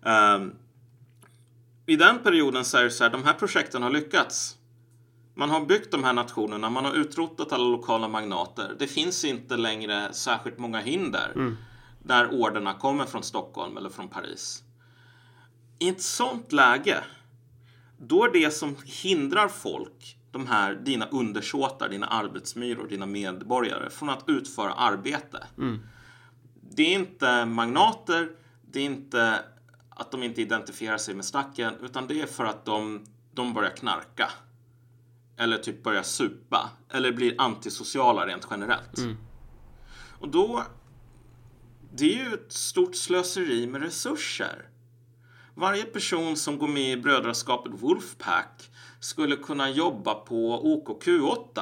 Ehm, 0.04 0.54
I 1.88 1.96
den 1.96 2.18
perioden 2.18 2.64
så 2.64 2.82
det 2.82 2.90
så 2.90 3.04
här, 3.04 3.10
de 3.10 3.24
här 3.24 3.32
projekten 3.32 3.82
har 3.82 3.90
lyckats. 3.90 4.56
Man 5.34 5.50
har 5.50 5.66
byggt 5.66 5.90
de 5.90 6.04
här 6.04 6.12
nationerna, 6.12 6.70
man 6.70 6.84
har 6.84 6.94
utrotat 6.94 7.52
alla 7.52 7.64
lokala 7.64 8.08
magnater. 8.08 8.76
Det 8.78 8.86
finns 8.86 9.24
inte 9.24 9.56
längre 9.56 10.12
särskilt 10.12 10.58
många 10.58 10.80
hinder 10.80 11.56
där 12.02 12.28
orderna 12.32 12.74
kommer 12.74 13.04
från 13.04 13.22
Stockholm 13.22 13.76
eller 13.76 13.90
från 13.90 14.08
Paris. 14.08 14.62
I 15.78 15.88
ett 15.88 16.02
sånt 16.02 16.52
läge, 16.52 17.04
då 17.98 18.24
är 18.24 18.32
det 18.32 18.50
som 18.50 18.76
hindrar 18.84 19.48
folk, 19.48 20.16
de 20.30 20.46
här 20.46 20.74
dina 20.74 21.06
undersåtar, 21.06 21.88
dina 21.88 22.06
arbetsmyror, 22.06 22.88
dina 22.88 23.06
medborgare, 23.06 23.90
från 23.90 24.10
att 24.10 24.24
utföra 24.26 24.72
arbete. 24.72 25.46
Det 26.70 26.82
är 26.82 26.98
inte 26.98 27.44
magnater, 27.44 28.28
det 28.72 28.80
är 28.80 28.84
inte 28.84 29.38
att 29.98 30.10
de 30.10 30.22
inte 30.22 30.42
identifierar 30.42 30.98
sig 30.98 31.14
med 31.14 31.24
stacken, 31.24 31.74
utan 31.82 32.06
det 32.06 32.20
är 32.20 32.26
för 32.26 32.44
att 32.44 32.64
de, 32.64 33.04
de 33.32 33.54
börjar 33.54 33.70
knarka. 33.76 34.30
eller 35.36 35.58
typ 35.58 35.82
börjar 35.82 36.02
supa 36.02 36.70
eller 36.90 37.12
blir 37.12 37.34
antisociala 37.40 38.26
rent 38.26 38.46
generellt. 38.50 38.98
Och 40.20 40.28
då, 40.28 40.62
det 41.94 42.04
är 42.20 42.24
ju 42.28 42.34
ett 42.34 42.52
stort 42.52 42.96
slöseri 42.96 43.66
med 43.66 43.82
resurser. 43.82 44.68
Varje 45.54 45.84
person 45.84 46.36
som 46.36 46.58
går 46.58 46.68
med 46.68 46.92
i 46.92 46.96
brödraskapet 46.96 47.72
Wolfpack 47.72 48.70
skulle 49.00 49.36
kunna 49.36 49.70
jobba 49.70 50.14
på 50.14 50.62
OKQ8, 50.64 51.60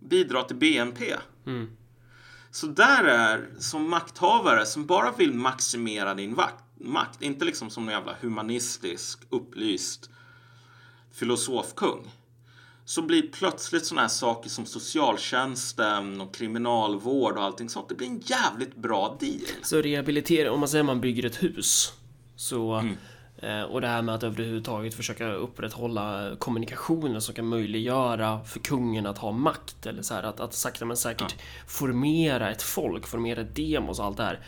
bidra 0.00 0.42
till 0.42 0.56
BNP. 0.56 1.14
Så 2.50 2.66
där 2.66 3.04
är, 3.04 3.48
som 3.58 3.90
makthavare 3.90 4.66
som 4.66 4.86
bara 4.86 5.12
vill 5.12 5.34
maximera 5.34 6.14
din 6.14 6.34
vakt, 6.34 6.64
makt, 6.80 7.22
inte 7.22 7.44
liksom 7.44 7.70
som 7.70 7.88
en 7.88 7.94
jävla 7.94 8.16
humanistisk, 8.20 9.18
upplyst 9.30 10.10
filosofkung. 11.12 12.10
Så 12.84 13.02
blir 13.02 13.22
plötsligt 13.22 13.86
sådana 13.86 14.00
här 14.00 14.08
saker 14.08 14.50
som 14.50 14.66
socialtjänsten 14.66 16.20
och 16.20 16.34
kriminalvård 16.34 17.36
och 17.36 17.44
allting 17.44 17.68
sånt, 17.68 17.88
det 17.88 17.94
blir 17.94 18.06
en 18.06 18.20
jävligt 18.20 18.76
bra 18.76 19.16
deal. 19.20 19.40
Så 19.62 19.82
rehabilitering, 19.82 20.50
om 20.52 20.60
man 20.60 20.68
säger 20.68 20.82
att 20.82 20.86
man 20.86 21.00
bygger 21.00 21.26
ett 21.26 21.42
hus. 21.42 21.92
Så, 22.36 22.76
eh, 22.76 22.84
och 23.68 23.80
det 23.80 23.86
här 23.86 24.02
med 24.02 24.14
att 24.14 24.22
överhuvudtaget 24.22 24.94
försöka 24.94 25.32
upprätthålla 25.32 26.36
kommunikationer 26.38 27.20
som 27.20 27.34
kan 27.34 27.46
möjliggöra 27.46 28.44
för 28.44 28.60
kungen 28.60 29.06
att 29.06 29.18
ha 29.18 29.32
makt. 29.32 29.86
Eller 29.86 30.02
så 30.02 30.14
här, 30.14 30.22
att, 30.22 30.40
att 30.40 30.54
sakta 30.54 30.84
men 30.84 30.96
säkert 30.96 31.36
formera 31.66 32.50
ett 32.50 32.62
folk, 32.62 33.06
formera 33.06 33.42
demos 33.42 33.98
och 33.98 34.04
allt 34.04 34.16
det 34.16 34.22
här. 34.22 34.40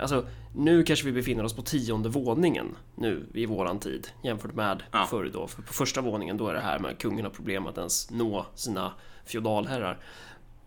Alltså, 0.00 0.26
nu 0.54 0.82
kanske 0.82 1.06
vi 1.06 1.12
befinner 1.12 1.44
oss 1.44 1.56
på 1.56 1.62
tionde 1.62 2.08
våningen 2.08 2.76
nu 2.94 3.26
i 3.34 3.46
våran 3.46 3.78
tid 3.78 4.08
jämfört 4.22 4.54
med 4.54 4.82
Ja. 4.92 5.06
förr 5.10 5.30
då. 5.32 5.46
För 5.46 5.62
på 5.62 5.72
första 5.72 6.00
våningen 6.00 6.36
då 6.36 6.48
är 6.48 6.54
det 6.54 6.60
här 6.60 6.78
med 6.78 6.90
att 6.90 6.98
kungen 6.98 7.24
har 7.24 7.32
problem 7.32 7.66
att 7.66 7.78
ens 7.78 8.10
nå 8.10 8.46
sina 8.54 8.92
feodalherrar. 9.24 9.98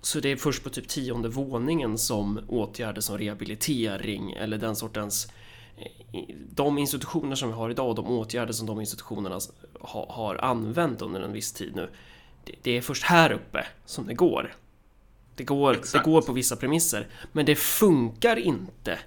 Så 0.02 0.20
det 0.20 0.32
är 0.32 0.36
först 0.36 0.64
på 0.64 0.70
typ 0.70 0.88
tionde 0.88 1.30
våningen 1.30 1.98
som 1.98 2.40
åtgärder 2.48 3.02
som 3.02 3.18
rehabilitering 3.18 4.32
eller 4.32 4.58
den 4.58 4.76
sortens 4.76 5.26
eh, 5.26 5.32
de 6.56 6.78
institutioner 6.78 7.36
som 7.36 7.50
vi 7.50 7.56
har 7.56 7.70
idag 7.70 7.90
och 7.90 7.96
de 7.96 8.08
åtgärder 8.08 8.54
som 8.54 8.68
de 8.68 8.80
institutionerna 8.80 9.40
ha, 9.80 10.12
har 10.12 10.36
använt 10.36 11.02
under 11.02 11.22
en 11.22 11.34
viss 11.34 11.54
tid 11.54 11.76
nu. 11.76 11.90
Det, 12.46 12.56
det 12.62 12.78
är 12.78 12.82
först 12.82 13.04
här 13.04 13.32
uppe 13.32 13.66
som 13.86 14.08
det 14.08 14.14
går. 14.14 14.56
Det 15.36 15.44
går, 15.44 15.80
det 15.94 16.04
går 16.04 16.22
på 16.22 16.34
vissa 16.34 16.56
premisser, 16.56 17.08
men 17.32 17.46
det 17.46 17.56
funkar 17.56 18.36
inte 18.36 19.00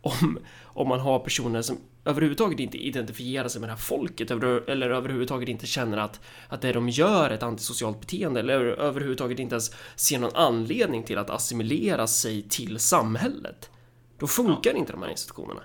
om, 0.00 0.38
om 0.64 0.88
man 0.88 1.00
har 1.00 1.18
personer 1.18 1.62
som 1.62 1.78
överhuvudtaget 2.04 2.60
inte 2.60 2.78
identifierar 2.78 3.48
sig 3.48 3.60
med 3.60 3.68
det 3.68 3.72
här 3.72 3.80
folket 3.80 4.30
över, 4.30 4.70
eller 4.70 4.90
överhuvudtaget 4.90 5.48
inte 5.48 5.66
känner 5.66 5.98
att, 5.98 6.20
att 6.48 6.62
det 6.62 6.72
de 6.72 6.88
gör 6.88 7.30
är 7.30 7.34
ett 7.34 7.42
antisocialt 7.42 8.00
beteende 8.00 8.40
eller 8.40 8.60
överhuvudtaget 8.60 9.38
inte 9.38 9.54
ens 9.54 9.70
ser 9.96 10.18
någon 10.18 10.34
anledning 10.34 11.02
till 11.02 11.18
att 11.18 11.30
assimilera 11.30 12.06
sig 12.06 12.42
till 12.42 12.78
samhället. 12.78 13.70
Då 14.18 14.26
funkar 14.26 14.76
inte 14.76 14.92
de 14.92 15.02
här 15.02 15.10
institutionerna. 15.10 15.60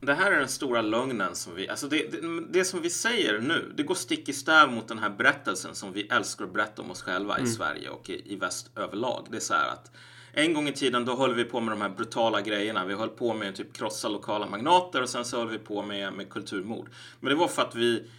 Det 0.00 0.14
här 0.14 0.32
är 0.32 0.38
den 0.38 0.48
stora 0.48 0.82
lögnen 0.82 1.34
som 1.34 1.54
vi, 1.54 1.68
alltså 1.68 1.88
det, 1.88 2.12
det, 2.12 2.40
det 2.50 2.64
som 2.64 2.82
vi 2.82 2.90
säger 2.90 3.40
nu, 3.40 3.72
det 3.76 3.82
går 3.82 3.94
stick 3.94 4.28
i 4.28 4.32
stäv 4.32 4.72
mot 4.72 4.88
den 4.88 4.98
här 4.98 5.10
berättelsen 5.10 5.74
som 5.74 5.92
vi 5.92 6.02
älskar 6.02 6.44
att 6.44 6.52
berätta 6.52 6.82
om 6.82 6.90
oss 6.90 7.02
själva 7.02 7.38
i 7.38 7.46
Sverige 7.46 7.88
och 7.88 8.10
i, 8.10 8.32
i 8.32 8.36
väst 8.36 8.70
överlag. 8.76 9.26
Det 9.30 9.36
är 9.36 9.40
så 9.40 9.54
här 9.54 9.68
att 9.68 9.90
en 10.32 10.54
gång 10.54 10.68
i 10.68 10.72
tiden 10.72 11.04
då 11.04 11.16
höll 11.16 11.34
vi 11.34 11.44
på 11.44 11.60
med 11.60 11.72
de 11.72 11.80
här 11.80 11.88
brutala 11.88 12.40
grejerna. 12.40 12.84
Vi 12.84 12.94
höll 12.94 13.08
på 13.08 13.34
med 13.34 13.56
typ 13.56 13.76
krossa 13.76 14.08
lokala 14.08 14.46
magnater 14.46 15.02
och 15.02 15.08
sen 15.08 15.24
så 15.24 15.38
höll 15.38 15.48
vi 15.48 15.58
på 15.58 15.82
med, 15.82 16.12
med 16.12 16.30
kulturmord. 16.30 16.90
Men 17.20 17.30
det 17.30 17.36
var 17.36 17.48
för 17.48 17.62
att 17.62 17.74
vi 17.74 18.10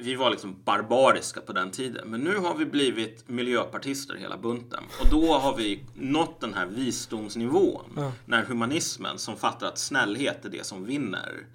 vi 0.00 0.14
var 0.14 0.30
liksom 0.30 0.62
barbariska 0.64 1.40
på 1.40 1.52
den 1.52 1.70
tiden. 1.70 2.08
Men 2.08 2.20
nu 2.20 2.36
har 2.36 2.54
vi 2.54 2.66
blivit 2.66 3.28
miljöpartister 3.28 4.14
hela 4.14 4.36
bunten. 4.36 4.84
Och 5.00 5.06
då 5.10 5.34
har 5.34 5.56
vi 5.56 5.84
nått 5.94 6.40
den 6.40 6.54
här 6.54 6.66
visdomsnivån. 6.66 8.12
När 8.24 8.42
humanismen 8.42 9.18
som 9.18 9.36
fattar 9.36 9.66
att 9.66 9.78
snällhet 9.78 10.44
är 10.44 10.48
det 10.50 10.66
som 10.66 10.84
vinner. 10.84 11.46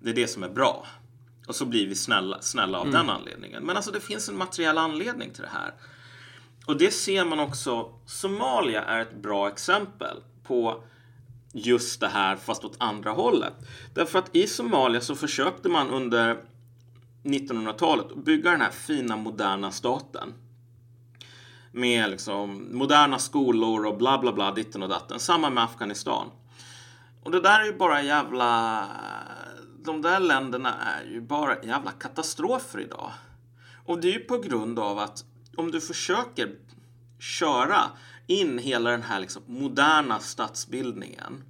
Det 0.00 0.10
är 0.10 0.14
det 0.14 0.28
som 0.28 0.42
är 0.42 0.48
bra. 0.48 0.86
Och 1.46 1.54
så 1.54 1.64
blir 1.64 1.86
vi 1.86 1.94
snälla, 1.94 2.40
snälla 2.40 2.78
av 2.78 2.90
den 2.90 3.10
anledningen. 3.10 3.64
Men 3.64 3.76
alltså 3.76 3.90
det 3.90 4.00
finns 4.00 4.28
en 4.28 4.36
materiell 4.36 4.78
anledning 4.78 5.30
till 5.30 5.42
det 5.42 5.50
här. 5.52 5.74
Och 6.66 6.76
det 6.76 6.90
ser 6.90 7.24
man 7.24 7.40
också. 7.40 7.92
Somalia 8.06 8.84
är 8.84 9.00
ett 9.00 9.22
bra 9.22 9.48
exempel 9.48 10.16
på 10.44 10.82
just 11.52 12.00
det 12.00 12.08
här 12.08 12.36
fast 12.36 12.64
åt 12.64 12.76
andra 12.78 13.10
hållet. 13.10 13.52
Därför 13.94 14.18
att 14.18 14.36
i 14.36 14.46
Somalia 14.46 15.00
så 15.00 15.14
försökte 15.14 15.68
man 15.68 15.90
under 15.90 16.36
1900-talet 17.28 18.10
och 18.10 18.18
bygga 18.18 18.50
den 18.50 18.60
här 18.60 18.70
fina 18.70 19.16
moderna 19.16 19.70
staten. 19.70 20.34
Med 21.72 22.10
liksom 22.10 22.78
moderna 22.78 23.18
skolor 23.18 23.86
och 23.86 23.98
bla 23.98 24.18
bla 24.18 24.32
bla 24.32 24.54
ditten 24.54 24.82
och 24.82 24.88
datten. 24.88 25.20
Samma 25.20 25.50
med 25.50 25.64
Afghanistan. 25.64 26.30
Och 27.22 27.30
det 27.30 27.40
där 27.40 27.60
är 27.60 27.64
ju 27.64 27.72
bara 27.72 28.02
jävla... 28.02 28.84
De 29.84 30.02
där 30.02 30.20
länderna 30.20 30.74
är 30.74 31.04
ju 31.04 31.20
bara 31.20 31.62
jävla 31.62 31.90
katastrofer 31.90 32.80
idag. 32.80 33.12
Och 33.84 34.00
det 34.00 34.08
är 34.08 34.12
ju 34.12 34.20
på 34.20 34.38
grund 34.38 34.78
av 34.78 34.98
att 34.98 35.24
om 35.56 35.70
du 35.70 35.80
försöker 35.80 36.54
köra 37.18 37.80
in 38.26 38.58
hela 38.58 38.90
den 38.90 39.02
här 39.02 39.20
liksom 39.20 39.42
moderna 39.46 40.18
statsbildningen. 40.18 41.44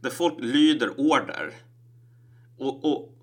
Där 0.00 0.10
folk 0.10 0.34
lyder 0.40 1.00
order. 1.00 1.54
Och, 2.58 2.84
och 2.84 3.17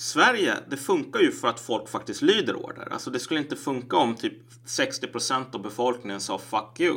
Sverige, 0.00 0.56
det 0.68 0.76
funkar 0.76 1.20
ju 1.20 1.32
för 1.32 1.48
att 1.48 1.60
folk 1.60 1.88
faktiskt 1.88 2.22
lyder 2.22 2.56
order. 2.56 2.88
Alltså 2.92 3.10
det 3.10 3.18
skulle 3.18 3.40
inte 3.40 3.56
funka 3.56 3.96
om 3.96 4.16
typ 4.16 4.32
60% 4.66 5.54
av 5.54 5.62
befolkningen 5.62 6.20
sa 6.20 6.38
fuck 6.38 6.80
you. 6.80 6.96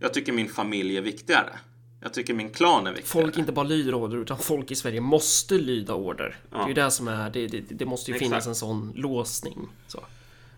Jag 0.00 0.14
tycker 0.14 0.32
min 0.32 0.48
familj 0.48 0.96
är 0.96 1.02
viktigare. 1.02 1.58
Jag 2.00 2.14
tycker 2.14 2.34
min 2.34 2.50
klan 2.50 2.86
är 2.86 2.92
viktigare. 2.92 3.24
Folk 3.24 3.38
inte 3.38 3.52
bara 3.52 3.66
lyder 3.66 3.94
order 3.94 4.16
utan 4.16 4.38
folk 4.38 4.70
i 4.70 4.74
Sverige 4.74 5.00
måste 5.00 5.54
lyda 5.54 5.94
order. 5.94 6.36
Det 6.50 6.56
är 6.56 6.68
ju 6.68 6.74
det 6.74 6.90
som 6.90 7.08
är, 7.08 7.30
det, 7.30 7.46
det, 7.46 7.60
det 7.60 7.84
måste 7.84 8.10
ju 8.10 8.18
finnas 8.18 8.36
Exakt. 8.36 8.48
en 8.48 8.54
sån 8.54 8.92
låsning. 8.94 9.68
Så. 9.86 10.04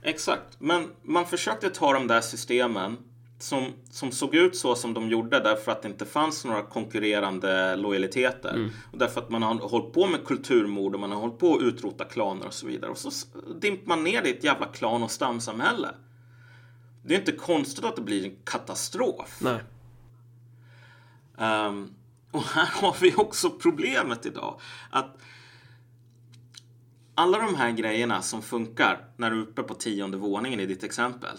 Exakt, 0.03 0.61
men 0.61 0.91
man 1.03 1.27
försökte 1.27 1.71
ta 1.71 1.93
de 1.93 2.07
där 2.07 2.21
systemen 2.21 2.97
som, 3.45 3.73
som 3.91 4.13
såg 4.13 4.35
ut 4.35 4.57
så 4.57 4.75
som 4.75 4.95
de 4.95 5.09
gjorde 5.09 5.41
därför 5.41 5.73
att 5.73 5.83
det 5.83 5.89
inte 5.89 6.07
fanns 6.07 6.45
några 6.45 6.63
konkurrerande 6.63 7.77
lojaliteter. 7.77 8.71
Och 8.93 8.99
därför 8.99 9.21
att 9.21 9.31
man 9.31 9.43
har 9.43 9.55
hållit 9.55 9.93
på 9.93 10.07
med 10.07 10.25
kulturmord 10.25 10.95
och 10.95 11.01
man 11.01 11.13
har 11.13 11.21
hållit 11.21 11.39
på 11.39 11.55
att 11.55 11.63
utrota 11.63 12.05
klaner 12.05 12.47
och 12.47 12.55
så 12.55 12.67
vidare. 12.67 12.91
Och 12.91 12.99
så 12.99 13.11
dimper 13.61 13.89
man 13.89 14.05
ner 14.05 14.23
det 14.23 14.29
i 14.29 14.37
ett 14.37 14.45
jävla 14.45 14.67
klan 14.67 15.03
och 15.03 15.11
stamsamhälle. 15.11 15.89
Det 17.03 17.15
är 17.15 17.19
inte 17.19 17.33
konstigt 17.33 17.85
att 17.85 17.97
det 17.97 18.03
blir 18.03 18.25
en 18.25 18.37
katastrof. 18.45 19.39
Nej. 19.41 19.61
Ehm, 21.39 21.95
och 22.31 22.43
här 22.43 22.67
har 22.83 22.97
vi 23.01 23.15
också 23.15 23.51
problemet 23.51 24.27
idag. 24.27 24.61
Att 24.91 25.17
alla 27.15 27.39
de 27.39 27.55
här 27.55 27.71
grejerna 27.71 28.23
som 28.23 28.43
funkar 28.43 29.05
när 29.17 29.31
du 29.31 29.37
är 29.37 29.43
uppe 29.43 29.63
på 29.63 29.75
tionde 29.75 30.17
våningen 30.17 30.61
i 30.61 30.67
ditt 30.67 30.85
exempel. 30.85 31.37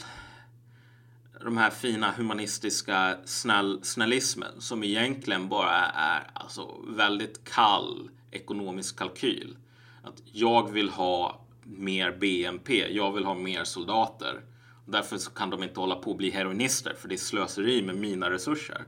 De 1.46 1.58
här 1.58 1.70
fina 1.70 2.12
humanistiska 2.12 3.18
snäll, 3.26 3.80
snällismen 3.84 4.62
som 4.62 4.84
egentligen 4.84 5.50
bara 5.50 5.86
är 5.86 6.32
alltså, 6.34 6.76
väldigt 6.88 7.43
kall 7.43 8.10
ekonomisk 8.32 9.00
kalkyl. 9.00 9.58
Att 10.04 10.22
jag 10.26 10.72
vill 10.72 10.89
ha 10.89 11.46
mer 11.64 12.12
BNP, 12.12 12.93
jag 12.93 13.12
vill 13.12 13.26
ha 13.26 13.34
mer 13.34 13.64
soldater. 13.64 14.41
Därför 14.86 15.18
så 15.18 15.32
kan 15.32 15.50
de 15.50 15.64
inte 15.64 15.80
hålla 15.80 15.96
på 15.96 16.12
att 16.12 16.18
bli 16.18 16.30
heroinister 16.30 16.93
för 16.93 17.08
det 17.08 17.16
är 17.16 17.18
slöseri 17.18 17.82
med 17.82 17.96
mina 17.96 18.30
resurser. 18.30 18.86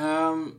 Um, 0.00 0.54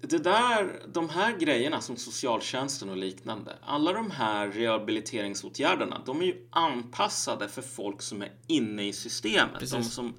det 0.00 0.18
där, 0.18 0.82
de 0.92 1.08
här 1.08 1.36
grejerna 1.38 1.80
som 1.80 1.96
socialtjänsten 1.96 2.88
och 2.88 2.96
liknande, 2.96 3.56
alla 3.62 3.92
de 3.92 4.10
här 4.10 4.48
rehabiliteringsåtgärderna, 4.48 6.02
de 6.06 6.20
är 6.20 6.24
ju 6.24 6.46
anpassade 6.50 7.48
för 7.48 7.62
folk 7.62 8.02
som 8.02 8.22
är 8.22 8.32
inne 8.46 8.88
i 8.88 8.92
systemet. 8.92 9.52
De 9.52 9.58
Precis. 9.58 9.92
som 9.92 10.14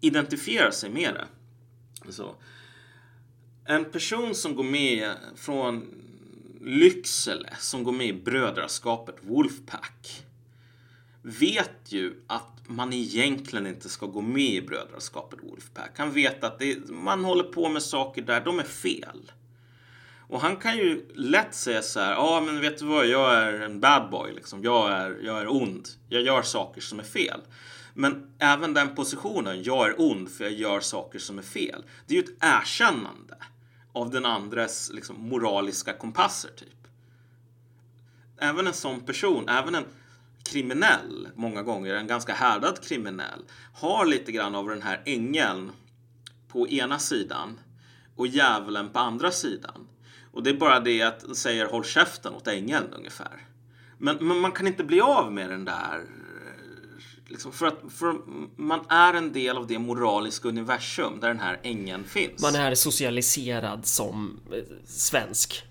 identifierar 0.00 0.70
sig 0.70 0.90
med 0.90 1.14
det. 1.14 1.26
Så. 2.12 2.34
En 3.64 3.84
person 3.84 4.34
som 4.34 4.54
går 4.54 4.64
med 4.64 5.16
från 5.36 5.94
Lycksele, 6.60 7.56
som 7.58 7.84
går 7.84 7.92
med 7.92 8.06
i 8.06 8.12
brödraskapet 8.12 9.16
Wolfpack, 9.22 10.24
vet 11.22 11.92
ju 11.92 12.14
att 12.26 12.52
man 12.66 12.92
egentligen 12.92 13.66
inte 13.66 13.88
ska 13.88 14.06
gå 14.06 14.20
med 14.20 14.42
i 14.54 14.62
brödraskapet 14.62 15.38
Wolfpack. 15.42 15.98
Han 15.98 16.12
vet 16.12 16.44
att 16.44 16.58
det, 16.58 16.88
man 16.88 17.24
håller 17.24 17.44
på 17.44 17.68
med 17.68 17.82
saker 17.82 18.22
där, 18.22 18.40
de 18.40 18.58
är 18.58 18.64
fel. 18.64 19.32
Och 20.28 20.40
han 20.40 20.56
kan 20.56 20.76
ju 20.76 21.06
lätt 21.14 21.54
säga 21.54 21.82
så 21.82 22.00
här, 22.00 22.12
ja 22.12 22.42
men 22.46 22.60
vet 22.60 22.78
du 22.78 22.84
vad, 22.84 23.06
jag 23.06 23.34
är 23.34 23.60
en 23.60 23.80
bad 23.80 24.10
boy 24.10 24.32
liksom. 24.34 24.64
Jag 24.64 24.90
är, 24.90 25.18
jag 25.22 25.40
är 25.40 25.52
ond. 25.52 25.88
Jag 26.08 26.22
gör 26.22 26.42
saker 26.42 26.80
som 26.80 26.98
är 26.98 27.04
fel. 27.04 27.40
Men 27.94 28.32
även 28.38 28.74
den 28.74 28.94
positionen, 28.94 29.62
jag 29.62 29.86
är 29.86 30.00
ond 30.00 30.30
för 30.30 30.44
jag 30.44 30.52
gör 30.52 30.80
saker 30.80 31.18
som 31.18 31.38
är 31.38 31.42
fel. 31.42 31.84
Det 32.06 32.14
är 32.14 32.22
ju 32.22 32.24
ett 32.24 32.44
erkännande 32.44 33.36
av 33.92 34.10
den 34.10 34.26
andres 34.26 34.90
liksom, 34.94 35.16
moraliska 35.28 35.92
kompasser 35.92 36.50
typ 36.56 36.80
även 38.40 38.66
en 38.66 38.72
sån 38.72 39.00
person, 39.00 39.48
även 39.48 39.74
en 39.74 39.84
kriminell 40.50 41.28
många 41.34 41.62
gånger, 41.62 41.94
en 41.94 42.06
ganska 42.06 42.34
härdad 42.34 42.80
kriminell, 42.82 43.44
har 43.74 44.06
lite 44.06 44.32
grann 44.32 44.54
av 44.54 44.68
den 44.68 44.82
här 44.82 45.02
ängeln 45.04 45.72
på 46.48 46.68
ena 46.68 46.98
sidan 46.98 47.60
och 48.16 48.26
djävulen 48.26 48.88
på 48.88 48.98
andra 48.98 49.30
sidan. 49.30 49.86
Och 50.32 50.42
det 50.42 50.50
är 50.50 50.54
bara 50.54 50.80
det 50.80 51.02
att 51.02 51.20
den 51.20 51.34
säger 51.34 51.66
håll 51.66 51.84
käften 51.84 52.34
åt 52.34 52.48
ängeln 52.48 52.86
ungefär. 52.96 53.46
Men, 53.98 54.16
men 54.20 54.38
man 54.38 54.52
kan 54.52 54.66
inte 54.66 54.84
bli 54.84 55.00
av 55.00 55.32
med 55.32 55.50
den 55.50 55.64
där 55.64 56.04
Liksom 57.30 57.52
för 57.52 57.66
att 57.66 57.78
för 57.88 58.14
man 58.56 58.80
är 58.88 59.14
en 59.14 59.32
del 59.32 59.56
av 59.56 59.66
det 59.66 59.78
moraliska 59.78 60.48
universum 60.48 61.20
där 61.20 61.28
den 61.28 61.40
här 61.40 61.60
ängeln 61.62 62.04
finns. 62.04 62.42
Man 62.42 62.54
är 62.54 62.74
socialiserad 62.74 63.86
som 63.86 64.40
eh, 64.52 64.58
svensk. 64.86 65.64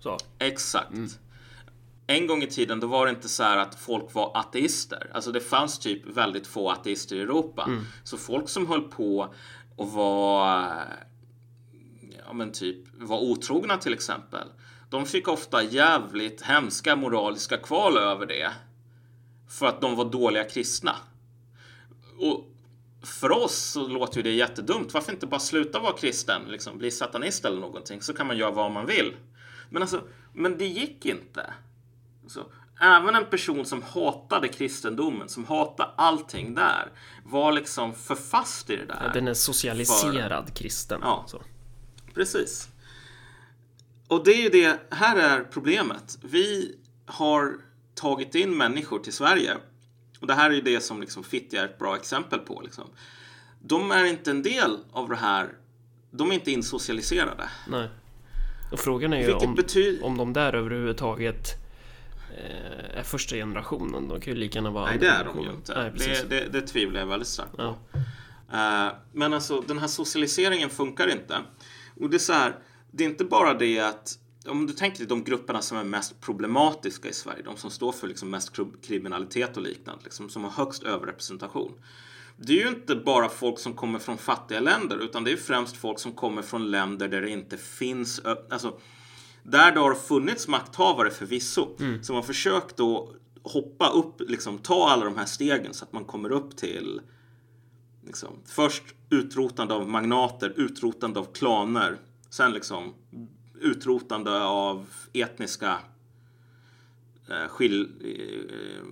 Så. 0.00 0.18
Exakt. 0.38 0.92
Mm. 0.92 1.08
En 2.10 2.26
gång 2.26 2.42
i 2.42 2.46
tiden 2.46 2.80
då 2.80 2.86
var 2.86 3.06
det 3.06 3.10
inte 3.10 3.28
så 3.28 3.42
här 3.42 3.56
att 3.56 3.74
folk 3.74 4.14
var 4.14 4.32
ateister. 4.34 5.10
Alltså 5.14 5.32
det 5.32 5.40
fanns 5.40 5.78
typ 5.78 6.06
väldigt 6.06 6.46
få 6.46 6.70
ateister 6.70 7.16
i 7.16 7.20
Europa. 7.20 7.64
Mm. 7.64 7.84
Så 8.04 8.16
folk 8.16 8.48
som 8.48 8.66
höll 8.66 8.82
på 8.82 9.34
och 9.76 9.92
var 9.92 10.72
ja 12.26 12.32
men 12.32 12.52
typ 12.52 12.76
var 12.94 13.18
otrogna 13.18 13.76
till 13.76 13.92
exempel. 13.92 14.48
De 14.90 15.06
fick 15.06 15.28
ofta 15.28 15.62
jävligt 15.62 16.42
hemska 16.42 16.96
moraliska 16.96 17.56
kval 17.56 17.98
över 17.98 18.26
det 18.26 18.50
för 19.48 19.66
att 19.66 19.80
de 19.80 19.96
var 19.96 20.04
dåliga 20.04 20.44
kristna. 20.44 20.96
Och 22.18 22.44
för 23.02 23.32
oss 23.32 23.56
så 23.56 23.88
låter 23.88 24.16
ju 24.16 24.22
det 24.22 24.30
jättedumt. 24.30 24.94
Varför 24.94 25.12
inte 25.12 25.26
bara 25.26 25.40
sluta 25.40 25.78
vara 25.78 25.92
kristen, 25.92 26.42
liksom 26.48 26.78
bli 26.78 26.90
satanist 26.90 27.44
eller 27.44 27.60
någonting, 27.60 28.02
så 28.02 28.12
kan 28.12 28.26
man 28.26 28.36
göra 28.36 28.50
vad 28.50 28.70
man 28.70 28.86
vill. 28.86 29.16
Men 29.68 29.82
alltså, 29.82 30.02
men 30.32 30.58
det 30.58 30.66
gick 30.66 31.06
inte. 31.06 31.54
Alltså, 32.36 32.52
även 32.80 33.14
en 33.14 33.26
person 33.26 33.64
som 33.64 33.82
hatade 33.82 34.48
kristendomen, 34.48 35.28
som 35.28 35.44
hatade 35.44 35.90
allting 35.96 36.54
där, 36.54 36.92
var 37.24 37.52
liksom 37.52 37.94
för 37.94 38.14
fast 38.14 38.70
i 38.70 38.76
det 38.76 38.84
där. 38.84 39.10
Den 39.14 39.28
är 39.28 39.34
socialiserad 39.34 40.46
för... 40.46 40.54
kristen. 40.54 41.00
Ja, 41.02 41.24
så. 41.28 41.42
precis. 42.14 42.68
Och 44.08 44.24
det 44.24 44.30
är 44.30 44.42
ju 44.42 44.48
det, 44.48 44.80
här 44.90 45.16
är 45.16 45.44
problemet. 45.44 46.18
Vi 46.22 46.76
har 47.06 47.54
tagit 47.94 48.34
in 48.34 48.56
människor 48.56 48.98
till 48.98 49.12
Sverige. 49.12 49.56
Och 50.20 50.26
det 50.26 50.34
här 50.34 50.50
är 50.50 50.54
ju 50.54 50.60
det 50.60 50.80
som 50.80 51.00
liksom 51.00 51.24
Fittja 51.24 51.60
är 51.60 51.64
ett 51.64 51.78
bra 51.78 51.96
exempel 51.96 52.38
på. 52.38 52.60
Liksom. 52.60 52.84
De 53.60 53.90
är 53.90 54.04
inte 54.04 54.30
en 54.30 54.42
del 54.42 54.78
av 54.92 55.08
det 55.08 55.16
här. 55.16 55.48
De 56.10 56.30
är 56.30 56.34
inte 56.34 56.50
insocialiserade. 56.50 57.50
Nej. 57.68 57.88
Och 58.72 58.78
frågan 58.78 59.12
är 59.12 59.28
ju 59.28 59.32
om, 59.32 59.56
om 60.02 60.16
de 60.16 60.32
där 60.32 60.54
överhuvudtaget 60.54 61.60
är 62.94 63.02
första 63.02 63.36
generationen. 63.36 64.08
De 64.08 64.20
kan 64.20 64.32
ju 64.32 64.40
lika 64.40 64.58
gärna 64.58 64.70
vara 64.70 64.86
Nej, 64.86 64.98
det 64.98 65.08
är 65.08 65.24
de 65.24 65.40
ju 65.40 65.50
inte. 65.50 65.74
Nej, 65.74 65.92
det, 65.96 66.30
det, 66.30 66.48
det 66.52 66.66
tvivlar 66.66 67.00
jag 67.00 67.06
väldigt 67.06 67.28
starkt 67.28 67.56
på. 67.56 67.62
Ja. 67.62 68.00
Uh, 68.52 68.94
men 69.12 69.34
alltså, 69.34 69.60
den 69.60 69.78
här 69.78 69.88
socialiseringen 69.88 70.70
funkar 70.70 71.12
inte. 71.12 71.38
Och 72.00 72.10
det 72.10 72.16
är 72.16 72.18
så 72.18 72.32
här, 72.32 72.58
det 72.90 73.04
är 73.04 73.08
inte 73.08 73.24
bara 73.24 73.54
det 73.54 73.80
att 73.80 74.18
om 74.46 74.66
du 74.66 74.72
tänker 74.72 74.98
dig 74.98 75.06
de 75.06 75.24
grupperna 75.24 75.62
som 75.62 75.78
är 75.78 75.84
mest 75.84 76.20
problematiska 76.20 77.08
i 77.08 77.12
Sverige, 77.12 77.42
de 77.42 77.56
som 77.56 77.70
står 77.70 77.92
för 77.92 78.08
liksom 78.08 78.30
mest 78.30 78.58
kriminalitet 78.82 79.56
och 79.56 79.62
liknande, 79.62 80.04
liksom, 80.04 80.28
som 80.28 80.44
har 80.44 80.50
högst 80.50 80.82
överrepresentation. 80.82 81.72
Det 82.36 82.52
är 82.52 82.62
ju 82.62 82.68
inte 82.68 82.96
bara 82.96 83.28
folk 83.28 83.58
som 83.58 83.74
kommer 83.74 83.98
från 83.98 84.18
fattiga 84.18 84.60
länder, 84.60 85.04
utan 85.04 85.24
det 85.24 85.32
är 85.32 85.36
främst 85.36 85.76
folk 85.76 85.98
som 85.98 86.12
kommer 86.12 86.42
från 86.42 86.70
länder 86.70 87.08
där 87.08 87.22
det 87.22 87.30
inte 87.30 87.58
finns, 87.58 88.20
alltså 88.50 88.80
där 89.42 89.72
det 89.72 89.80
har 89.80 89.94
funnits 89.94 90.48
makthavare 90.48 91.10
förvisso, 91.10 91.68
mm. 91.80 92.02
som 92.02 92.16
har 92.16 92.22
försökt 92.22 92.76
då 92.76 93.14
hoppa 93.42 93.88
upp, 93.88 94.20
liksom 94.20 94.58
ta 94.58 94.88
alla 94.88 95.04
de 95.04 95.16
här 95.16 95.26
stegen 95.26 95.74
så 95.74 95.84
att 95.84 95.92
man 95.92 96.04
kommer 96.04 96.32
upp 96.32 96.56
till 96.56 97.00
liksom, 98.06 98.28
först 98.46 98.82
utrotande 99.10 99.74
av 99.74 99.88
magnater, 99.88 100.52
utrotande 100.56 101.20
av 101.20 101.24
klaner, 101.24 101.98
sen 102.30 102.52
liksom 102.52 102.94
utrotande 103.60 104.44
av 104.44 104.86
etniska 105.12 105.78
eh, 107.28 107.48
skill, 107.48 107.92
eh, 108.04 108.84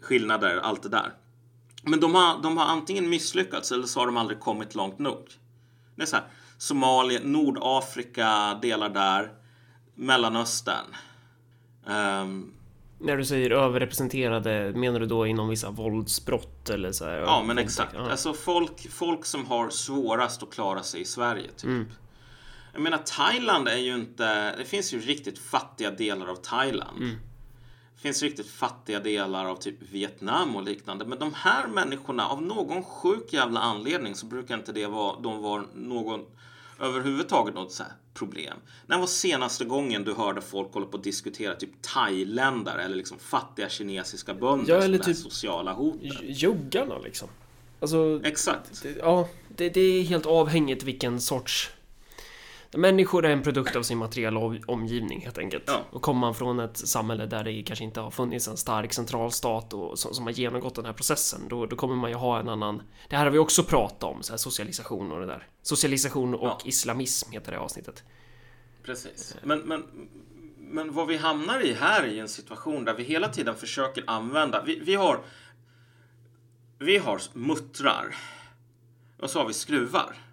skillnader, 0.00 0.56
allt 0.56 0.82
det 0.82 0.88
där. 0.88 1.12
Men 1.82 2.00
de 2.00 2.14
har, 2.14 2.42
de 2.42 2.56
har 2.56 2.64
antingen 2.64 3.08
misslyckats 3.08 3.72
eller 3.72 3.86
så 3.86 4.00
har 4.00 4.06
de 4.06 4.16
aldrig 4.16 4.40
kommit 4.40 4.74
långt 4.74 4.98
nog. 4.98 5.28
Det 5.94 6.02
är 6.02 6.06
så 6.06 6.16
här, 6.16 6.24
Somalia, 6.58 7.20
Nordafrika, 7.24 8.58
delar 8.62 8.88
där, 8.88 9.32
Mellanöstern. 9.98 10.86
Um, 11.84 12.54
när 12.98 13.16
du 13.16 13.24
säger 13.24 13.50
överrepresenterade, 13.50 14.72
menar 14.74 15.00
du 15.00 15.06
då 15.06 15.26
inom 15.26 15.48
vissa 15.48 15.70
våldsbrott 15.70 16.70
eller 16.70 16.92
så? 16.92 17.04
Här, 17.04 17.18
ja, 17.18 17.44
men 17.46 17.58
exakt. 17.58 17.94
Ja. 17.94 18.10
Alltså 18.10 18.32
folk, 18.32 18.90
folk 18.90 19.24
som 19.24 19.46
har 19.46 19.70
svårast 19.70 20.42
att 20.42 20.50
klara 20.50 20.82
sig 20.82 21.00
i 21.00 21.04
Sverige, 21.04 21.48
typ. 21.48 21.64
Mm. 21.64 21.88
Jag 22.72 22.82
menar 22.82 22.98
Thailand 22.98 23.68
är 23.68 23.76
ju 23.76 23.94
inte, 23.94 24.56
det 24.56 24.64
finns 24.64 24.94
ju 24.94 25.00
riktigt 25.00 25.38
fattiga 25.38 25.90
delar 25.90 26.26
av 26.26 26.36
Thailand. 26.36 26.98
Mm. 26.98 27.16
Det 27.94 28.00
finns 28.00 28.22
riktigt 28.22 28.50
fattiga 28.50 29.00
delar 29.00 29.44
av 29.44 29.56
typ 29.56 29.82
Vietnam 29.92 30.56
och 30.56 30.62
liknande. 30.62 31.04
Men 31.04 31.18
de 31.18 31.34
här 31.34 31.66
människorna, 31.66 32.28
av 32.28 32.42
någon 32.42 32.84
sjuk 32.84 33.32
jävla 33.32 33.60
anledning 33.60 34.14
så 34.14 34.26
brukar 34.26 34.54
inte 34.54 34.72
det 34.72 34.86
vara, 34.86 35.20
de 35.20 35.42
var 35.42 35.66
någon 35.74 36.20
överhuvudtaget 36.80 37.54
något 37.54 37.72
så 37.72 37.84
problem. 38.18 38.56
När 38.86 38.98
var 38.98 39.06
senaste 39.06 39.64
gången 39.64 40.04
du 40.04 40.14
hörde 40.14 40.40
folk 40.40 40.74
hålla 40.74 40.86
på 40.86 40.96
att 40.96 41.04
diskutera 41.04 41.54
typ 41.54 41.82
thailändare 41.82 42.82
eller 42.82 42.96
liksom 42.96 43.18
fattiga 43.18 43.68
kinesiska 43.68 44.34
bönder 44.34 44.74
ja, 44.74 44.82
eller 44.82 44.98
typ 44.98 45.16
sociala 45.16 45.72
hot? 45.72 45.96
Juggarna 46.22 46.98
liksom. 46.98 47.28
Alltså, 47.80 48.20
Exakt. 48.24 48.82
Det, 48.82 48.96
ja, 48.98 49.28
det, 49.48 49.68
det 49.68 49.80
är 49.80 50.02
helt 50.02 50.26
avhängigt 50.26 50.82
vilken 50.82 51.20
sorts 51.20 51.70
Människor 52.76 53.26
är 53.26 53.30
en 53.30 53.42
produkt 53.42 53.76
av 53.76 53.82
sin 53.82 53.98
materiella 53.98 54.40
omgivning 54.66 55.20
helt 55.20 55.38
enkelt. 55.38 55.64
Ja. 55.66 55.84
Och 55.90 56.02
kommer 56.02 56.20
man 56.20 56.34
från 56.34 56.60
ett 56.60 56.76
samhälle 56.76 57.26
där 57.26 57.44
det 57.44 57.62
kanske 57.62 57.84
inte 57.84 58.00
har 58.00 58.10
funnits 58.10 58.48
en 58.48 58.56
stark 58.56 58.92
centralstat 58.92 59.72
och 59.72 59.98
som, 59.98 60.14
som 60.14 60.24
har 60.24 60.32
genomgått 60.32 60.74
den 60.74 60.84
här 60.84 60.92
processen, 60.92 61.40
då, 61.48 61.66
då, 61.66 61.76
kommer 61.76 61.96
man 61.96 62.10
ju 62.10 62.16
ha 62.16 62.40
en 62.40 62.48
annan... 62.48 62.82
Det 63.08 63.16
här 63.16 63.24
har 63.24 63.30
vi 63.30 63.38
också 63.38 63.64
pratat 63.64 64.02
om, 64.04 64.22
så 64.22 64.32
här 64.32 64.38
socialisation 64.38 65.12
och 65.12 65.20
det 65.20 65.26
där. 65.26 65.48
Socialisation 65.62 66.34
och 66.34 66.46
ja. 66.46 66.58
islamism 66.64 67.32
heter 67.32 67.52
det 67.52 67.58
avsnittet. 67.58 68.04
Precis. 68.82 69.36
Men, 69.42 69.58
men, 69.58 69.84
men 70.58 70.92
vad 70.92 71.06
vi 71.06 71.16
hamnar 71.16 71.66
i 71.66 71.72
här 71.72 72.02
är 72.02 72.20
en 72.20 72.28
situation 72.28 72.84
där 72.84 72.94
vi 72.94 73.02
hela 73.02 73.28
tiden 73.28 73.54
försöker 73.54 74.04
använda... 74.06 74.62
Vi, 74.62 74.80
vi 74.80 74.94
har... 74.94 75.20
Vi 76.78 76.98
har 76.98 77.20
muttrar. 77.32 78.14
Och 79.18 79.30
så 79.30 79.38
har 79.38 79.46
vi 79.46 79.54
skruvar. 79.54 80.27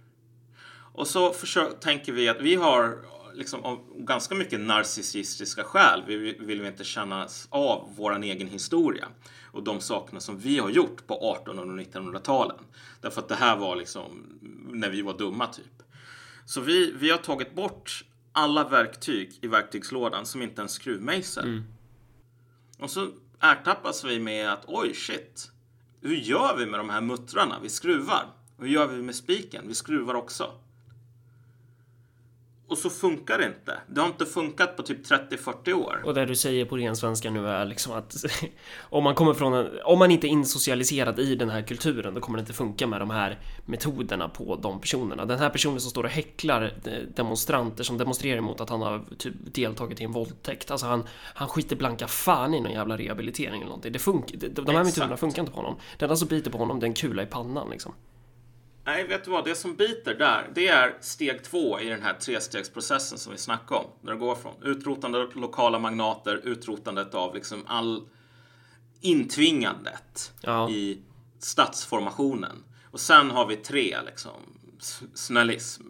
Och 0.95 1.07
så 1.07 1.33
försök, 1.33 1.79
tänker 1.79 2.11
vi 2.11 2.29
att 2.29 2.41
vi 2.41 2.55
har 2.55 2.97
liksom 3.33 3.63
av 3.63 3.79
ganska 3.95 4.35
mycket 4.35 4.59
narcissistiska 4.59 5.63
skäl 5.63 6.03
vi 6.07 6.17
vill 6.39 6.61
vi 6.61 6.67
inte 6.67 6.83
känna 6.83 7.27
av 7.49 7.89
vår 7.95 8.23
egen 8.23 8.47
historia 8.47 9.07
och 9.51 9.63
de 9.63 9.81
sakerna 9.81 10.19
som 10.19 10.39
vi 10.39 10.59
har 10.59 10.69
gjort 10.69 11.07
på 11.07 11.13
1800 11.13 11.73
och 11.73 11.79
1900-talen. 11.79 12.57
Därför 13.01 13.21
att 13.21 13.27
det 13.27 13.35
här 13.35 13.57
var 13.57 13.75
liksom 13.75 14.39
när 14.69 14.89
vi 14.89 15.01
var 15.01 15.17
dumma 15.17 15.47
typ. 15.47 15.83
Så 16.45 16.61
vi, 16.61 16.91
vi 16.91 17.09
har 17.11 17.17
tagit 17.17 17.55
bort 17.55 18.05
alla 18.31 18.63
verktyg 18.63 19.39
i 19.41 19.47
verktygslådan 19.47 20.25
som 20.25 20.41
inte 20.41 20.61
är 20.61 20.63
en 20.63 20.69
skruvmejsel. 20.69 21.45
Mm. 21.45 21.63
Och 22.79 22.89
så 22.89 23.07
ertappas 23.41 24.03
vi 24.03 24.19
med 24.19 24.53
att 24.53 24.63
oj 24.67 24.93
shit, 24.93 25.51
hur 26.01 26.15
gör 26.15 26.57
vi 26.57 26.65
med 26.65 26.79
de 26.79 26.89
här 26.89 27.01
muttrarna? 27.01 27.59
Vi 27.63 27.69
skruvar. 27.69 28.25
Hur 28.59 28.67
gör 28.67 28.87
vi 28.87 29.01
med 29.01 29.15
spiken? 29.15 29.67
Vi 29.67 29.73
skruvar 29.73 30.13
också. 30.13 30.51
Och 32.67 32.77
så 32.77 32.89
funkar 32.89 33.37
det 33.37 33.45
inte. 33.45 33.77
Det 33.87 34.01
har 34.01 34.07
inte 34.07 34.25
funkat 34.25 34.77
på 34.77 34.83
typ 34.83 35.05
30-40 35.05 35.73
år. 35.73 36.01
Och 36.05 36.13
det 36.13 36.25
du 36.25 36.35
säger 36.35 36.65
på 36.65 36.77
ren 36.77 36.95
svenska 36.95 37.29
nu 37.29 37.47
är 37.47 37.65
liksom 37.65 37.93
att 37.93 38.15
om 38.79 39.03
man 39.03 39.15
kommer 39.15 39.33
från 39.33 39.53
en, 39.53 39.67
om 39.83 39.99
man 39.99 40.11
inte 40.11 40.27
är 40.27 40.29
insocialiserad 40.29 41.19
i 41.19 41.35
den 41.35 41.49
här 41.49 41.61
kulturen 41.61 42.13
då 42.13 42.21
kommer 42.21 42.37
det 42.37 42.41
inte 42.41 42.53
funka 42.53 42.87
med 42.87 43.01
de 43.01 43.09
här 43.09 43.39
metoderna 43.65 44.29
på 44.29 44.55
de 44.55 44.81
personerna. 44.81 45.25
Den 45.25 45.39
här 45.39 45.49
personen 45.49 45.79
som 45.79 45.91
står 45.91 46.03
och 46.03 46.09
häcklar 46.09 46.73
demonstranter 47.15 47.83
som 47.83 47.97
demonstrerar 47.97 48.41
mot 48.41 48.61
att 48.61 48.69
han 48.69 48.81
har 48.81 49.03
typ 49.17 49.33
deltagit 49.53 50.01
i 50.01 50.03
en 50.03 50.11
våldtäkt. 50.11 50.71
Alltså 50.71 50.87
han, 50.87 51.03
han 51.09 51.47
skiter 51.47 51.75
blanka 51.75 52.07
fan 52.07 52.53
i 52.53 52.59
någon 52.61 52.71
jävla 52.71 52.97
rehabilitering 52.97 53.55
eller 53.55 53.65
någonting. 53.65 53.91
Det 53.91 53.99
funkar, 53.99 54.37
de, 54.37 54.47
de 54.47 54.65
här 54.65 54.81
Exakt. 54.81 54.85
metoderna 54.85 55.17
funkar 55.17 55.41
inte 55.41 55.51
på 55.51 55.57
honom. 55.57 55.75
Det 55.97 56.05
enda 56.05 56.15
som 56.15 56.27
biter 56.27 56.51
på 56.51 56.57
honom 56.57 56.79
det 56.79 56.85
är 56.85 56.87
en 56.87 56.93
kula 56.93 57.23
i 57.23 57.25
pannan 57.25 57.69
liksom. 57.69 57.93
Nej, 58.85 59.07
vet 59.07 59.23
du 59.23 59.31
vad? 59.31 59.45
Det 59.45 59.55
som 59.55 59.75
biter 59.75 60.15
där, 60.15 60.49
det 60.53 60.67
är 60.67 60.97
steg 61.01 61.43
två 61.43 61.79
i 61.79 61.89
den 61.89 62.01
här 62.01 62.13
trestegsprocessen 62.13 63.17
som 63.17 63.31
vi 63.31 63.37
snackade 63.37 63.79
om. 63.79 63.87
När 64.01 64.11
det 64.11 64.17
går 64.17 64.35
från 64.35 64.63
utrotande 64.63 65.21
av 65.21 65.35
lokala 65.35 65.79
magnater, 65.79 66.41
utrotandet 66.43 67.15
av 67.15 67.35
liksom 67.35 67.63
all 67.67 68.07
intvingandet 69.01 70.33
ja. 70.41 70.69
i 70.69 71.01
statsformationen. 71.39 72.63
Och 72.91 72.99
sen 72.99 73.31
har 73.31 73.47
vi 73.47 73.55
tre, 73.55 73.97
liksom, 74.05 74.59
snällism. 75.13 75.89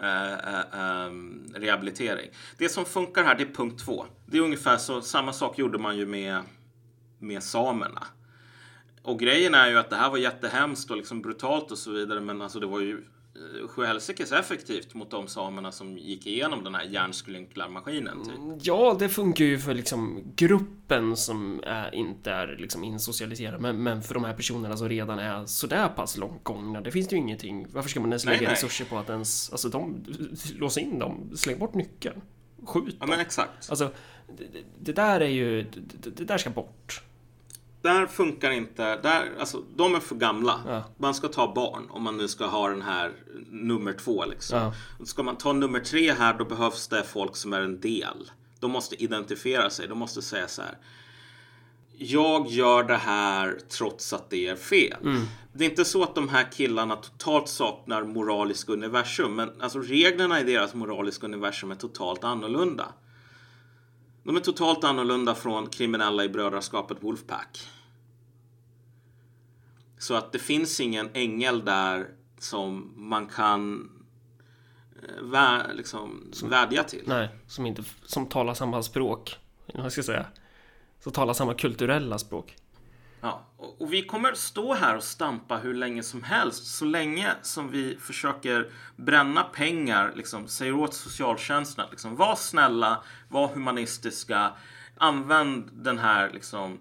Uh, 0.00 0.32
uh, 0.32 1.06
um, 1.06 1.52
rehabilitering. 1.54 2.30
Det 2.58 2.68
som 2.68 2.84
funkar 2.84 3.24
här, 3.24 3.34
det 3.34 3.42
är 3.42 3.54
punkt 3.54 3.84
två. 3.84 4.06
Det 4.26 4.36
är 4.38 4.42
ungefär 4.42 4.76
så, 4.76 5.02
samma 5.02 5.32
sak 5.32 5.58
gjorde 5.58 5.78
man 5.78 5.96
ju 5.96 6.06
med 6.06 6.42
med 7.18 7.42
samerna. 7.42 8.06
Och 9.06 9.18
grejen 9.18 9.54
är 9.54 9.68
ju 9.70 9.78
att 9.78 9.90
det 9.90 9.96
här 9.96 10.10
var 10.10 10.18
jättehemskt 10.18 10.90
och 10.90 10.96
liksom 10.96 11.22
brutalt 11.22 11.70
och 11.70 11.78
så 11.78 11.90
vidare 11.90 12.20
men 12.20 12.42
alltså 12.42 12.60
det 12.60 12.66
var 12.66 12.80
ju 12.80 12.92
eh, 13.34 13.68
sjuhelsikes 13.68 14.32
effektivt 14.32 14.94
mot 14.94 15.10
de 15.10 15.28
samerna 15.28 15.72
som 15.72 15.98
gick 15.98 16.26
igenom 16.26 16.64
den 16.64 16.74
här 16.74 16.84
järnskrynklarmaskinen. 16.84 18.24
Typ. 18.24 18.66
Ja, 18.66 18.96
det 18.98 19.08
funkar 19.08 19.44
ju 19.44 19.58
för 19.58 19.74
liksom 19.74 20.22
gruppen 20.36 21.16
som 21.16 21.60
är, 21.66 21.94
inte 21.94 22.30
är 22.30 22.56
liksom 22.60 22.84
insocialiserad. 22.84 23.60
Men, 23.60 23.82
men 23.82 24.02
för 24.02 24.14
de 24.14 24.24
här 24.24 24.34
personerna 24.34 24.76
som 24.76 24.88
redan 24.88 25.18
är 25.18 25.46
sådär 25.46 25.88
pass 25.88 26.16
långt 26.16 26.44
gångna. 26.44 26.80
Det 26.80 26.90
finns 26.90 27.12
ju 27.12 27.16
ingenting. 27.16 27.66
Varför 27.72 27.90
ska 27.90 28.00
man 28.00 28.10
ens 28.10 28.24
lägga 28.24 28.50
resurser 28.50 28.84
på 28.84 28.98
att 28.98 29.10
ens... 29.10 29.50
Alltså 29.50 29.68
de... 29.68 30.04
Låsa 30.58 30.80
in 30.80 30.98
dem. 30.98 31.30
Släng 31.36 31.58
bort 31.58 31.74
nyckeln. 31.74 32.20
Skjut 32.64 32.84
Ja 32.98 33.00
dem. 33.00 33.10
men 33.10 33.20
exakt. 33.20 33.70
Alltså, 33.70 33.90
det, 34.38 34.44
det- 34.52 34.64
det 34.80 34.92
där 34.92 35.20
är 35.20 35.28
ju... 35.28 35.62
Det, 35.62 36.10
det 36.10 36.24
där 36.24 36.38
ska 36.38 36.50
bort. 36.50 37.02
Där 37.86 38.06
funkar 38.06 38.50
inte, 38.50 38.96
där, 38.96 39.32
alltså 39.40 39.62
de 39.76 39.94
är 39.94 40.00
för 40.00 40.14
gamla. 40.14 40.60
Ja. 40.66 40.84
Man 40.96 41.14
ska 41.14 41.28
ta 41.28 41.52
barn 41.54 41.86
om 41.90 42.02
man 42.02 42.16
nu 42.16 42.28
ska 42.28 42.46
ha 42.46 42.68
den 42.68 42.82
här 42.82 43.12
nummer 43.50 43.92
två 43.92 44.24
liksom. 44.24 44.58
Ja. 44.58 45.04
Ska 45.04 45.22
man 45.22 45.36
ta 45.36 45.52
nummer 45.52 45.80
tre 45.80 46.12
här 46.12 46.34
då 46.38 46.44
behövs 46.44 46.88
det 46.88 47.04
folk 47.04 47.36
som 47.36 47.52
är 47.52 47.60
en 47.60 47.80
del. 47.80 48.30
De 48.60 48.70
måste 48.70 49.02
identifiera 49.02 49.70
sig, 49.70 49.88
de 49.88 49.98
måste 49.98 50.22
säga 50.22 50.48
så 50.48 50.62
här. 50.62 50.78
Jag 51.98 52.48
gör 52.48 52.82
det 52.82 52.96
här 52.96 53.58
trots 53.68 54.12
att 54.12 54.30
det 54.30 54.46
är 54.48 54.56
fel. 54.56 54.96
Det 55.52 55.64
är 55.64 55.70
inte 55.70 55.84
så 55.84 56.02
att 56.02 56.14
de 56.14 56.28
här 56.28 56.52
killarna 56.52 56.96
totalt 56.96 57.48
saknar 57.48 58.04
moralisk 58.04 58.68
universum. 58.68 59.36
Men 59.36 59.50
alltså 59.60 59.78
reglerna 59.78 60.40
i 60.40 60.44
deras 60.44 60.74
moraliska 60.74 61.26
universum 61.26 61.70
är 61.70 61.74
totalt 61.74 62.24
annorlunda. 62.24 62.86
De 64.24 64.36
är 64.36 64.40
totalt 64.40 64.84
annorlunda 64.84 65.34
från 65.34 65.66
kriminella 65.66 66.24
i 66.24 66.28
brödraskapet 66.28 66.98
Wolfpack. 67.00 67.68
Så 70.06 70.14
att 70.14 70.32
det 70.32 70.38
finns 70.38 70.80
ingen 70.80 71.10
ängel 71.14 71.64
där 71.64 72.10
som 72.38 72.92
man 72.96 73.26
kan 73.26 73.90
eh, 75.02 75.22
vä- 75.22 75.74
liksom, 75.74 76.32
vädja 76.44 76.84
till. 76.84 77.02
Nej, 77.06 77.28
som 77.46 77.66
inte... 77.66 77.82
Som 78.04 78.26
talar 78.26 78.54
samma 78.54 78.82
språk. 78.82 79.38
Vad 79.74 79.92
ska 79.92 79.98
jag 79.98 80.06
säga? 80.06 80.26
Som 81.00 81.12
talar 81.12 81.34
samma 81.34 81.54
kulturella 81.54 82.18
språk. 82.18 82.56
Ja, 83.20 83.46
och, 83.56 83.82
och 83.82 83.92
vi 83.92 84.02
kommer 84.02 84.34
stå 84.34 84.74
här 84.74 84.96
och 84.96 85.02
stampa 85.02 85.56
hur 85.56 85.74
länge 85.74 86.02
som 86.02 86.22
helst. 86.22 86.66
Så 86.66 86.84
länge 86.84 87.32
som 87.42 87.70
vi 87.70 87.96
försöker 88.00 88.70
bränna 88.96 89.42
pengar, 89.42 90.12
liksom, 90.16 90.48
säger 90.48 90.74
åt 90.74 90.94
socialtjänsten 90.94 91.84
att 91.84 91.90
liksom, 91.90 92.16
var 92.16 92.36
snälla, 92.36 93.02
var 93.28 93.48
humanistiska, 93.48 94.52
använd 94.96 95.70
den 95.72 95.98
här 95.98 96.30
liksom, 96.30 96.78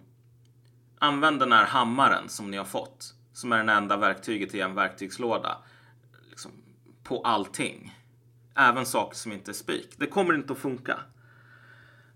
använd 1.00 1.40
den 1.40 1.52
här 1.52 1.66
hammaren 1.66 2.30
som 2.30 2.52
ni 2.52 2.58
har 2.58 2.66
fått, 2.66 3.15
som 3.36 3.52
är 3.52 3.58
den 3.58 3.70
enda 3.70 3.98
verktyget 3.98 4.56
i 4.56 4.62
en 4.62 4.76
verktygslåda, 4.76 5.58
liksom, 6.30 6.52
på 7.04 7.22
allting. 7.22 7.94
Även 8.56 8.86
saker 8.86 9.18
som 9.18 9.32
inte 9.32 9.52
är 9.52 9.54
spik. 9.54 9.90
Det 9.98 10.08
kommer 10.08 10.34
inte 10.36 10.54
att 10.54 10.60
funka. 10.60 11.00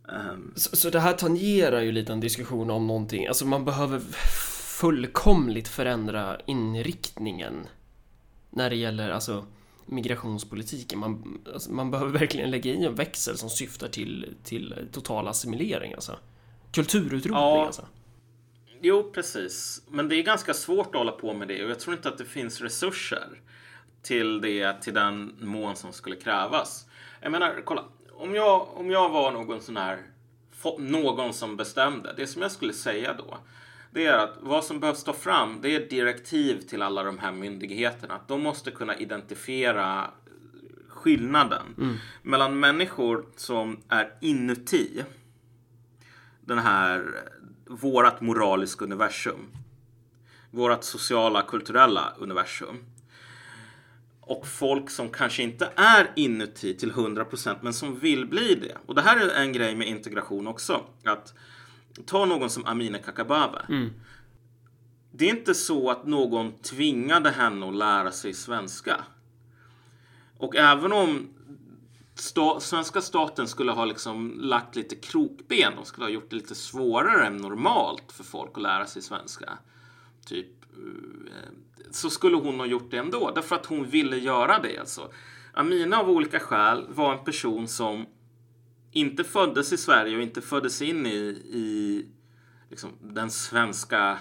Ehm, 0.10 0.54
Så, 0.56 0.76
så 0.76 0.90
det 0.90 1.00
här 1.00 1.14
tangerar 1.14 1.82
ju 1.82 1.92
lite 1.92 2.14
en 2.14 2.20
diskussion 2.20 2.70
om 2.70 2.88
någonting. 2.88 3.28
Alltså 3.28 3.46
man 3.46 3.66
behöver 3.66 4.00
fullkomligt 4.80 5.68
förändra 5.68 6.40
inriktningen 6.46 7.68
när 8.50 8.70
det 8.70 8.76
gäller 8.76 9.10
alltså 9.10 9.46
migrationspolitiken. 9.86 11.00
Man, 11.00 11.42
alltså, 11.54 11.72
man 11.72 11.92
behöver 11.92 12.12
verkligen 12.12 12.52
lägga 12.52 12.72
i 12.74 12.86
en 12.86 12.96
växel 12.96 13.38
som 13.38 13.50
syftar 13.50 13.88
till, 13.88 14.34
till 14.44 14.76
total 14.92 15.28
assimilering 15.28 15.94
alltså. 15.94 16.18
Kulturutrotning 16.72 17.34
Ja. 17.34 17.66
alltså. 17.66 17.86
Jo, 18.82 19.12
precis. 19.14 19.82
Men 19.88 20.10
det 20.10 20.16
är 20.16 20.24
ganska 20.24 20.54
svårt 20.54 20.88
att 20.88 20.96
hålla 20.96 21.12
på 21.12 21.34
med 21.34 21.48
det 21.48 21.64
och 21.64 21.70
jag 21.70 21.80
tror 21.80 21.96
inte 21.96 22.10
att 22.10 22.18
det 22.18 22.26
finns 22.26 22.62
resurser 22.62 23.42
till 24.02 24.42
det 24.42 24.82
till 24.82 24.94
den 24.94 25.36
mån 25.40 25.76
som 25.76 25.94
skulle 25.94 26.16
krävas. 26.16 26.86
Jag 27.22 27.32
menar, 27.32 27.62
kolla. 27.66 27.84
Om 28.12 28.36
jag, 28.36 28.78
om 28.78 28.92
jag 28.92 29.10
var 29.10 29.32
någon 29.32 29.62
sån 29.62 29.78
här, 29.78 30.00
någon 30.78 31.34
som 31.34 31.58
bestämde, 31.58 32.14
det 32.18 32.28
som 32.28 32.42
jag 32.42 32.52
skulle 32.52 32.74
säga 32.74 33.14
då, 33.14 33.38
det 33.92 34.06
är 34.06 34.18
att 34.18 34.38
vad 34.40 34.66
som 34.66 34.80
behövs 34.80 35.04
ta 35.04 35.14
fram, 35.14 35.62
det 35.62 35.76
är 35.76 35.90
direktiv 35.90 36.62
till 36.62 36.82
alla 36.82 37.04
de 37.04 37.20
här 37.20 37.32
myndigheterna. 37.32 38.14
Att 38.14 38.28
de 38.28 38.42
måste 38.42 38.72
kunna 38.72 38.98
identifiera 38.98 40.12
skillnaden 40.88 42.00
mellan 42.22 42.60
människor 42.60 43.26
som 43.36 43.84
är 43.90 44.14
inuti 44.22 45.04
den 46.42 46.60
här, 46.60 47.24
vårat 47.70 48.22
moraliska 48.22 48.86
universum. 48.86 49.48
Vårat 50.52 50.84
sociala, 50.84 51.42
kulturella 51.42 52.14
universum. 52.18 52.86
Och 54.22 54.48
folk 54.48 54.90
som 54.90 55.10
kanske 55.10 55.44
inte 55.44 55.70
är 55.76 56.12
inuti 56.16 56.74
till 56.74 56.92
100% 56.92 57.56
men 57.62 57.74
som 57.74 58.00
vill 58.00 58.26
bli 58.26 58.56
det. 58.56 58.78
Och 58.86 58.96
det 58.96 59.02
här 59.02 59.18
är 59.18 59.42
en 59.42 59.54
grej 59.54 59.76
med 59.76 59.88
integration 59.88 60.48
också. 60.48 60.86
Att 61.04 61.34
ta 62.06 62.26
någon 62.26 62.50
som 62.50 62.66
Amineh 62.66 63.02
Kakabaveh. 63.02 63.64
Det 65.12 65.26
är 65.26 65.30
inte 65.30 65.54
så 65.54 65.90
att 65.90 66.06
någon 66.06 66.52
tvingade 66.52 67.30
henne 67.30 67.68
att 67.68 67.76
lära 67.76 68.12
sig 68.12 68.34
svenska. 68.34 69.04
Och 70.38 70.56
även 70.56 70.94
om 70.94 71.30
sta- 72.20 72.60
svenska 72.60 73.02
staten 73.02 73.48
skulle 73.48 73.72
ha 73.72 73.86
liksom 73.86 74.40
lagt 74.40 74.76
lite 74.76 74.96
krokben. 74.96 75.74
De 75.76 75.86
skulle 75.86 76.06
ha 76.06 76.12
gjort 76.12 76.30
det 76.30 76.36
lite 76.36 76.56
svårare 76.56 77.28
än 77.28 77.38
normalt 77.38 78.12
för 78.12 78.24
folk 78.24 78.52
att 78.54 78.62
lära 78.62 78.86
sig 78.86 79.02
svenska. 79.02 79.58
Typ, 80.26 80.48
eh, 81.28 81.50
så 81.92 82.10
skulle 82.10 82.38
hon 82.38 82.60
ha 82.60 82.66
gjort 82.66 82.92
det 82.92 82.98
ändå. 82.98 83.32
Därför 83.36 83.56
att 83.56 83.66
hon 83.66 83.86
ville 83.86 84.18
göra 84.18 84.60
det. 84.60 84.78
Alltså. 84.78 85.12
Amina 85.54 85.98
av 86.00 86.10
olika 86.10 86.40
skäl 86.40 86.86
var 86.90 87.14
en 87.14 87.24
person 87.24 87.68
som 87.68 88.06
inte 88.92 89.24
föddes 89.24 89.74
i 89.74 89.78
Sverige 89.78 90.16
och 90.16 90.22
inte 90.24 90.42
föddes 90.42 90.82
in 90.82 91.06
i, 91.06 91.18
i 91.50 92.06
liksom, 92.70 92.90
den 93.02 93.32
svenska, 93.32 94.18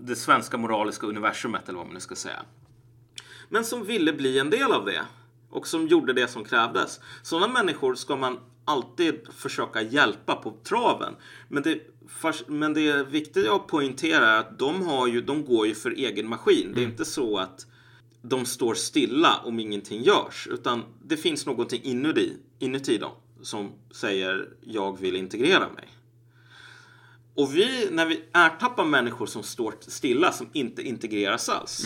det 0.00 0.16
svenska 0.16 0.56
moraliska 0.56 1.06
universumet 1.06 1.68
eller 1.68 1.78
vad 1.78 1.86
man 1.86 1.94
nu 1.94 2.00
ska 2.00 2.14
säga. 2.14 2.42
Men 3.48 3.64
som 3.64 3.84
ville 3.84 4.12
bli 4.12 4.38
en 4.38 4.50
del 4.50 4.72
av 4.72 4.84
det 4.84 5.02
och 5.50 5.66
som 5.66 5.88
gjorde 5.88 6.12
det 6.12 6.28
som 6.28 6.44
krävdes. 6.44 7.00
Sådana 7.22 7.52
människor 7.52 7.94
ska 7.94 8.16
man 8.16 8.38
alltid 8.64 9.14
försöka 9.36 9.82
hjälpa 9.82 10.34
på 10.36 10.54
traven. 10.64 11.14
Men 11.48 11.62
det, 11.62 11.80
men 12.46 12.74
det 12.74 12.88
är 12.88 13.04
viktigt 13.04 13.48
att 13.48 13.66
poängtera 13.66 14.26
är 14.26 14.40
att 14.40 14.58
de, 14.58 14.86
har 14.86 15.06
ju, 15.06 15.20
de 15.20 15.44
går 15.44 15.66
ju 15.66 15.74
för 15.74 15.90
egen 15.90 16.28
maskin. 16.28 16.72
Det 16.74 16.80
är 16.80 16.84
inte 16.84 17.04
så 17.04 17.38
att 17.38 17.66
de 18.22 18.44
står 18.44 18.74
stilla 18.74 19.40
om 19.44 19.60
ingenting 19.60 20.02
görs. 20.02 20.48
Utan 20.50 20.82
det 21.04 21.16
finns 21.16 21.46
någonting 21.46 21.82
inuti, 21.82 22.32
inuti 22.58 22.98
dem 22.98 23.12
som 23.42 23.72
säger 23.90 24.48
jag 24.60 25.00
vill 25.00 25.16
integrera 25.16 25.68
mig. 25.68 25.88
Och 27.34 27.56
vi, 27.56 27.88
när 27.90 28.06
vi 28.06 28.24
ertappar 28.32 28.84
människor 28.84 29.26
som 29.26 29.42
står 29.42 29.74
stilla, 29.80 30.32
som 30.32 30.48
inte 30.52 30.82
integreras 30.82 31.48
alls. 31.48 31.84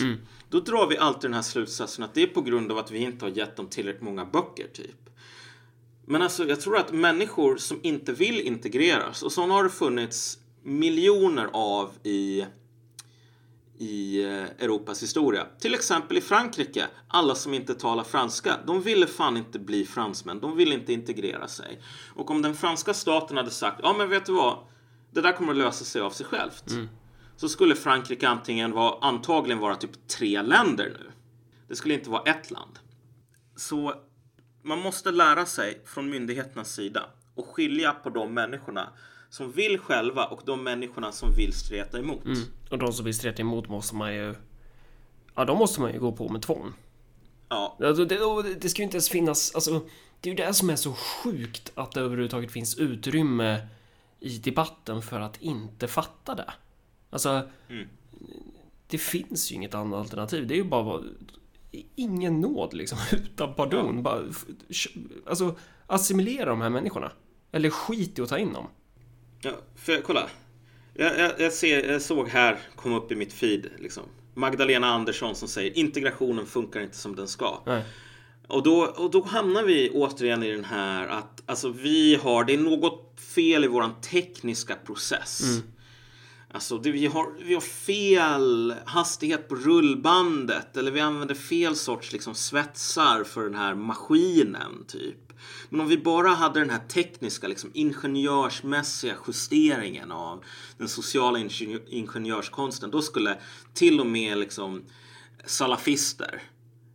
Då 0.51 0.59
drar 0.59 0.87
vi 0.87 0.97
alltid 0.97 1.29
den 1.29 1.33
här 1.33 1.41
slutsatsen 1.41 2.03
att 2.03 2.13
det 2.13 2.23
är 2.23 2.27
på 2.27 2.41
grund 2.41 2.71
av 2.71 2.77
att 2.77 2.91
vi 2.91 2.99
inte 2.99 3.25
har 3.25 3.29
gett 3.29 3.55
dem 3.55 3.67
tillräckligt 3.67 4.03
många 4.03 4.25
böcker, 4.25 4.67
typ. 4.73 5.09
Men 6.05 6.21
alltså, 6.21 6.47
jag 6.47 6.61
tror 6.61 6.77
att 6.77 6.91
människor 6.91 7.57
som 7.57 7.79
inte 7.83 8.13
vill 8.13 8.39
integreras, 8.39 9.23
och 9.23 9.31
sådana 9.31 9.53
har 9.53 9.63
det 9.63 9.69
funnits 9.69 10.39
miljoner 10.63 11.49
av 11.53 11.91
i, 12.03 12.45
i 13.77 14.23
eh, 14.23 14.63
Europas 14.65 15.03
historia. 15.03 15.47
Till 15.59 15.73
exempel 15.73 16.17
i 16.17 16.21
Frankrike, 16.21 16.87
alla 17.07 17.35
som 17.35 17.53
inte 17.53 17.73
talar 17.73 18.03
franska, 18.03 18.57
de 18.67 18.81
ville 18.81 19.07
fan 19.07 19.37
inte 19.37 19.59
bli 19.59 19.85
fransmän, 19.85 20.39
de 20.39 20.57
ville 20.57 20.73
inte 20.75 20.93
integrera 20.93 21.47
sig. 21.47 21.81
Och 22.15 22.31
om 22.31 22.41
den 22.41 22.55
franska 22.55 22.93
staten 22.93 23.37
hade 23.37 23.51
sagt, 23.51 23.79
ja 23.83 23.95
men 23.97 24.09
vet 24.09 24.25
du 24.25 24.33
vad, 24.33 24.57
det 25.11 25.21
där 25.21 25.31
kommer 25.31 25.51
att 25.51 25.57
lösa 25.57 25.85
sig 25.85 26.01
av 26.01 26.11
sig 26.11 26.25
självt. 26.25 26.71
Mm. 26.71 26.87
Så 27.41 27.49
skulle 27.49 27.75
Frankrike 27.75 28.27
antingen 28.27 28.71
vara, 28.71 28.97
antagligen 29.01 29.59
vara 29.59 29.75
typ 29.75 30.07
tre 30.07 30.41
länder 30.41 30.85
nu. 30.85 31.11
Det 31.67 31.75
skulle 31.75 31.93
inte 31.93 32.09
vara 32.09 32.23
ett 32.23 32.51
land. 32.51 32.79
Så 33.55 33.93
man 34.61 34.79
måste 34.79 35.11
lära 35.11 35.45
sig 35.45 35.81
från 35.85 36.09
myndigheternas 36.09 36.73
sida 36.73 37.05
och 37.35 37.47
skilja 37.47 37.91
på 37.91 38.09
de 38.09 38.33
människorna 38.33 38.89
som 39.29 39.51
vill 39.51 39.79
själva 39.79 40.25
och 40.25 40.41
de 40.45 40.63
människorna 40.63 41.11
som 41.11 41.35
vill 41.35 41.53
streta 41.53 41.99
emot. 41.99 42.23
Och 42.71 42.77
de 42.77 42.93
som 42.93 43.05
vill 43.05 43.15
streta 43.15 43.41
emot 43.41 43.69
måste 43.69 43.95
man 43.95 44.15
ju... 44.15 44.35
Ja, 45.35 45.45
de 45.45 45.57
måste 45.57 45.81
man 45.81 45.93
ju 45.93 45.99
gå 45.99 46.11
på 46.11 46.29
med 46.29 46.41
tvång. 46.41 46.73
Ja, 47.49 47.77
Alltså, 47.83 48.05
det, 48.05 48.53
det 48.61 48.69
ska 48.69 48.81
ju 48.81 48.83
inte 48.83 48.97
ens 48.97 49.09
finnas... 49.09 49.55
Alltså, 49.55 49.81
det 50.19 50.29
är 50.29 50.31
ju 50.31 50.45
det 50.45 50.53
som 50.53 50.69
är 50.69 50.75
så 50.75 50.93
sjukt 50.93 51.71
att 51.75 51.91
det 51.91 51.99
överhuvudtaget 51.99 52.51
finns 52.51 52.77
utrymme 52.77 53.67
i 54.19 54.37
debatten 54.37 55.01
för 55.01 55.19
att 55.19 55.41
inte 55.41 55.87
fatta 55.87 56.35
det. 56.35 56.53
Alltså, 57.11 57.49
det 58.87 58.97
finns 58.97 59.51
ju 59.51 59.55
inget 59.55 59.73
annat 59.75 59.99
alternativ. 59.99 60.47
Det 60.47 60.53
är 60.53 60.57
ju 60.57 60.63
bara... 60.63 61.03
Ingen 61.95 62.41
nåd 62.41 62.73
liksom, 62.73 62.97
utan 63.11 63.53
pardon. 63.53 64.03
Bara, 64.03 64.21
f- 64.29 64.87
alltså, 65.25 65.55
assimilera 65.87 66.45
de 66.49 66.61
här 66.61 66.69
människorna. 66.69 67.11
Eller 67.51 67.69
skit 67.69 68.19
i 68.19 68.21
att 68.21 68.29
ta 68.29 68.37
in 68.37 68.53
dem. 68.53 68.67
ja 69.41 69.51
för 69.75 70.01
kolla. 70.01 70.29
Jag, 70.93 71.19
jag, 71.19 71.31
jag, 71.39 71.53
ser, 71.53 71.91
jag 71.91 72.01
såg 72.01 72.27
här, 72.29 72.59
kom 72.75 72.93
upp 72.93 73.11
i 73.11 73.15
mitt 73.15 73.33
feed, 73.33 73.65
liksom. 73.79 74.03
Magdalena 74.33 74.87
Andersson 74.87 75.35
som 75.35 75.47
säger 75.47 75.77
integrationen 75.77 76.45
funkar 76.45 76.81
inte 76.81 76.97
som 76.97 77.15
den 77.15 77.27
ska. 77.27 77.61
Nej. 77.65 77.83
Och 78.47 78.63
då, 78.63 78.81
och 78.81 79.11
då 79.11 79.23
hamnar 79.23 79.63
vi 79.63 79.89
återigen 79.89 80.43
i 80.43 80.51
den 80.51 80.65
här 80.65 81.07
att 81.07 81.43
alltså 81.45 81.69
vi 81.69 82.15
har, 82.15 82.43
det 82.43 82.53
är 82.53 82.57
något 82.57 83.19
fel 83.35 83.63
i 83.63 83.67
våran 83.67 84.01
tekniska 84.01 84.75
process. 84.75 85.41
Alltså 86.53 86.77
det, 86.77 86.91
vi, 86.91 87.05
har, 87.07 87.31
vi 87.45 87.53
har 87.53 87.61
fel 87.61 88.75
hastighet 88.85 89.49
på 89.49 89.55
rullbandet 89.55 90.77
eller 90.77 90.91
vi 90.91 90.99
använder 90.99 91.35
fel 91.35 91.75
sorts 91.75 92.11
liksom, 92.11 92.35
svetsar 92.35 93.23
för 93.23 93.43
den 93.43 93.55
här 93.55 93.75
maskinen 93.75 94.85
typ. 94.87 95.33
Men 95.69 95.81
om 95.81 95.87
vi 95.87 95.97
bara 95.97 96.29
hade 96.29 96.59
den 96.59 96.69
här 96.69 96.87
tekniska, 96.87 97.47
liksom, 97.47 97.71
ingenjörsmässiga 97.73 99.15
justeringen 99.27 100.11
av 100.11 100.43
den 100.77 100.87
sociala 100.87 101.39
ingenjö- 101.39 101.87
ingenjörskonsten, 101.87 102.91
då 102.91 103.01
skulle 103.01 103.37
till 103.73 103.99
och 103.99 104.07
med 104.07 104.37
liksom, 104.37 104.83
salafister 105.45 106.41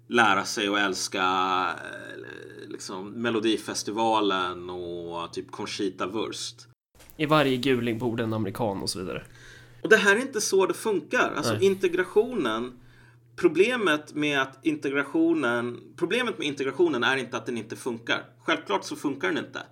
lära 0.09 0.45
sig 0.45 0.69
att 0.69 0.79
älska 0.79 1.25
eh, 1.69 2.69
liksom, 2.69 3.11
Melodifestivalen 3.11 4.71
och 4.71 5.33
typ 5.33 5.51
Conchita 5.51 6.07
Wurst. 6.07 6.69
I 7.17 7.27
varje 7.27 7.57
guling 7.57 7.99
borde 7.99 8.23
en 8.23 8.33
amerikan 8.33 8.83
och 8.83 8.91
så 8.91 8.99
vidare. 8.99 9.25
Och 9.87 9.91
det 9.91 9.97
här 9.97 10.17
är 10.17 10.21
inte 10.21 10.41
så 10.41 10.67
det 10.67 10.75
funkar. 10.75 11.33
Alltså 11.37 11.53
Nej. 11.53 11.65
integrationen 11.65 12.73
Problemet 13.37 14.15
med 14.15 14.41
att 14.41 14.67
integrationen 14.67 15.81
Problemet 15.97 16.39
med 16.39 16.47
integrationen 16.47 17.05
är 17.05 17.17
inte 17.17 17.37
att 17.37 17.47
den 17.47 17.59
inte 17.59 17.77
funkar. 17.77 18.25
Självklart 18.45 18.85
så 18.85 18.97
funkar 18.97 19.29
den 19.29 19.39
inte. 19.39 19.63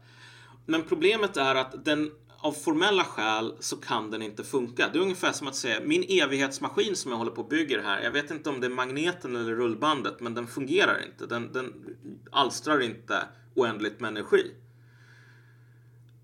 Men 0.66 0.82
problemet 0.82 1.36
är 1.36 1.54
att 1.54 1.84
den 1.84 2.10
av 2.38 2.52
formella 2.52 3.04
skäl 3.04 3.54
så 3.60 3.76
kan 3.76 4.10
den 4.10 4.22
inte 4.22 4.44
funka. 4.44 4.88
Det 4.92 4.98
är 4.98 5.02
ungefär 5.02 5.32
som 5.32 5.48
att 5.48 5.56
säga 5.56 5.80
min 5.84 6.04
evighetsmaskin 6.08 6.96
som 6.96 7.10
jag 7.10 7.18
håller 7.18 7.32
på 7.32 7.42
och 7.42 7.48
bygger 7.48 7.82
här. 7.82 8.02
Jag 8.02 8.10
vet 8.10 8.30
inte 8.30 8.50
om 8.50 8.60
det 8.60 8.66
är 8.66 8.70
magneten 8.70 9.36
eller 9.36 9.54
rullbandet 9.54 10.20
men 10.20 10.34
den 10.34 10.46
fungerar 10.46 11.04
inte. 11.06 11.26
Den, 11.26 11.52
den 11.52 11.96
alstrar 12.30 12.80
inte 12.80 13.18
oändligt 13.54 14.00
med 14.00 14.08
energi. 14.08 14.50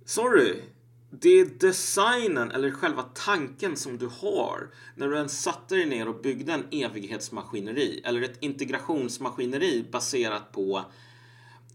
Sorry. 0.04 0.62
Det 1.10 1.28
är 1.40 1.44
designen 1.44 2.50
eller 2.50 2.70
själva 2.70 3.02
tanken 3.02 3.76
som 3.76 3.98
du 3.98 4.06
har 4.06 4.70
när 4.94 5.08
du 5.08 5.16
ens 5.16 5.42
satte 5.42 5.74
dig 5.74 5.86
ner 5.86 6.08
och 6.08 6.20
byggde 6.22 6.52
en 6.52 6.64
evighetsmaskineri 6.70 8.00
eller 8.04 8.22
ett 8.22 8.36
integrationsmaskineri 8.40 9.84
baserat 9.92 10.52
på 10.52 10.84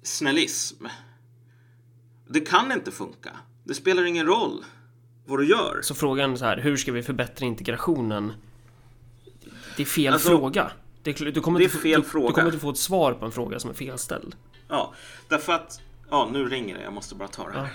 snällism. 0.03 0.85
Det 2.27 2.39
kan 2.39 2.71
inte 2.71 2.91
funka. 2.91 3.29
Det 3.63 3.73
spelar 3.73 4.05
ingen 4.05 4.25
roll 4.25 4.65
vad 5.25 5.39
du 5.39 5.45
gör. 5.49 5.79
Så 5.81 5.95
frågan 5.95 6.31
är 6.31 6.35
så 6.35 6.45
här, 6.45 6.57
hur 6.57 6.77
ska 6.77 6.91
vi 6.91 7.03
förbättra 7.03 7.45
integrationen? 7.45 8.33
Det 9.77 9.83
är 9.83 9.87
fel 9.87 10.13
Alltså, 10.13 10.29
fråga. 10.29 10.71
Det 11.03 11.21
är, 11.21 11.31
du, 11.31 11.41
kommer 11.41 11.59
det 11.59 11.63
är 11.63 11.65
inte 11.65 11.77
få, 11.77 11.81
fel 11.81 12.01
du, 12.01 12.07
fråga. 12.07 12.27
du 12.27 12.33
kommer 12.33 12.47
inte 12.47 12.59
få 12.59 12.69
ett 12.69 12.77
svar 12.77 13.13
på 13.13 13.25
en 13.25 13.31
fråga 13.31 13.59
som 13.59 13.69
är 13.69 13.73
felställd. 13.73 14.35
Ja, 14.67 14.93
därför 15.27 15.53
att... 15.53 15.81
Ja, 16.09 16.29
nu 16.33 16.49
ringer 16.49 16.77
det. 16.77 16.83
Jag 16.83 16.93
måste 16.93 17.15
bara 17.15 17.27
ta 17.27 17.49
det 17.49 17.59
här. 17.59 17.69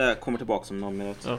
Jag 0.00 0.20
kommer 0.20 0.38
tillbaka 0.38 0.66
om 0.70 0.80
någon 0.80 0.96
minut. 0.98 1.24
Ja. 1.24 1.38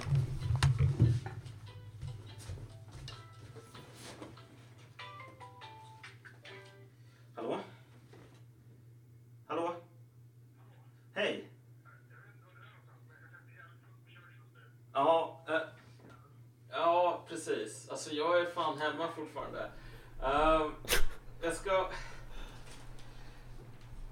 Hallå? 7.35 7.59
Hallå? 9.47 9.75
Hej? 11.13 11.49
Ja, 14.93 15.41
eh, 15.47 15.61
ja 16.71 17.25
precis. 17.27 17.89
Alltså 17.89 18.13
jag 18.13 18.41
är 18.41 18.45
fan 18.45 18.77
hemma 18.77 19.07
fortfarande. 19.15 19.69
Ehm, 20.23 20.71
jag 21.41 21.53
ska... 21.53 21.89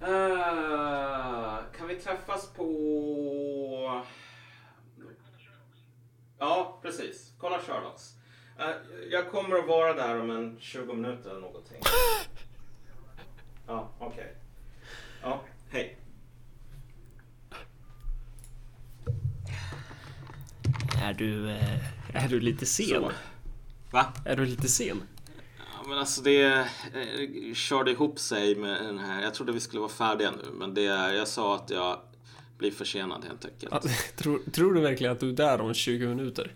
Eh, 0.02 1.60
kan 1.78 1.88
vi 1.88 1.96
träffas 1.96 2.54
på... 2.54 4.04
Ja, 6.40 6.80
precis. 6.82 7.34
Kolla 7.38 7.60
Sherlocks. 7.60 8.14
Eh, 8.60 8.76
jag 9.12 9.32
kommer 9.32 9.56
att 9.56 9.68
vara 9.68 9.94
där 9.94 10.20
om 10.20 10.30
en 10.30 10.58
20 10.60 10.94
minuter 10.94 11.30
eller 11.30 11.42
någonting. 11.42 11.78
Ja, 13.70 13.90
okej. 14.00 14.34
Ja, 15.22 15.42
hej. 15.70 15.98
Är 21.04 21.14
du, 21.14 21.50
eh, 21.50 22.24
är 22.24 22.28
du 22.28 22.40
lite 22.40 22.66
sen? 22.66 22.88
Så. 22.88 23.12
Va? 23.92 24.14
Är 24.26 24.36
du 24.36 24.46
lite 24.46 24.68
sen? 24.68 25.04
Ja, 25.58 25.90
men 25.90 25.98
alltså 25.98 26.22
det 26.22 26.44
eh, 26.44 27.54
körde 27.54 27.92
ihop 27.92 28.20
sig 28.20 28.56
med 28.56 28.86
den 28.86 29.00
här. 29.00 29.24
Jag 29.24 29.34
trodde 29.34 29.52
vi 29.52 29.60
skulle 29.60 29.80
vara 29.80 29.92
färdiga 29.92 30.32
nu, 30.32 30.52
men 30.54 30.74
det, 30.74 30.84
jag 30.84 31.28
sa 31.28 31.56
att 31.56 31.70
jag 31.70 32.00
blir 32.58 32.72
försenad 32.72 33.26
helt 33.26 33.46
enkelt. 33.46 33.72
Ja, 33.72 33.82
tror, 34.16 34.40
tror 34.52 34.74
du 34.74 34.82
verkligen 34.82 35.14
att 35.14 35.20
du 35.20 35.30
är 35.30 35.34
där 35.34 35.62
om 35.62 35.74
20 35.74 36.08
minuter? 36.08 36.56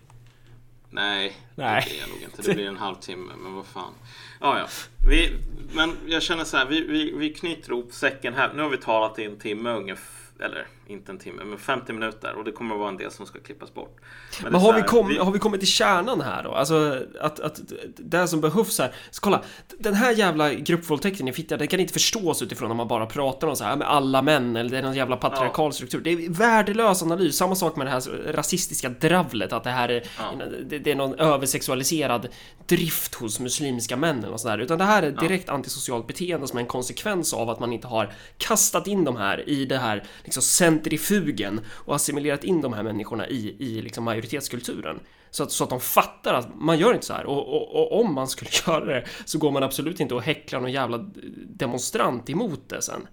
Nej, 0.92 1.36
Nej. 1.54 1.82
det 1.84 1.90
blir 1.90 2.00
jag 2.00 2.08
nog 2.08 2.22
inte. 2.22 2.42
Det 2.42 2.54
blir 2.54 2.68
en 2.68 2.76
halvtimme, 2.76 3.32
men 3.42 3.54
vad 3.54 3.66
fan. 3.66 3.92
Ja, 4.40 4.58
ja. 4.58 4.66
Vi, 5.08 5.32
men 5.72 5.96
jag 6.06 6.22
känner 6.22 6.44
så 6.44 6.56
här, 6.56 6.66
vi, 6.66 6.86
vi, 6.86 7.12
vi 7.16 7.34
knyter 7.34 7.72
ihop 7.72 7.92
säcken 7.92 8.34
här. 8.34 8.52
Nu 8.54 8.62
har 8.62 8.68
vi 8.68 8.76
talat 8.76 9.18
i 9.18 9.24
en 9.24 9.38
timme 9.38 9.70
ungefär. 9.70 10.22
Eller 10.38 10.66
inte 10.92 11.12
en 11.12 11.18
timme, 11.18 11.44
men 11.44 11.58
50 11.58 11.92
minuter. 11.92 12.34
Och 12.34 12.44
det 12.44 12.52
kommer 12.52 12.74
att 12.74 12.80
vara 12.80 12.88
en 12.88 12.96
del 12.96 13.10
som 13.10 13.26
ska 13.26 13.40
klippas 13.40 13.74
bort. 13.74 13.96
Men 14.42 14.52
så 14.52 14.58
har 14.58 14.72
vi, 14.72 14.80
här, 14.80 14.88
kom, 14.88 15.16
har 15.20 15.32
vi 15.32 15.38
kommit 15.38 15.60
till 15.60 15.68
kärnan 15.68 16.20
här 16.20 16.42
då? 16.42 16.52
Alltså 16.52 17.04
att, 17.20 17.40
att 17.40 17.60
det 17.96 18.28
som 18.28 18.40
behövs 18.40 18.78
här. 18.78 18.94
Så 19.10 19.20
kolla, 19.20 19.42
den 19.78 19.94
här 19.94 20.12
jävla 20.12 20.54
gruppvåldtäkten 20.54 21.28
i 21.28 21.32
fitta, 21.32 21.56
det 21.56 21.66
kan 21.66 21.80
inte 21.80 21.92
förstås 21.92 22.42
utifrån 22.42 22.68
när 22.68 22.76
man 22.76 22.88
bara 22.88 23.06
pratar 23.06 23.48
om 23.48 23.56
så 23.56 23.64
här 23.64 23.76
med 23.76 23.88
alla 23.88 24.22
män 24.22 24.56
eller 24.56 24.70
det 24.70 24.78
är 24.78 24.82
någon 24.82 24.94
jävla 24.94 25.16
patriarkal 25.16 25.72
struktur. 25.72 26.00
Det 26.00 26.10
är 26.10 26.30
värdelös 26.30 27.02
analys. 27.02 27.36
Samma 27.36 27.54
sak 27.54 27.76
med 27.76 27.86
det 27.86 27.90
här 27.90 28.32
rasistiska 28.32 28.88
dravlet, 28.88 29.52
att 29.52 29.64
det 29.64 29.70
här 29.70 29.88
är, 29.88 30.02
Ja. 30.18 30.44
det, 30.66 30.78
det 30.78 30.90
är 30.90 30.94
någon 30.96 31.14
översexualiserad 31.14 32.28
drift 32.66 33.14
hos 33.14 33.40
muslimska 33.40 33.96
män 33.96 34.18
eller 34.18 34.30
något 34.30 34.40
sånt 34.40 34.52
där. 34.52 34.58
Utan 34.58 34.78
det 34.78 34.84
här 34.84 35.02
är 35.02 35.10
direkt 35.10 35.48
antisocialt 35.48 36.06
beteende 36.06 36.48
som 36.48 36.58
är 36.58 36.62
en 36.62 36.68
konsekvens 36.68 37.34
av 37.34 37.50
att 37.50 37.60
man 37.60 37.72
inte 37.72 37.86
har 37.86 38.12
kastat 38.38 38.86
in 38.86 39.04
de 39.04 39.16
här 39.16 39.48
i 39.48 39.64
det 39.64 39.78
här 39.78 40.04
liksom 40.24 40.42
centrifugen 40.82 41.60
och 41.70 41.94
assimilerat 41.94 42.44
in 42.44 42.60
de 42.60 42.72
här 42.72 42.82
människorna 42.82 43.28
i, 43.28 43.56
i 43.58 43.82
liksom 43.82 44.04
majoritetskulturen. 44.04 45.00
Så 45.30 45.42
att, 45.42 45.52
så 45.52 45.64
att 45.64 45.70
de 45.70 45.80
fattar 45.80 46.34
att 46.34 46.48
man 46.54 46.78
gör 46.78 46.94
inte 46.94 47.06
så 47.06 47.12
här. 47.12 47.26
Och, 47.26 47.48
och, 47.48 47.74
och 47.74 48.00
om 48.00 48.14
man 48.14 48.28
skulle 48.28 48.50
göra 48.66 48.84
det 48.84 49.04
så 49.24 49.38
går 49.38 49.50
man 49.50 49.62
absolut 49.62 50.00
inte 50.00 50.14
och 50.14 50.22
häcklar 50.22 50.60
någon 50.60 50.72
jävla 50.72 51.10
demonstrant 51.46 52.30
emot 52.30 52.68
det 52.68 52.82
sen. 52.82 53.06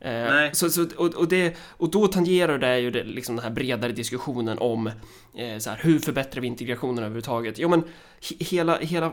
Eh. 0.00 0.52
Så, 0.52 0.70
så, 0.70 0.86
och, 0.96 1.14
och, 1.14 1.28
det, 1.28 1.56
och 1.68 1.90
då 1.90 2.06
tangerar 2.06 2.58
det 2.58 2.80
ju 2.80 2.90
det, 2.90 3.04
liksom 3.04 3.36
den 3.36 3.44
här 3.44 3.50
bredare 3.50 3.92
diskussionen 3.92 4.58
om 4.58 4.86
eh, 5.36 5.58
så 5.58 5.70
här, 5.70 5.78
hur 5.82 5.98
förbättrar 5.98 6.40
vi 6.40 6.46
integrationen 6.46 6.98
överhuvudtaget? 6.98 7.58
Jo 7.58 7.68
men 7.68 7.80
he, 8.30 8.44
hela, 8.44 8.78
hela, 8.78 9.12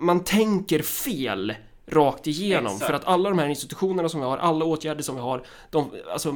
man 0.00 0.24
tänker 0.24 0.82
fel 0.82 1.54
rakt 1.86 2.26
igenom 2.26 2.72
Exakt. 2.72 2.86
för 2.86 2.92
att 2.92 3.04
alla 3.04 3.28
de 3.28 3.38
här 3.38 3.48
institutionerna 3.48 4.08
som 4.08 4.20
vi 4.20 4.26
har, 4.26 4.38
alla 4.38 4.64
åtgärder 4.64 5.02
som 5.02 5.14
vi 5.14 5.20
har, 5.20 5.42
de, 5.70 5.90
alltså, 6.12 6.34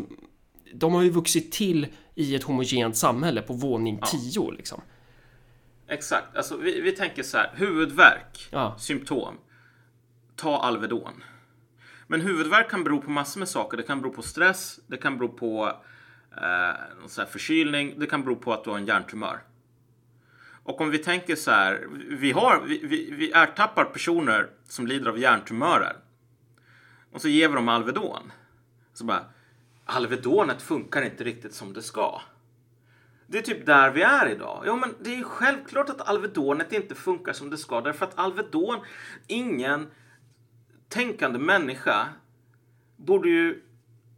de 0.75 0.95
har 0.95 1.03
ju 1.03 1.11
vuxit 1.11 1.53
till 1.53 1.87
i 2.15 2.35
ett 2.35 2.43
homogent 2.43 2.97
samhälle 2.97 3.43
på 3.43 3.53
våning 3.53 4.01
10 4.33 4.51
liksom. 4.51 4.81
Exakt. 5.89 6.37
Alltså, 6.37 6.57
vi, 6.57 6.81
vi 6.81 6.93
tänker 6.93 7.23
så 7.23 7.37
här. 7.39 7.51
Huvudvärk, 7.55 8.49
Ja. 8.51 8.77
symptom. 8.79 9.35
Ta 10.37 10.57
Alvedon. 10.59 11.25
Men 12.07 12.21
huvudvärk 12.21 12.71
kan 12.71 12.85
bero 12.85 13.01
på 13.01 13.11
massor 13.11 13.39
med 13.39 13.49
saker. 13.49 13.77
Det 13.77 13.83
kan 13.83 14.01
bero 14.03 14.13
på 14.13 14.23
stress, 14.23 14.81
det 14.87 14.97
kan 14.97 15.19
bero 15.19 15.29
på 15.29 15.77
eh, 16.37 17.07
så 17.09 17.27
förkylning, 17.27 17.95
det 17.99 18.07
kan 18.07 18.23
bero 18.25 18.37
på 18.37 18.53
att 18.53 18.65
du 18.65 18.71
har 18.71 18.79
en 18.79 18.87
hjärntumör. 18.87 19.39
Och 20.65 20.81
om 20.81 20.91
vi 20.91 20.99
tänker 20.99 21.37
så 21.37 21.51
här, 21.51 21.87
vi, 22.09 22.33
har, 22.33 22.63
vi, 22.67 22.81
vi, 22.87 23.11
vi 23.11 23.31
ertappar 23.33 23.85
personer 23.85 24.51
som 24.69 24.87
lider 24.87 25.11
av 25.11 25.19
hjärntumörer. 25.19 25.97
Och 27.13 27.21
så 27.21 27.29
ger 27.29 27.49
vi 27.49 27.55
dem 27.55 27.69
Alvedon. 27.69 28.33
Så 28.95 29.05
bara, 29.05 29.25
Alvedonet 29.93 30.63
funkar 30.63 31.03
inte 31.03 31.25
riktigt 31.25 31.55
som 31.55 31.73
det 31.73 31.83
ska. 31.83 32.21
Det 33.27 33.39
är 33.39 33.43
typ 33.43 33.67
där 33.67 33.91
vi 33.91 34.03
är 34.03 34.29
idag. 34.29 34.63
Jo, 34.67 34.77
men 34.77 34.95
det 35.01 35.11
är 35.11 35.17
ju 35.17 35.25
självklart 35.25 35.89
att 35.89 36.09
Alvedonet 36.09 36.73
inte 36.73 36.95
funkar 36.95 37.33
som 37.33 37.51
det 37.51 37.59
ska. 37.59 37.81
Därför 37.81 38.07
att 38.07 38.19
Alvedon, 38.19 38.81
ingen 39.27 39.87
tänkande 40.89 41.39
människa 41.39 42.09
borde 42.97 43.29
ju 43.29 43.63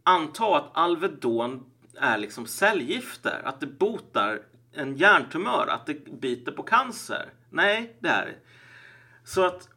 anta 0.03 0.57
att 0.57 0.77
Alvedon 0.77 1.65
är 1.95 2.17
liksom 2.17 2.45
cellgifter. 2.45 3.41
Att 3.45 3.59
det 3.59 3.67
botar 3.67 4.41
en 4.71 4.95
hjärntumör, 4.95 5.67
att 5.67 5.85
det 5.85 6.19
biter 6.21 6.51
på 6.51 6.63
cancer. 6.63 7.29
Nej, 7.49 7.97
det 7.99 8.09
är 8.09 8.25
det. 8.25 8.35
Så 9.23 9.45
att 9.45 9.69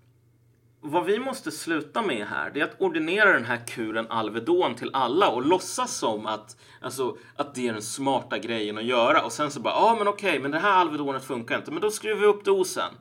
vad 0.80 1.04
vi 1.04 1.18
måste 1.18 1.50
sluta 1.50 2.02
med 2.02 2.26
här, 2.26 2.50
det 2.50 2.60
är 2.60 2.64
att 2.64 2.80
ordinera 2.80 3.32
den 3.32 3.44
här 3.44 3.66
kuren 3.66 4.06
Alvedon 4.10 4.74
till 4.74 4.90
alla 4.92 5.28
och 5.28 5.46
låtsas 5.46 5.96
som 5.96 6.26
att, 6.26 6.56
alltså, 6.80 7.16
att 7.36 7.54
det 7.54 7.68
är 7.68 7.72
den 7.72 7.82
smarta 7.82 8.38
grejen 8.38 8.78
att 8.78 8.84
göra. 8.84 9.24
Och 9.24 9.32
sen 9.32 9.50
så 9.50 9.60
bara, 9.60 9.74
ja 9.74 9.92
ah, 9.92 9.96
men 9.98 10.08
okej, 10.08 10.38
men 10.38 10.50
det 10.50 10.58
här 10.58 10.72
Alvedonet 10.72 11.24
funkar 11.24 11.56
inte, 11.56 11.70
men 11.70 11.80
då 11.80 11.90
skruvar 11.90 12.20
vi 12.20 12.26
upp 12.26 12.44
dosen. 12.44 12.94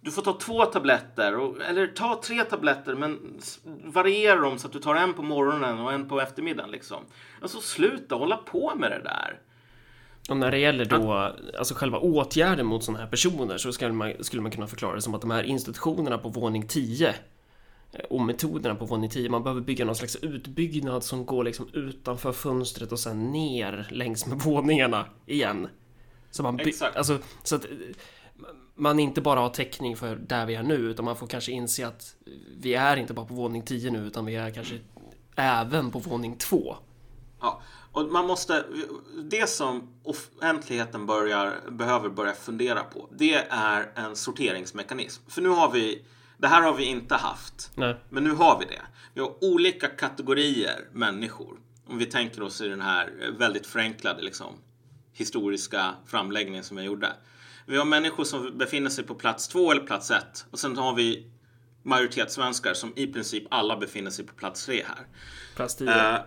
Du 0.00 0.10
får 0.10 0.22
ta 0.22 0.32
två 0.32 0.64
tabletter, 0.64 1.36
och, 1.36 1.62
eller 1.62 1.86
ta 1.86 2.20
tre 2.24 2.44
tabletter, 2.44 2.94
men 2.94 3.40
variera 3.84 4.40
dem 4.40 4.58
så 4.58 4.66
att 4.66 4.72
du 4.72 4.78
tar 4.78 4.94
en 4.94 5.14
på 5.14 5.22
morgonen 5.22 5.78
och 5.78 5.92
en 5.92 6.08
på 6.08 6.20
eftermiddagen. 6.20 6.70
Liksom. 6.70 7.04
Alltså 7.42 7.60
sluta 7.60 8.14
hålla 8.14 8.36
på 8.36 8.72
med 8.74 8.90
det 8.90 9.02
där. 9.04 9.40
Och 10.30 10.36
när 10.36 10.50
det 10.50 10.58
gäller 10.58 10.84
då, 10.84 11.12
alltså 11.58 11.74
själva 11.74 11.98
åtgärden 11.98 12.66
mot 12.66 12.84
sådana 12.84 13.04
här 13.04 13.10
personer 13.10 13.58
så 13.58 13.72
skulle 13.72 13.92
man, 13.92 14.12
skulle 14.20 14.42
man 14.42 14.52
kunna 14.52 14.66
förklara 14.66 14.94
det 14.94 15.02
som 15.02 15.14
att 15.14 15.20
de 15.20 15.30
här 15.30 15.42
institutionerna 15.42 16.18
på 16.18 16.28
våning 16.28 16.66
10 16.66 17.08
eh, 17.92 18.00
och 18.10 18.20
metoderna 18.20 18.74
på 18.74 18.84
våning 18.84 19.10
10, 19.10 19.28
man 19.28 19.42
behöver 19.42 19.60
bygga 19.60 19.84
någon 19.84 19.94
slags 19.94 20.16
utbyggnad 20.16 21.04
som 21.04 21.26
går 21.26 21.44
liksom 21.44 21.68
utanför 21.72 22.32
fönstret 22.32 22.92
och 22.92 22.98
sen 22.98 23.32
ner 23.32 23.88
längs 23.90 24.26
med 24.26 24.38
våningarna 24.42 25.06
igen. 25.26 25.68
Så 26.30 26.42
man 26.42 26.60
Exakt. 26.60 26.96
alltså, 26.96 27.18
så 27.42 27.56
att 27.56 27.64
eh, 27.64 27.70
man 28.74 29.00
inte 29.00 29.20
bara 29.20 29.40
har 29.40 29.50
täckning 29.50 29.96
för 29.96 30.16
där 30.16 30.46
vi 30.46 30.54
är 30.54 30.62
nu 30.62 30.76
utan 30.76 31.04
man 31.04 31.16
får 31.16 31.26
kanske 31.26 31.52
inse 31.52 31.86
att 31.86 32.14
vi 32.60 32.74
är 32.74 32.96
inte 32.96 33.14
bara 33.14 33.26
på 33.26 33.34
våning 33.34 33.62
10 33.62 33.90
nu 33.90 34.06
utan 34.06 34.24
vi 34.24 34.36
är 34.36 34.50
kanske 34.50 34.78
även 35.36 35.90
på 35.90 35.98
våning 35.98 36.36
2. 36.36 36.76
Ja, 37.40 37.60
och 37.92 38.04
man 38.06 38.26
måste, 38.26 38.64
det 39.30 39.50
som 39.50 39.88
offentligheten 40.02 41.06
börjar, 41.06 41.70
behöver 41.70 42.08
börja 42.08 42.32
fundera 42.32 42.82
på, 42.82 43.08
det 43.18 43.34
är 43.50 43.92
en 43.94 44.16
sorteringsmekanism. 44.16 45.22
För 45.28 45.42
nu 45.42 45.48
har 45.48 45.70
vi, 45.70 46.04
det 46.38 46.48
här 46.48 46.62
har 46.62 46.74
vi 46.74 46.84
inte 46.84 47.14
haft, 47.14 47.70
Nej. 47.74 47.96
men 48.08 48.24
nu 48.24 48.30
har 48.30 48.58
vi 48.58 48.64
det. 48.64 48.82
Vi 49.14 49.20
har 49.20 49.44
olika 49.44 49.88
kategorier 49.88 50.88
människor. 50.92 51.58
Om 51.86 51.98
vi 51.98 52.06
tänker 52.06 52.42
oss 52.42 52.60
i 52.60 52.68
den 52.68 52.80
här 52.80 53.32
väldigt 53.38 53.66
förenklade 53.66 54.22
liksom, 54.22 54.54
historiska 55.12 55.94
framläggningen 56.06 56.64
som 56.64 56.76
jag 56.76 56.86
gjorde. 56.86 57.12
Vi 57.66 57.76
har 57.76 57.84
människor 57.84 58.24
som 58.24 58.58
befinner 58.58 58.90
sig 58.90 59.04
på 59.04 59.14
plats 59.14 59.48
två 59.48 59.72
eller 59.72 59.86
plats 59.86 60.10
ett 60.10 60.46
och 60.50 60.58
sen 60.58 60.76
har 60.76 60.94
vi 60.94 61.30
majoritetssvenskar 61.82 62.74
som 62.74 62.92
i 62.96 63.06
princip 63.06 63.44
alla 63.50 63.76
befinner 63.76 64.10
sig 64.10 64.26
på 64.26 64.34
plats 64.34 64.66
tre 64.66 64.84
här. 64.86 65.06
Plats 65.56 65.76
10. 65.76 66.22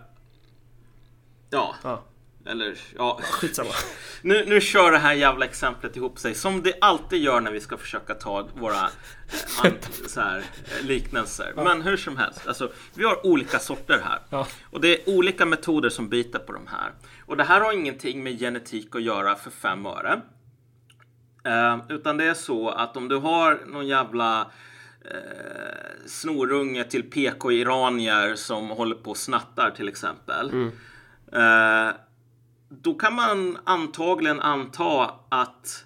Ja, 1.53 1.75
ja, 1.83 2.03
eller 2.45 2.77
ja. 2.97 3.19
skitsamma. 3.23 3.69
Nu, 4.25 4.45
nu 4.45 4.61
kör 4.61 4.91
det 4.91 4.97
här 4.97 5.13
jävla 5.13 5.45
exemplet 5.45 5.97
ihop 5.97 6.19
sig 6.19 6.35
som 6.35 6.61
det 6.61 6.73
alltid 6.81 7.21
gör 7.21 7.41
när 7.41 7.51
vi 7.51 7.59
ska 7.59 7.77
försöka 7.77 8.13
ta 8.13 8.47
våra 8.55 8.75
eh, 8.75 9.65
an, 9.65 9.71
så 10.07 10.21
här, 10.21 10.37
eh, 10.37 10.85
liknelser. 10.85 11.53
Men 11.55 11.81
hur 11.81 11.97
som 11.97 12.17
helst, 12.17 12.47
alltså, 12.47 12.71
vi 12.93 13.03
har 13.03 13.25
olika 13.25 13.59
sorter 13.59 14.01
här. 14.03 14.19
Ja. 14.29 14.47
Och 14.71 14.81
det 14.81 14.87
är 14.87 15.17
olika 15.17 15.45
metoder 15.45 15.89
som 15.89 16.09
biter 16.09 16.39
på 16.39 16.53
de 16.53 16.67
här. 16.67 16.91
Och 17.25 17.37
det 17.37 17.43
här 17.43 17.61
har 17.61 17.73
ingenting 17.73 18.23
med 18.23 18.39
genetik 18.39 18.95
att 18.95 19.03
göra 19.03 19.35
för 19.35 19.51
fem 19.51 19.85
öre. 19.85 20.21
Eh, 21.45 21.77
utan 21.89 22.17
det 22.17 22.25
är 22.25 22.33
så 22.33 22.69
att 22.69 22.97
om 22.97 23.07
du 23.07 23.15
har 23.15 23.61
någon 23.65 23.87
jävla 23.87 24.51
eh, 25.05 26.05
snorunge 26.05 26.83
till 26.83 27.03
PK-iranier 27.03 28.35
som 28.35 28.69
håller 28.69 28.95
på 28.95 29.09
och 29.09 29.17
snattar 29.17 29.71
till 29.71 29.87
exempel. 29.87 30.49
Eh, 30.53 30.67
Eh, 31.33 31.95
då 32.69 32.93
kan 32.93 33.15
man 33.15 33.57
antagligen 33.63 34.41
anta 34.41 35.11
att 35.29 35.85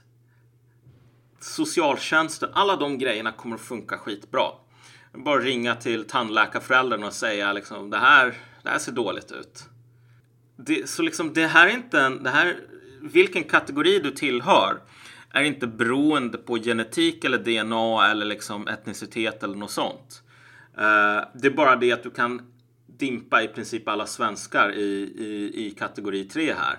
socialtjänsten, 1.39 2.49
alla 2.53 2.75
de 2.75 2.97
grejerna 2.97 3.31
kommer 3.31 3.55
att 3.55 3.61
funka 3.61 3.97
skitbra. 3.97 4.47
Bara 5.13 5.39
ringa 5.39 5.75
till 5.75 6.07
tandläkarföräldern 6.07 7.03
och 7.03 7.13
säga 7.13 7.53
liksom 7.53 7.89
det 7.89 7.97
här, 7.97 8.33
det 8.63 8.69
här 8.69 8.79
ser 8.79 8.91
dåligt 8.91 9.31
ut. 9.31 9.65
Det, 10.57 10.89
så 10.89 11.01
liksom 11.01 11.33
det 11.33 11.47
här 11.47 11.67
är 11.67 11.71
inte 11.71 11.99
en, 11.99 12.23
det 12.23 12.29
här, 12.29 12.55
vilken 13.01 13.43
kategori 13.43 13.99
du 13.99 14.11
tillhör 14.11 14.81
är 15.29 15.43
inte 15.43 15.67
beroende 15.67 16.37
på 16.37 16.57
genetik 16.57 17.23
eller 17.23 17.37
DNA 17.37 18.11
eller 18.11 18.25
liksom 18.25 18.67
etnicitet 18.67 19.43
eller 19.43 19.55
något 19.55 19.71
sånt. 19.71 20.23
Uh, 20.77 21.27
det 21.33 21.47
är 21.47 21.55
bara 21.55 21.75
det 21.75 21.91
att 21.91 22.03
du 22.03 22.11
kan 22.11 22.41
dimpa 22.99 23.43
i 23.43 23.47
princip 23.47 23.87
alla 23.87 24.05
svenskar 24.05 24.71
i, 24.71 25.13
i, 25.17 25.51
i 25.67 25.71
kategori 25.71 26.23
3 26.23 26.53
här. 26.53 26.77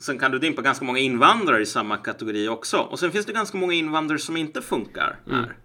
Sen 0.00 0.18
kan 0.18 0.30
du 0.30 0.38
dimpa 0.38 0.62
ganska 0.62 0.84
många 0.84 0.98
invandrare 0.98 1.62
i 1.62 1.66
samma 1.66 1.96
kategori 1.96 2.48
också. 2.48 2.78
Och 2.78 2.98
sen 2.98 3.12
finns 3.12 3.26
det 3.26 3.32
ganska 3.32 3.58
många 3.58 3.72
invandrare 3.72 4.18
som 4.18 4.36
inte 4.36 4.62
funkar 4.62 5.18
här. 5.30 5.56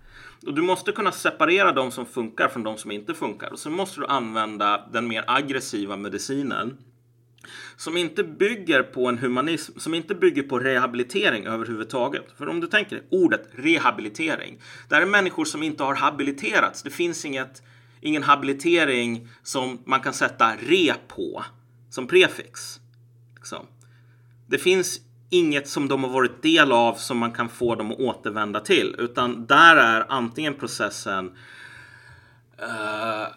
Och 0.45 0.53
du 0.53 0.61
måste 0.61 0.91
kunna 0.91 1.11
separera 1.11 1.71
de 1.71 1.91
som 1.91 2.05
funkar 2.05 2.47
från 2.47 2.63
de 2.63 2.77
som 2.77 2.91
inte 2.91 3.13
funkar. 3.13 3.51
Och 3.51 3.59
sen 3.59 3.73
måste 3.73 3.99
du 3.99 4.05
använda 4.05 4.87
den 4.93 5.07
mer 5.07 5.23
aggressiva 5.27 5.97
medicinen 5.97 6.77
som 7.75 7.97
inte 7.97 8.23
bygger 8.23 8.83
på 8.83 9.07
en 9.07 9.17
humanism, 9.17 9.79
som 9.79 9.93
inte 9.93 10.15
bygger 10.15 10.43
på 10.43 10.59
rehabilitering 10.59 11.47
överhuvudtaget. 11.47 12.25
För 12.37 12.49
om 12.49 12.59
du 12.59 12.67
tänker 12.67 13.03
ordet 13.09 13.49
rehabilitering. 13.51 14.61
Det 14.89 14.95
här 14.95 15.01
är 15.01 15.05
människor 15.05 15.45
som 15.45 15.63
inte 15.63 15.83
har 15.83 15.95
habiliterats. 15.95 16.83
Det 16.83 16.89
finns 16.89 17.25
inget, 17.25 17.63
ingen 18.01 18.23
habilitering 18.23 19.27
som 19.43 19.79
man 19.85 19.99
kan 20.01 20.13
sätta 20.13 20.55
re 20.55 20.93
på 21.07 21.43
som 21.89 22.07
prefix. 22.07 22.79
Liksom. 23.35 23.65
Det 24.47 24.57
finns 24.57 24.99
inget 25.29 25.67
som 25.67 25.87
de 25.87 26.03
har 26.03 26.11
varit 26.11 26.41
del 26.41 26.71
av 26.71 26.93
som 26.93 27.17
man 27.17 27.31
kan 27.31 27.49
få 27.49 27.75
dem 27.75 27.91
att 27.91 27.99
återvända 27.99 28.59
till. 28.59 28.95
Utan 28.99 29.45
där 29.45 29.75
är 29.75 30.05
antingen 30.09 30.53
processen 30.53 31.37
eh, 32.57 33.27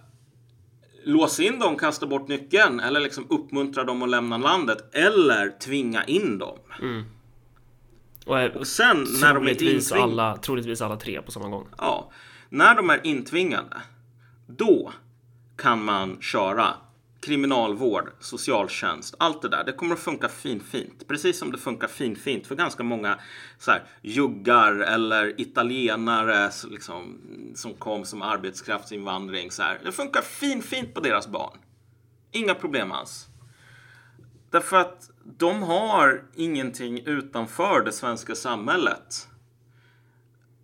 låsa 1.05 1.43
in 1.43 1.59
dem, 1.59 1.77
kasta 1.77 2.07
bort 2.07 2.29
nyckeln 2.29 2.81
eller 2.81 3.01
liksom 3.01 3.27
uppmuntra 3.31 3.85
dem 3.85 4.03
att 4.03 4.11
lämna 4.11 4.39
landet 4.39 4.95
eller 4.95 5.59
tvinga 5.59 6.05
in 6.05 6.39
dem. 6.39 6.59
Och 8.27 8.41
är 8.41 8.57
Och 8.57 8.67
sen 8.67 9.07
när 9.21 9.35
de 9.35 9.47
är 9.47 9.55
troligtvis 9.55 9.93
intving- 9.93 10.03
alla, 10.03 10.37
troligtvis 10.37 10.81
alla 10.81 10.97
tre 10.97 11.23
på 11.23 11.33
samma 11.33 11.49
gång. 11.49 11.69
Ja, 11.79 12.11
när 12.49 12.75
de 12.75 12.91
är 12.91 13.07
intvingade, 13.07 13.77
då 14.57 14.93
kan 15.57 15.85
man 15.85 16.21
köra 16.21 16.75
kriminalvård, 17.21 18.13
socialtjänst, 18.21 19.15
allt 19.19 19.43
det 19.43 19.49
där. 19.49 19.65
Det 19.65 19.73
kommer 19.73 19.95
att 19.95 20.01
funka 20.01 20.29
fin 20.29 20.61
fint. 20.61 21.09
Precis 21.09 21.39
som 21.39 21.53
det 21.53 21.59
funkar 21.59 21.89
fin 21.89 22.17
fint 22.17 22.47
för 22.47 22.55
ganska 22.55 22.83
många 22.83 23.19
så 23.59 23.71
här, 23.71 23.83
juggar 24.03 24.73
eller 24.73 25.41
italienare 25.41 26.51
liksom, 26.71 27.21
som 27.55 27.75
kom 27.75 28.05
som 28.05 28.23
arbetskraftsinvandring. 28.23 29.51
Så 29.51 29.63
här. 29.63 29.81
Det 29.85 29.93
funkar 29.93 30.23
fin 30.23 30.63
fint 30.63 30.95
på 30.95 31.01
deras 31.01 31.29
barn. 31.29 31.59
Inga 32.33 32.55
problem 32.55 32.93
alls. 32.93 33.27
Därför 34.51 34.77
att 34.77 35.11
de 35.25 35.63
har 35.63 36.23
ingenting 36.35 37.01
utanför 37.07 37.85
det 37.85 37.93
svenska 37.93 38.35
samhället. 38.35 39.29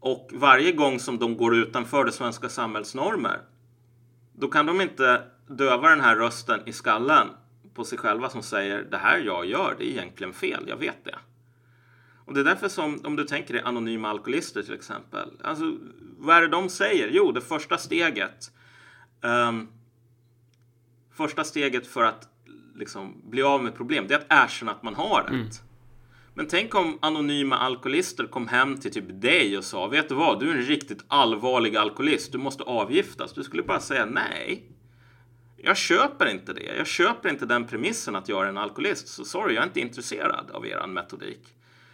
Och 0.01 0.30
varje 0.32 0.72
gång 0.72 1.01
som 1.01 1.18
de 1.18 1.37
går 1.37 1.57
utanför 1.57 2.05
det 2.05 2.12
svenska 2.12 2.49
samhällsnormer 2.49 3.41
då 4.39 4.49
kan 4.49 4.66
de 4.66 4.80
inte 4.80 5.22
döva 5.49 5.89
den 5.89 6.01
här 6.01 6.16
rösten 6.16 6.61
i 6.66 6.72
skallen 6.72 7.28
på 7.74 7.84
sig 7.84 7.99
själva 7.99 8.30
som 8.30 8.43
säger 8.43 8.82
det 8.82 8.97
här 8.97 9.18
jag 9.18 9.47
gör, 9.47 9.74
det 9.78 9.84
är 9.84 9.91
egentligen 9.91 10.32
fel, 10.32 10.64
jag 10.68 10.76
vet 10.76 11.05
det. 11.05 11.18
Och 12.26 12.34
det 12.34 12.41
är 12.41 12.45
därför 12.45 12.68
som, 12.68 13.01
om 13.05 13.16
du 13.16 13.24
tänker 13.24 13.55
dig 13.55 13.62
anonyma 13.62 14.09
alkoholister 14.09 14.62
till 14.62 14.74
exempel. 14.74 15.30
Alltså, 15.43 15.76
vad 16.18 16.37
är 16.37 16.41
det 16.41 16.49
de 16.49 16.68
säger? 16.68 17.09
Jo, 17.12 17.32
det 17.32 17.41
första 17.41 17.78
steget. 17.78 18.51
Um, 19.20 19.68
första 21.12 21.45
steget 21.45 21.87
för 21.87 22.03
att 22.03 22.28
liksom, 22.74 23.30
bli 23.30 23.43
av 23.43 23.62
med 23.62 23.74
problem, 23.74 24.07
det 24.09 24.14
är 24.14 24.18
att 24.18 24.45
erkänna 24.45 24.72
att 24.72 24.82
man 24.82 24.95
har 24.95 25.20
ett. 25.20 25.30
Mm. 25.30 25.49
Men 26.37 26.49
tänk 26.49 26.74
om 26.74 26.99
anonyma 27.03 27.57
alkoholister 27.57 28.26
kom 28.26 28.49
hem 28.49 28.80
till 28.80 28.93
typ 28.93 29.05
dig 29.09 29.59
och 29.59 29.64
sa 29.64 29.87
Vet 29.87 30.09
du 30.09 30.14
vad, 30.14 30.41
du 30.41 30.51
är 30.51 30.55
en 30.55 30.62
riktigt 30.62 31.05
allvarlig 31.09 31.76
alkoholist, 31.76 32.32
du 32.32 32.39
måste 32.39 32.62
avgiftas. 32.62 33.32
Du 33.32 33.45
skulle 33.45 33.62
bara 33.62 33.80
säga 33.80 34.07
nej. 34.07 34.70
Jag 35.57 35.76
köper 35.76 36.26
inte 36.26 36.53
det. 36.53 36.76
Jag 36.76 36.87
köper 36.87 37.28
inte 37.28 37.47
den 37.47 37.66
premissen 37.66 38.16
att 38.16 38.28
jag 38.28 38.45
är 38.45 38.49
en 38.49 38.59
alkoholist. 38.59 39.09
Så 39.09 39.24
sorry, 39.24 39.55
jag 39.55 39.62
är 39.62 39.66
inte 39.66 39.80
intresserad 39.80 40.51
av 40.51 40.66
er 40.66 40.87
metodik. 40.87 41.41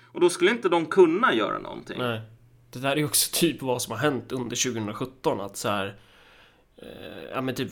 Och 0.04 0.20
då 0.20 0.30
skulle 0.30 0.50
inte 0.50 0.68
de 0.68 0.86
kunna 0.86 1.34
göra 1.34 1.58
någonting. 1.58 1.98
Nej. 1.98 2.20
Det 2.70 2.78
där 2.78 2.90
är 2.90 2.96
ju 2.96 3.04
också 3.04 3.30
typ 3.32 3.62
vad 3.62 3.82
som 3.82 3.92
har 3.92 3.98
hänt 3.98 4.32
under 4.32 4.72
2017 4.72 5.40
att 5.40 5.56
så 5.56 5.68
här 5.68 5.96
eh, 6.76 6.88
Ja 7.32 7.40
men 7.40 7.54
typ 7.54 7.70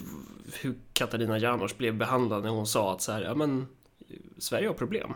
hur 0.60 0.74
Katarina 0.92 1.38
Janouch 1.38 1.76
blev 1.76 1.96
behandlad 1.96 2.42
när 2.42 2.50
hon 2.50 2.66
sa 2.66 2.92
att 2.92 3.02
så 3.02 3.12
här, 3.12 3.22
ja 3.22 3.34
men 3.34 3.66
Sverige 4.38 4.68
har 4.68 4.74
problem. 4.74 5.14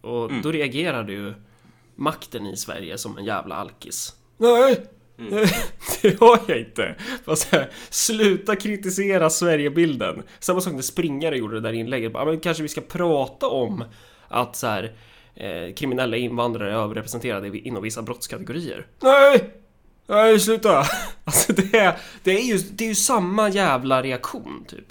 Och 0.00 0.30
Mm. 0.30 0.42
då 0.42 0.52
reagerade 0.52 1.12
ju 1.12 1.34
makten 1.96 2.46
i 2.46 2.56
Sverige 2.56 2.98
som 2.98 3.18
en 3.18 3.24
jävla 3.24 3.54
alkis. 3.54 4.12
Nej! 4.38 4.86
Mm. 5.18 5.32
Det 6.02 6.20
har 6.20 6.38
jag 6.46 6.58
inte. 6.58 6.94
Fast 7.24 7.52
här, 7.52 7.70
sluta 7.90 8.56
kritisera 8.56 9.30
Sverigebilden. 9.30 10.22
Samma 10.38 10.60
sak 10.60 10.72
när 10.72 10.82
springare 10.82 11.38
gjorde 11.38 11.54
det 11.54 11.60
där 11.60 11.72
inlägget. 11.72 12.12
Ja, 12.14 12.24
men 12.24 12.40
kanske 12.40 12.62
vi 12.62 12.68
ska 12.68 12.80
prata 12.80 13.46
om 13.48 13.84
att 14.28 14.56
så 14.56 14.66
här, 14.66 14.92
eh, 15.34 15.74
kriminella 15.74 16.16
invandrare 16.16 16.70
är 16.72 16.76
överrepresenterade 16.76 17.58
inom 17.58 17.82
vissa 17.82 18.02
brottskategorier. 18.02 18.86
Nej! 19.02 19.50
Nej, 20.06 20.40
sluta! 20.40 20.84
Alltså 21.24 21.52
det 21.52 21.78
är, 21.78 21.98
det 22.22 22.30
är, 22.30 22.42
ju, 22.42 22.58
det 22.58 22.84
är 22.84 22.88
ju 22.88 22.94
samma 22.94 23.48
jävla 23.48 24.02
reaktion 24.02 24.64
typ. 24.68 24.86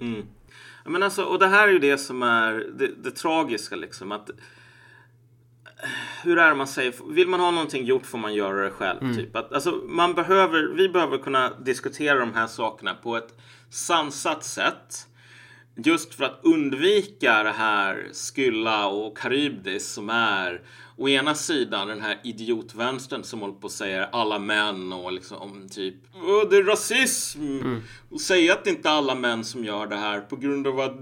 Mm. 0.00 0.26
Men 0.84 1.02
alltså, 1.02 1.24
och 1.24 1.38
det 1.38 1.46
här 1.46 1.68
är 1.68 1.72
ju 1.72 1.78
det 1.78 1.98
som 1.98 2.22
är 2.22 2.52
det, 2.52 2.90
det 3.02 3.10
tragiska 3.10 3.76
liksom. 3.76 4.12
Att, 4.12 4.30
hur 6.22 6.38
är 6.38 6.54
man 6.54 6.66
säger? 6.66 6.94
Vill 7.14 7.28
man 7.28 7.40
ha 7.40 7.50
någonting 7.50 7.84
gjort 7.84 8.06
får 8.06 8.18
man 8.18 8.34
göra 8.34 8.64
det 8.64 8.70
själv. 8.70 9.02
Mm. 9.02 9.16
Typ. 9.16 9.36
Att, 9.36 9.52
alltså, 9.52 9.70
man 9.70 10.14
behöver, 10.14 10.74
vi 10.76 10.88
behöver 10.88 11.18
kunna 11.18 11.50
diskutera 11.58 12.18
de 12.18 12.34
här 12.34 12.46
sakerna 12.46 12.94
på 12.94 13.16
ett 13.16 13.34
sansat 13.70 14.44
sätt. 14.44 15.06
Just 15.76 16.14
för 16.14 16.24
att 16.24 16.40
undvika 16.42 17.42
det 17.42 17.50
här 17.52 18.08
Skylla 18.34 18.86
och 18.86 19.18
Karybdis 19.18 19.92
som 19.92 20.10
är 20.10 20.60
å 20.96 21.08
ena 21.08 21.34
sidan 21.34 21.88
den 21.88 22.00
här 22.00 22.20
idiotvänstern 22.24 23.24
som 23.24 23.40
håller 23.40 23.54
på 23.54 23.64
och 23.64 23.70
säger 23.72 24.08
alla 24.12 24.38
män 24.38 24.92
och 24.92 25.12
liksom 25.12 25.68
typ 25.68 25.94
"Åh, 26.14 26.48
det 26.50 26.56
är 26.56 26.62
rasism 26.64 27.40
och 28.10 28.20
säga 28.20 28.52
att 28.52 28.64
det 28.64 28.70
inte 28.70 28.88
är 28.88 28.92
alla 28.92 29.14
män 29.14 29.44
som 29.44 29.64
gör 29.64 29.86
det 29.86 29.96
här 29.96 30.20
på 30.20 30.36
grund 30.36 30.66
av 30.66 30.80
att 30.80 30.96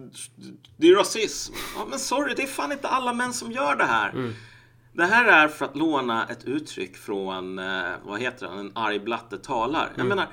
det 0.76 0.88
är 0.88 0.94
rasism. 0.96 1.54
Ja, 1.76 1.86
men 1.90 1.98
sorry, 1.98 2.34
det 2.36 2.42
är 2.42 2.46
fan 2.46 2.72
inte 2.72 2.88
alla 2.88 3.12
män 3.12 3.32
som 3.32 3.52
gör 3.52 3.76
det 3.76 3.84
här. 3.84 4.32
Det 4.92 5.04
här 5.04 5.24
är 5.44 5.48
för 5.48 5.64
att 5.64 5.76
låna 5.76 6.26
ett 6.28 6.44
uttryck 6.44 6.96
från, 6.96 7.58
eh, 7.58 7.82
vad 8.04 8.20
heter 8.20 8.46
han, 8.46 8.58
en 8.58 8.72
arg 8.74 8.98
blatte 9.00 9.38
talar. 9.38 9.92
Jag 9.96 10.06
menar, 10.06 10.26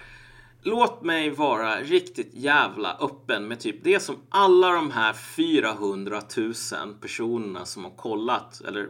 låt 0.68 1.02
mig 1.02 1.30
vara 1.30 1.82
riktigt 1.82 2.30
jävla 2.34 2.98
öppen 3.00 3.48
med 3.48 3.60
typ 3.60 3.84
det 3.84 4.00
som 4.00 4.16
alla 4.30 4.72
de 4.72 4.92
här 4.92 5.14
400 5.14 6.22
000 6.38 6.54
personerna 7.02 7.66
som 7.66 7.84
har 7.84 7.92
kollat, 7.92 8.62
eller 8.68 8.90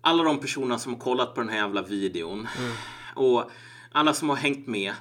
alla 0.00 0.22
de 0.24 0.40
personerna 0.40 0.78
som 0.78 0.92
har 0.92 1.00
kollat 1.00 1.34
på 1.34 1.40
den 1.40 1.50
här 1.50 1.56
jävla 1.56 1.82
videon 1.82 2.48
och 3.14 3.50
alla 3.92 4.14
som 4.14 4.28
har 4.28 4.36
hängt 4.36 4.66
med. 4.66 4.94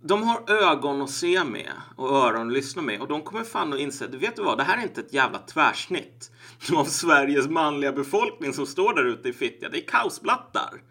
De 0.00 0.22
har 0.22 0.50
ögon 0.50 1.02
att 1.02 1.10
se 1.10 1.44
med 1.44 1.72
och 1.96 2.08
öron 2.08 2.46
att 2.46 2.52
lyssna 2.52 2.82
med 2.82 3.00
och 3.00 3.08
de 3.08 3.22
kommer 3.22 3.44
fan 3.44 3.72
att 3.72 3.80
inse, 3.80 4.06
du 4.06 4.18
vet 4.18 4.36
du 4.36 4.42
vad, 4.42 4.58
det 4.58 4.64
här 4.64 4.78
är 4.78 4.82
inte 4.82 5.00
ett 5.00 5.12
jävla 5.12 5.38
tvärsnitt 5.38 6.30
av 6.76 6.84
Sveriges 6.84 7.48
manliga 7.48 7.92
befolkning 7.92 8.52
som 8.52 8.66
står 8.66 8.94
där 8.94 9.04
ute 9.04 9.28
i 9.28 9.32
Fittja. 9.32 9.68
Det 9.68 9.78
är 9.78 9.88
kaosblattar. 9.88 10.82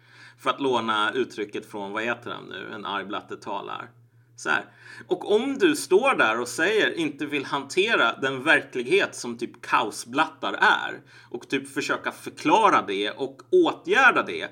För 0.44 0.50
att 0.50 0.60
låna 0.60 1.12
uttrycket 1.12 1.70
från, 1.70 1.92
vad 1.92 2.02
heter 2.02 2.30
han 2.30 2.44
nu, 2.44 2.72
en 2.74 2.86
arg 2.86 3.04
blatte 3.04 3.36
talar. 3.36 3.90
Så 4.36 4.50
här. 4.50 4.64
Och 5.08 5.32
om 5.32 5.58
du 5.58 5.76
står 5.76 6.14
där 6.14 6.40
och 6.40 6.48
säger 6.48 6.98
inte 6.98 7.26
vill 7.26 7.44
hantera 7.44 8.18
den 8.18 8.42
verklighet 8.42 9.14
som 9.14 9.38
typ 9.38 9.62
kaosblattar 9.62 10.52
är 10.52 11.00
och 11.30 11.48
typ 11.48 11.74
försöka 11.74 12.12
förklara 12.12 12.82
det 12.86 13.10
och 13.10 13.42
åtgärda 13.50 14.22
det 14.22 14.48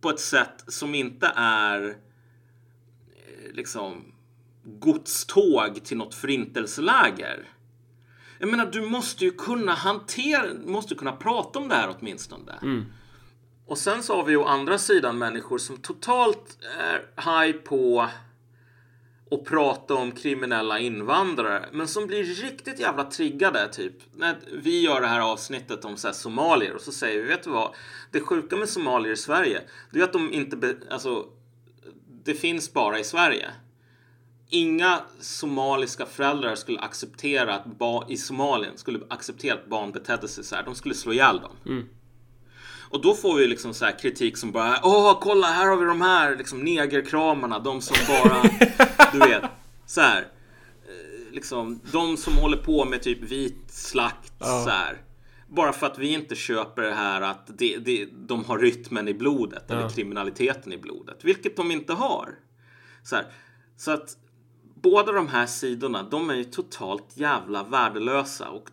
på 0.00 0.10
ett 0.10 0.20
sätt 0.20 0.64
som 0.66 0.94
inte 0.94 1.32
är 1.36 1.88
eh, 1.88 3.52
liksom 3.52 4.04
godståg 4.64 5.84
till 5.84 5.96
något 5.96 6.14
förintelseläger. 6.14 7.48
Jag 8.38 8.50
menar, 8.50 8.66
du 8.66 8.80
måste 8.80 9.24
ju 9.24 9.30
kunna 9.30 9.72
hantera, 9.72 10.44
måste 10.64 10.94
kunna 10.94 11.12
prata 11.12 11.58
om 11.58 11.68
det 11.68 11.74
här 11.74 11.96
åtminstone. 11.98 12.58
Mm. 12.62 12.84
Och 13.66 13.78
sen 13.78 14.02
så 14.02 14.16
har 14.16 14.24
vi 14.24 14.36
å 14.36 14.44
andra 14.44 14.78
sidan 14.78 15.18
människor 15.18 15.58
som 15.58 15.76
totalt 15.76 16.58
är 16.78 16.98
high 17.16 17.58
på 17.58 18.08
att 19.30 19.44
prata 19.44 19.94
om 19.94 20.12
kriminella 20.12 20.78
invandrare 20.78 21.68
men 21.72 21.88
som 21.88 22.06
blir 22.06 22.24
riktigt 22.24 22.80
jävla 22.80 23.04
triggade 23.04 23.68
typ 23.68 23.94
när 24.16 24.36
vi 24.52 24.80
gör 24.80 25.00
det 25.00 25.06
här 25.06 25.20
avsnittet 25.20 25.84
om 25.84 25.96
så 25.96 26.08
här, 26.08 26.14
somalier 26.14 26.74
och 26.74 26.80
så 26.80 26.92
säger 26.92 27.22
vi 27.22 27.28
vet 27.28 27.42
du 27.42 27.50
vad? 27.50 27.74
Det 28.10 28.20
sjuka 28.20 28.56
med 28.56 28.68
somalier 28.68 29.12
i 29.12 29.16
Sverige 29.16 29.60
det 29.90 30.00
är 30.00 30.04
att 30.04 30.12
de 30.12 30.32
inte 30.32 30.56
be, 30.56 30.76
alltså 30.90 31.26
det 32.24 32.34
finns 32.34 32.72
bara 32.72 32.98
i 32.98 33.04
Sverige. 33.04 33.50
Inga 34.48 35.00
somaliska 35.20 36.06
föräldrar 36.06 36.54
skulle 36.54 36.78
acceptera 36.80 37.54
att 37.54 37.66
barn 37.66 38.10
i 38.10 38.16
Somalien 38.16 38.78
skulle 38.78 39.00
acceptera 39.08 39.54
att 39.54 39.66
barn 39.66 39.92
betedde 39.92 40.28
sig 40.28 40.44
så 40.44 40.56
här. 40.56 40.62
De 40.62 40.74
skulle 40.74 40.94
slå 40.94 41.12
ihjäl 41.12 41.40
dem. 41.40 41.52
Mm 41.66 41.88
och 42.92 43.00
då 43.00 43.14
får 43.14 43.36
vi 43.36 43.46
liksom 43.46 43.74
så 43.74 43.84
här 43.84 43.98
kritik 43.98 44.36
som 44.36 44.52
bara 44.52 44.80
Åh, 44.82 45.18
kolla 45.20 45.46
här 45.46 45.66
har 45.66 45.76
vi 45.76 45.84
de 45.84 46.00
här 46.00 46.36
liksom 46.36 46.60
negerkramarna, 46.60 47.58
de 47.58 47.80
som 47.80 47.96
bara 48.08 48.42
Du 49.12 49.18
vet, 49.18 49.44
så 49.86 50.00
här 50.00 50.20
eh, 50.20 51.32
Liksom, 51.32 51.80
de 51.92 52.16
som 52.16 52.36
håller 52.36 52.56
på 52.56 52.84
med 52.84 53.02
typ 53.02 53.22
vit 53.22 53.70
slakt 53.70 54.32
så 54.38 54.70
här 54.70 54.96
Bara 55.48 55.72
för 55.72 55.86
att 55.86 55.98
vi 55.98 56.12
inte 56.12 56.34
köper 56.34 56.82
det 56.82 56.94
här 56.94 57.20
att 57.20 57.58
det, 57.58 57.76
det, 57.76 58.08
de 58.12 58.44
har 58.44 58.58
rytmen 58.58 59.08
i 59.08 59.14
blodet 59.14 59.70
eller 59.70 59.88
kriminaliteten 59.88 60.72
i 60.72 60.78
blodet, 60.78 61.24
vilket 61.24 61.56
de 61.56 61.70
inte 61.70 61.92
har. 61.92 62.28
Så, 63.02 63.16
här. 63.16 63.26
så 63.76 63.90
att 63.90 64.16
båda 64.82 65.12
de 65.12 65.28
här 65.28 65.46
sidorna, 65.46 66.02
de 66.02 66.30
är 66.30 66.34
ju 66.34 66.44
totalt 66.44 67.06
jävla 67.14 67.62
värdelösa 67.62 68.50
och 68.50 68.68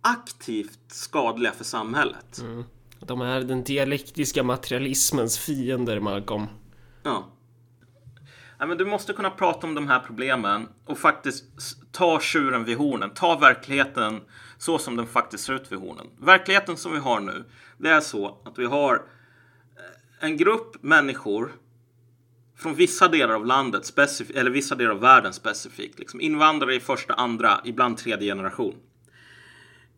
aktivt 0.00 0.80
skadliga 0.88 1.52
för 1.52 1.64
samhället. 1.64 2.42
De 3.00 3.20
är 3.20 3.40
den 3.40 3.64
dialektiska 3.64 4.42
materialismens 4.42 5.38
fiender, 5.38 6.00
Malcolm. 6.00 6.46
Ja. 7.02 7.32
ja 8.58 8.66
men 8.66 8.78
du 8.78 8.84
måste 8.84 9.12
kunna 9.12 9.30
prata 9.30 9.66
om 9.66 9.74
de 9.74 9.88
här 9.88 10.00
problemen 10.00 10.68
och 10.86 10.98
faktiskt 10.98 11.44
ta 11.92 12.20
tjuren 12.20 12.64
vid 12.64 12.76
hornen. 12.76 13.10
Ta 13.14 13.38
verkligheten 13.38 14.20
så 14.58 14.78
som 14.78 14.96
den 14.96 15.06
faktiskt 15.06 15.44
ser 15.44 15.52
ut 15.52 15.72
vid 15.72 15.78
hornen. 15.78 16.06
Verkligheten 16.18 16.76
som 16.76 16.92
vi 16.92 16.98
har 16.98 17.20
nu, 17.20 17.44
det 17.78 17.90
är 17.90 18.00
så 18.00 18.38
att 18.44 18.58
vi 18.58 18.64
har 18.64 18.94
eh, 18.94 20.24
en 20.24 20.36
grupp 20.36 20.82
människor 20.82 21.52
från 22.56 22.74
vissa 22.74 23.08
delar 23.08 23.34
av 23.34 23.46
landet, 23.46 23.82
specif- 23.82 24.38
eller 24.38 24.50
vissa 24.50 24.74
delar 24.74 24.90
av 24.90 25.00
världen 25.00 25.32
specifikt. 25.32 25.98
Liksom 25.98 26.20
invandrare 26.20 26.74
i 26.74 26.80
första, 26.80 27.14
andra, 27.14 27.60
ibland 27.64 27.98
tredje 27.98 28.32
generation. 28.32 28.74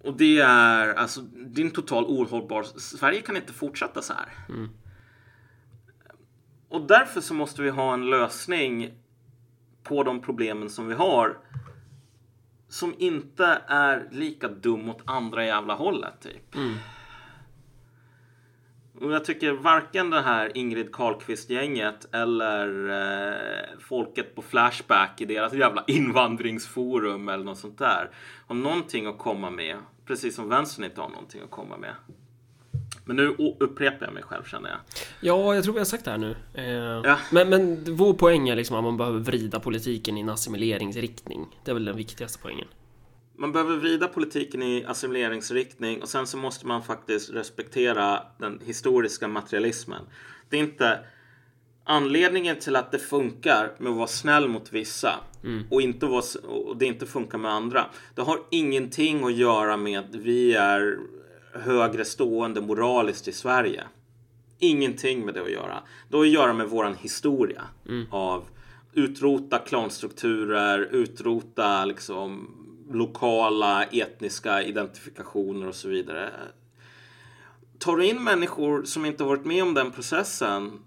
Och 0.03 0.17
det 0.17 0.41
är 0.41 0.95
alltså, 0.95 1.21
det 1.21 1.61
är 1.63 1.67
en 1.67 1.71
total 1.71 2.05
ohållbar... 2.05 2.63
Sverige 2.63 3.21
kan 3.21 3.37
inte 3.37 3.53
fortsätta 3.53 4.03
så 4.03 4.13
här. 4.13 4.29
Och 6.69 6.87
därför 6.87 7.21
så 7.21 7.35
måste 7.35 7.63
vi 7.63 7.71
ha 7.71 7.95
en 7.95 8.11
lösning 8.11 8.93
på 9.83 10.03
de 10.03 10.21
problemen 10.21 10.71
som 10.71 10.89
vi 10.89 10.95
har 10.95 11.39
som 12.69 12.95
inte 12.99 13.63
är 13.67 14.09
lika 14.11 14.49
dum 14.49 14.89
åt 14.89 15.03
andra 15.05 15.45
jävla 15.47 15.75
hållet 15.75 16.21
typ. 16.21 16.55
Och 19.01 19.13
jag 19.13 19.25
tycker 19.25 19.53
varken 19.53 20.11
det 20.11 20.21
här 20.21 20.57
Ingrid 20.57 20.93
Carlqvist-gänget 20.93 22.15
eller 22.15 22.89
eh, 22.89 23.79
folket 23.81 24.35
på 24.35 24.43
Flashback 24.43 25.21
i 25.21 25.25
deras 25.25 25.53
jävla 25.53 25.85
invandringsforum 25.87 27.29
eller 27.29 27.45
något 27.45 27.59
sånt 27.59 27.79
där 27.79 28.11
har 28.47 28.55
någonting 28.55 29.07
att 29.07 29.19
komma 29.19 29.51
med. 29.51 29.77
Precis 30.07 30.35
som 30.35 30.49
vänstern 30.49 30.85
inte 30.85 31.01
har 31.01 31.09
någonting 31.09 31.41
att 31.43 31.51
komma 31.51 31.77
med. 31.77 31.95
Men 33.05 33.17
nu 33.17 33.37
upprepar 33.61 34.07
jag 34.07 34.15
mig 34.15 34.23
själv 34.23 34.45
känner 34.45 34.69
jag. 34.71 34.79
Ja, 35.21 35.55
jag 35.55 35.65
tror 35.65 35.75
vi 35.75 35.81
har 35.81 35.85
sagt 35.85 36.05
det 36.05 36.11
här 36.11 36.19
nu. 36.19 36.37
Eh, 36.55 36.65
Ja. 37.11 37.19
men, 37.33 37.49
men 37.49 37.85
vår 37.97 38.15
poäng 38.15 38.49
är 38.49 38.57
liksom 38.57 38.77
att 38.77 38.85
man 38.85 38.97
behöver 38.97 39.19
vrida 39.19 39.61
politiken 39.61 40.17
i 40.19 40.21
en 40.21 40.29
assimileringsriktning. 40.29 41.47
Det 41.65 41.71
är 41.71 41.75
väl 41.75 41.85
den 41.85 41.97
viktigaste 41.97 42.39
poängen. 42.43 42.67
Man 43.37 43.53
behöver 43.53 43.77
vrida 43.77 44.09
politiken 44.09 44.63
i 44.63 44.85
assimileringsriktning 44.85 46.03
och 46.03 46.09
sen 46.09 46.27
så 46.27 46.37
måste 46.37 46.67
man 46.67 46.83
faktiskt 46.83 47.31
respektera 47.31 48.23
den 48.39 48.61
historiska 48.65 49.29
materialismen. 49.29 50.03
Det 50.49 50.57
är 50.57 50.61
inte 50.61 50.99
anledningen 51.85 52.57
till 52.57 52.77
att 52.77 52.91
det 52.91 52.99
funkar 52.99 53.73
med 53.79 53.91
att 53.91 53.97
vara 53.97 54.07
snäll 54.07 54.49
mot 54.49 54.73
vissa 54.73 55.15
och, 55.71 55.83
inte 55.83 56.07
vara, 56.07 56.23
och 56.49 56.77
det 56.77 56.87
inte 56.87 57.07
funkar 57.07 57.39
med 57.39 57.53
andra. 57.53 57.87
Det 58.15 58.23
har 58.23 58.39
ingenting 58.51 59.25
att 59.25 59.33
göra 59.33 59.77
med 59.77 59.99
att 59.99 60.15
vi 60.15 60.55
är 60.55 60.99
högre 61.53 62.05
stående 62.05 62.61
moraliskt 62.61 63.29
i 63.29 63.33
Sverige. 63.33 63.85
Ingenting 64.59 65.25
med 65.25 65.35
det 65.35 65.43
att 65.43 65.51
göra. 65.51 65.83
Det 66.09 66.17
har 66.17 66.25
att 66.25 66.31
göra 66.31 66.53
med 66.53 66.69
våran 66.69 66.95
historia 66.95 67.63
av 68.11 68.45
utrota 68.95 69.59
klanstrukturer, 69.59 70.89
utrota 70.91 71.85
liksom 71.85 72.51
lokala 72.91 73.85
etniska 73.85 74.63
identifikationer 74.63 75.69
och 75.69 75.75
så 75.75 75.89
vidare. 75.89 76.31
Tar 77.79 77.97
du 77.97 78.07
in 78.07 78.25
människor 78.25 78.85
som 78.85 79.05
inte 79.05 79.25
varit 79.25 79.45
med 79.45 79.63
om 79.63 79.75
den 79.75 79.91
processen 79.91 80.81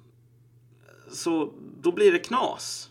så 1.15 1.53
då 1.81 1.91
blir 1.91 2.11
det 2.11 2.19
knas. 2.19 2.89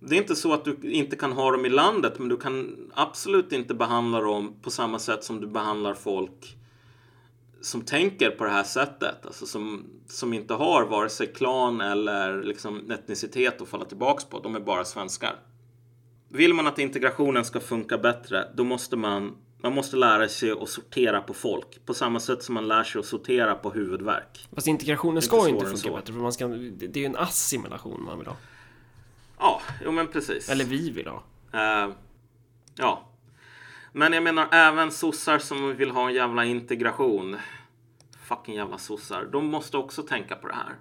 Det 0.00 0.16
är 0.16 0.18
inte 0.18 0.36
så 0.36 0.52
att 0.52 0.64
du 0.64 0.78
inte 0.82 1.16
kan 1.16 1.32
ha 1.32 1.50
dem 1.50 1.66
i 1.66 1.68
landet 1.68 2.18
men 2.18 2.28
du 2.28 2.36
kan 2.36 2.76
absolut 2.94 3.52
inte 3.52 3.74
behandla 3.74 4.20
dem 4.20 4.54
på 4.62 4.70
samma 4.70 4.98
sätt 4.98 5.24
som 5.24 5.40
du 5.40 5.46
behandlar 5.46 5.94
folk 5.94 6.56
som 7.60 7.82
tänker 7.82 8.30
på 8.30 8.44
det 8.44 8.50
här 8.50 8.64
sättet. 8.64 9.26
Alltså 9.26 9.46
som, 9.46 9.84
som 10.08 10.32
inte 10.32 10.54
har 10.54 10.86
vare 10.86 11.08
sig 11.08 11.26
klan 11.26 11.80
eller 11.80 12.42
liksom 12.42 12.90
etnicitet 12.90 13.62
att 13.62 13.68
falla 13.68 13.84
tillbaks 13.84 14.24
på. 14.24 14.40
De 14.40 14.54
är 14.54 14.60
bara 14.60 14.84
svenskar. 14.84 15.36
Vill 16.28 16.54
man 16.54 16.66
att 16.66 16.78
integrationen 16.78 17.44
ska 17.44 17.60
funka 17.60 17.98
bättre, 17.98 18.48
då 18.54 18.64
måste 18.64 18.96
man 18.96 19.36
man 19.58 19.74
måste 19.74 19.96
lära 19.96 20.28
sig 20.28 20.50
att 20.50 20.68
sortera 20.68 21.20
på 21.20 21.34
folk 21.34 21.86
på 21.86 21.94
samma 21.94 22.20
sätt 22.20 22.42
som 22.42 22.54
man 22.54 22.68
lär 22.68 22.84
sig 22.84 22.98
att 22.98 23.06
sortera 23.06 23.54
på 23.54 23.70
huvudvärk. 23.70 24.48
Fast 24.54 24.66
integrationen 24.66 25.16
Inte 25.16 25.26
ska 25.26 25.48
ju 25.48 25.54
inte 25.54 25.66
funka 25.66 25.90
bättre 25.90 26.12
för 26.12 26.20
man 26.20 26.32
ska, 26.32 26.46
det 26.46 26.96
är 26.96 26.98
ju 26.98 27.04
en 27.04 27.16
assimilation 27.16 28.04
man 28.04 28.18
vill 28.18 28.28
ha. 28.28 28.36
Ja, 29.38 29.60
jo 29.84 29.92
men 29.92 30.06
precis. 30.06 30.48
Eller 30.48 30.64
vi 30.64 30.90
vill 30.90 31.06
ha. 31.06 31.22
Eh, 31.52 31.90
ja. 32.74 33.08
Men 33.92 34.12
jag 34.12 34.22
menar 34.22 34.48
även 34.52 34.90
sossar 34.90 35.38
som 35.38 35.76
vill 35.76 35.90
ha 35.90 36.08
en 36.08 36.14
jävla 36.14 36.44
integration. 36.44 37.36
Fucking 38.24 38.54
jävla 38.54 38.78
sossar. 38.78 39.28
De 39.32 39.46
måste 39.46 39.76
också 39.76 40.02
tänka 40.02 40.36
på 40.36 40.48
det 40.48 40.54
här. 40.54 40.74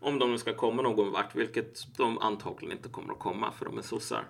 Om 0.00 0.18
de 0.18 0.32
nu 0.32 0.38
ska 0.38 0.54
komma 0.54 0.82
någon 0.82 1.12
vart, 1.12 1.34
vilket 1.34 1.96
de 1.96 2.18
antagligen 2.18 2.76
inte 2.76 2.88
kommer 2.88 3.12
att 3.12 3.18
komma 3.18 3.52
för 3.52 3.64
de 3.64 3.78
är 3.78 3.82
sossar. 3.82 4.24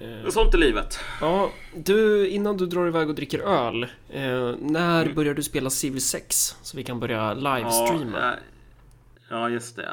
Men 0.00 0.32
sånt 0.32 0.54
är 0.54 0.58
livet. 0.58 0.98
Ja, 1.20 1.50
du, 1.74 2.28
innan 2.28 2.56
du 2.56 2.66
drar 2.66 2.86
iväg 2.86 3.08
och 3.08 3.14
dricker 3.14 3.38
öl. 3.38 3.82
Eh, 4.10 4.54
när 4.60 5.02
Mm. 5.02 5.14
börjar 5.14 5.34
du 5.34 5.42
spela 5.42 5.70
Civ 5.70 5.98
6? 5.98 6.56
Så 6.62 6.76
vi 6.76 6.84
kan 6.84 7.00
börja 7.00 7.34
livestreama. 7.34 8.18
Ja, 8.18 8.32
eh, 8.32 8.38
ja, 9.30 9.48
just 9.48 9.76
det. 9.76 9.88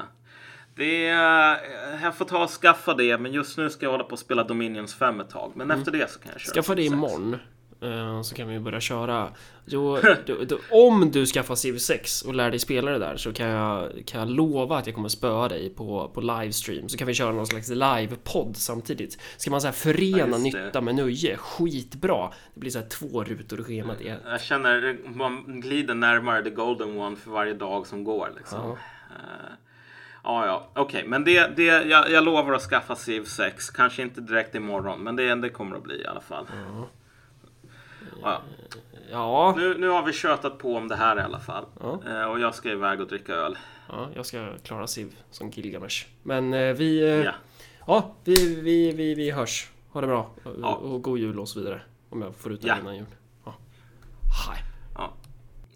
Det 0.76 1.08
är, 1.08 1.54
eh, 1.54 2.04
jag 2.04 2.16
får 2.16 2.26
ta 2.26 2.44
och 2.44 2.50
skaffa 2.50 2.94
det, 2.94 3.18
men 3.18 3.34
just 3.34 3.58
nu 3.58 3.70
ska 3.70 3.86
jag 3.86 3.92
hålla 3.92 4.04
på 4.04 4.14
att 4.14 4.20
spela 4.20 4.44
Dominions 4.44 4.96
5 4.96 5.20
ett 5.20 5.30
tag. 5.30 5.52
Men 5.56 5.72
efter 5.72 5.92
det 5.92 6.12
så 6.12 6.20
kan 6.20 6.32
jag 6.32 6.42
köra. 6.42 6.54
Skaffa 6.54 6.76
det 6.76 6.82
Civ 6.82 6.90
6. 6.90 6.94
imorgon. 6.98 7.38
Eh, 7.84 8.22
Så 8.22 8.36
kan 8.36 8.48
vi 8.48 8.60
börja 8.60 8.80
köra. 8.80 9.30
Då, 9.66 10.00
då, 10.26 10.36
då, 10.48 10.58
om 10.72 11.12
du 11.12 11.26
skaffar 11.26 11.56
Civ 11.56 11.78
6 11.78 12.22
och 12.22 12.34
lär 12.34 12.50
dig 12.50 12.60
spela 12.60 12.92
det 12.92 12.98
där 13.00 13.18
så 13.18 13.34
kan 13.34 13.48
jag, 13.48 13.92
kan 14.06 14.20
jag 14.20 14.30
lova 14.30 14.78
att 14.78 14.88
jag 14.88 14.96
kommer 14.96 15.10
spöa 15.10 15.48
dig 15.48 15.70
på, 15.70 16.12
på 16.14 16.22
livestream. 16.22 16.90
Så 16.90 16.98
kan 16.98 17.08
vi 17.08 17.14
köra 17.14 17.32
någon 17.32 17.48
slags 17.48 17.70
livepodd 17.70 18.58
samtidigt. 18.58 19.18
Ska 19.38 19.52
man 19.52 19.62
så 19.62 19.68
här 19.68 19.74
Ja, 19.74 19.94
förena 19.94 20.38
det. 20.38 20.44
nytta 20.44 20.82
med 20.82 20.96
nöje, 20.96 21.38
skitbra. 21.38 22.30
Det 22.54 22.60
blir 22.60 22.72
så 22.72 22.80
här 22.80 22.88
två 22.88 23.24
rutor 23.24 23.60
i 23.60 23.64
schemat 23.64 24.02
igen. 24.02 24.20
Jag 24.26 24.42
känner 24.42 24.98
man 25.16 25.62
glider 25.62 25.94
närmare 25.96 26.44
the 26.44 26.50
golden 26.50 26.98
one 26.98 27.16
för 27.16 27.32
varje 27.32 27.54
dag 27.54 27.88
som 27.88 28.04
går. 28.04 28.32
Liksom. 28.38 28.60
Ja. 28.60 28.78
Eh, 29.10 29.54
ja, 30.24 30.46
ja, 30.46 30.68
okej, 30.76 31.04
men 31.08 31.24
det, 31.24 31.48
det, 31.56 31.64
jag, 31.64 32.12
jag 32.12 32.24
lovar 32.24 32.54
att 32.54 32.62
skaffa 32.62 32.96
Civ 32.96 33.24
6. 33.24 33.70
Kanske 33.70 34.02
inte 34.02 34.22
direkt 34.22 34.56
imorgon, 34.56 35.04
men 35.04 35.16
det, 35.16 35.36
det 35.36 35.50
kommer 35.50 35.76
att 35.76 35.84
bli 35.84 36.02
i 36.02 36.06
alla 36.08 36.22
fall. 36.22 36.46
Ja, 36.50 36.88
ja. 38.24 38.42
Ja, 39.12 39.54
Nu, 39.58 39.78
nu 39.78 39.88
har 39.90 40.04
vi 40.04 40.14
tjötat 40.14 40.58
på 40.58 40.76
om 40.76 40.88
det 40.88 40.96
här 40.96 41.18
i 41.18 41.22
alla 41.22 41.40
fall. 41.40 41.66
Ja. 41.80 42.00
Eh, 42.08 42.24
och 42.24 42.40
jag 42.40 42.56
ska 42.56 42.70
iväg 42.72 43.02
och 43.02 43.08
dricka 43.08 43.34
öl. 43.34 43.58
ja, 43.90 44.10
jag 44.16 44.26
ska 44.26 44.58
klara 44.64 44.88
Civ 44.88 45.16
som 45.32 45.50
Gilgamesh. 45.50 46.06
Men 46.24 46.54
eh, 46.54 46.74
vi... 46.74 47.02
eh, 47.04 47.08
Ja. 47.26 47.32
Ja, 47.88 48.12
vi, 48.24 48.62
vi, 48.62 48.92
vi, 48.92 49.16
vi 49.16 49.32
hörs. 49.32 49.70
Ha 49.92 50.02
det 50.02 50.08
bra. 50.08 50.30
Och, 50.44 50.94
och 50.94 51.02
god 51.02 51.20
jul 51.20 51.40
och 51.40 51.50
så 51.50 51.60
vidare. 51.60 51.82
Om 52.10 52.22
jag 52.22 52.36
får 52.36 52.52
ut 52.52 52.62
det 52.62 52.78
innan 52.82 52.96
jul. 52.96 53.06
Ja. 53.46 53.54
Hej. 54.50 54.64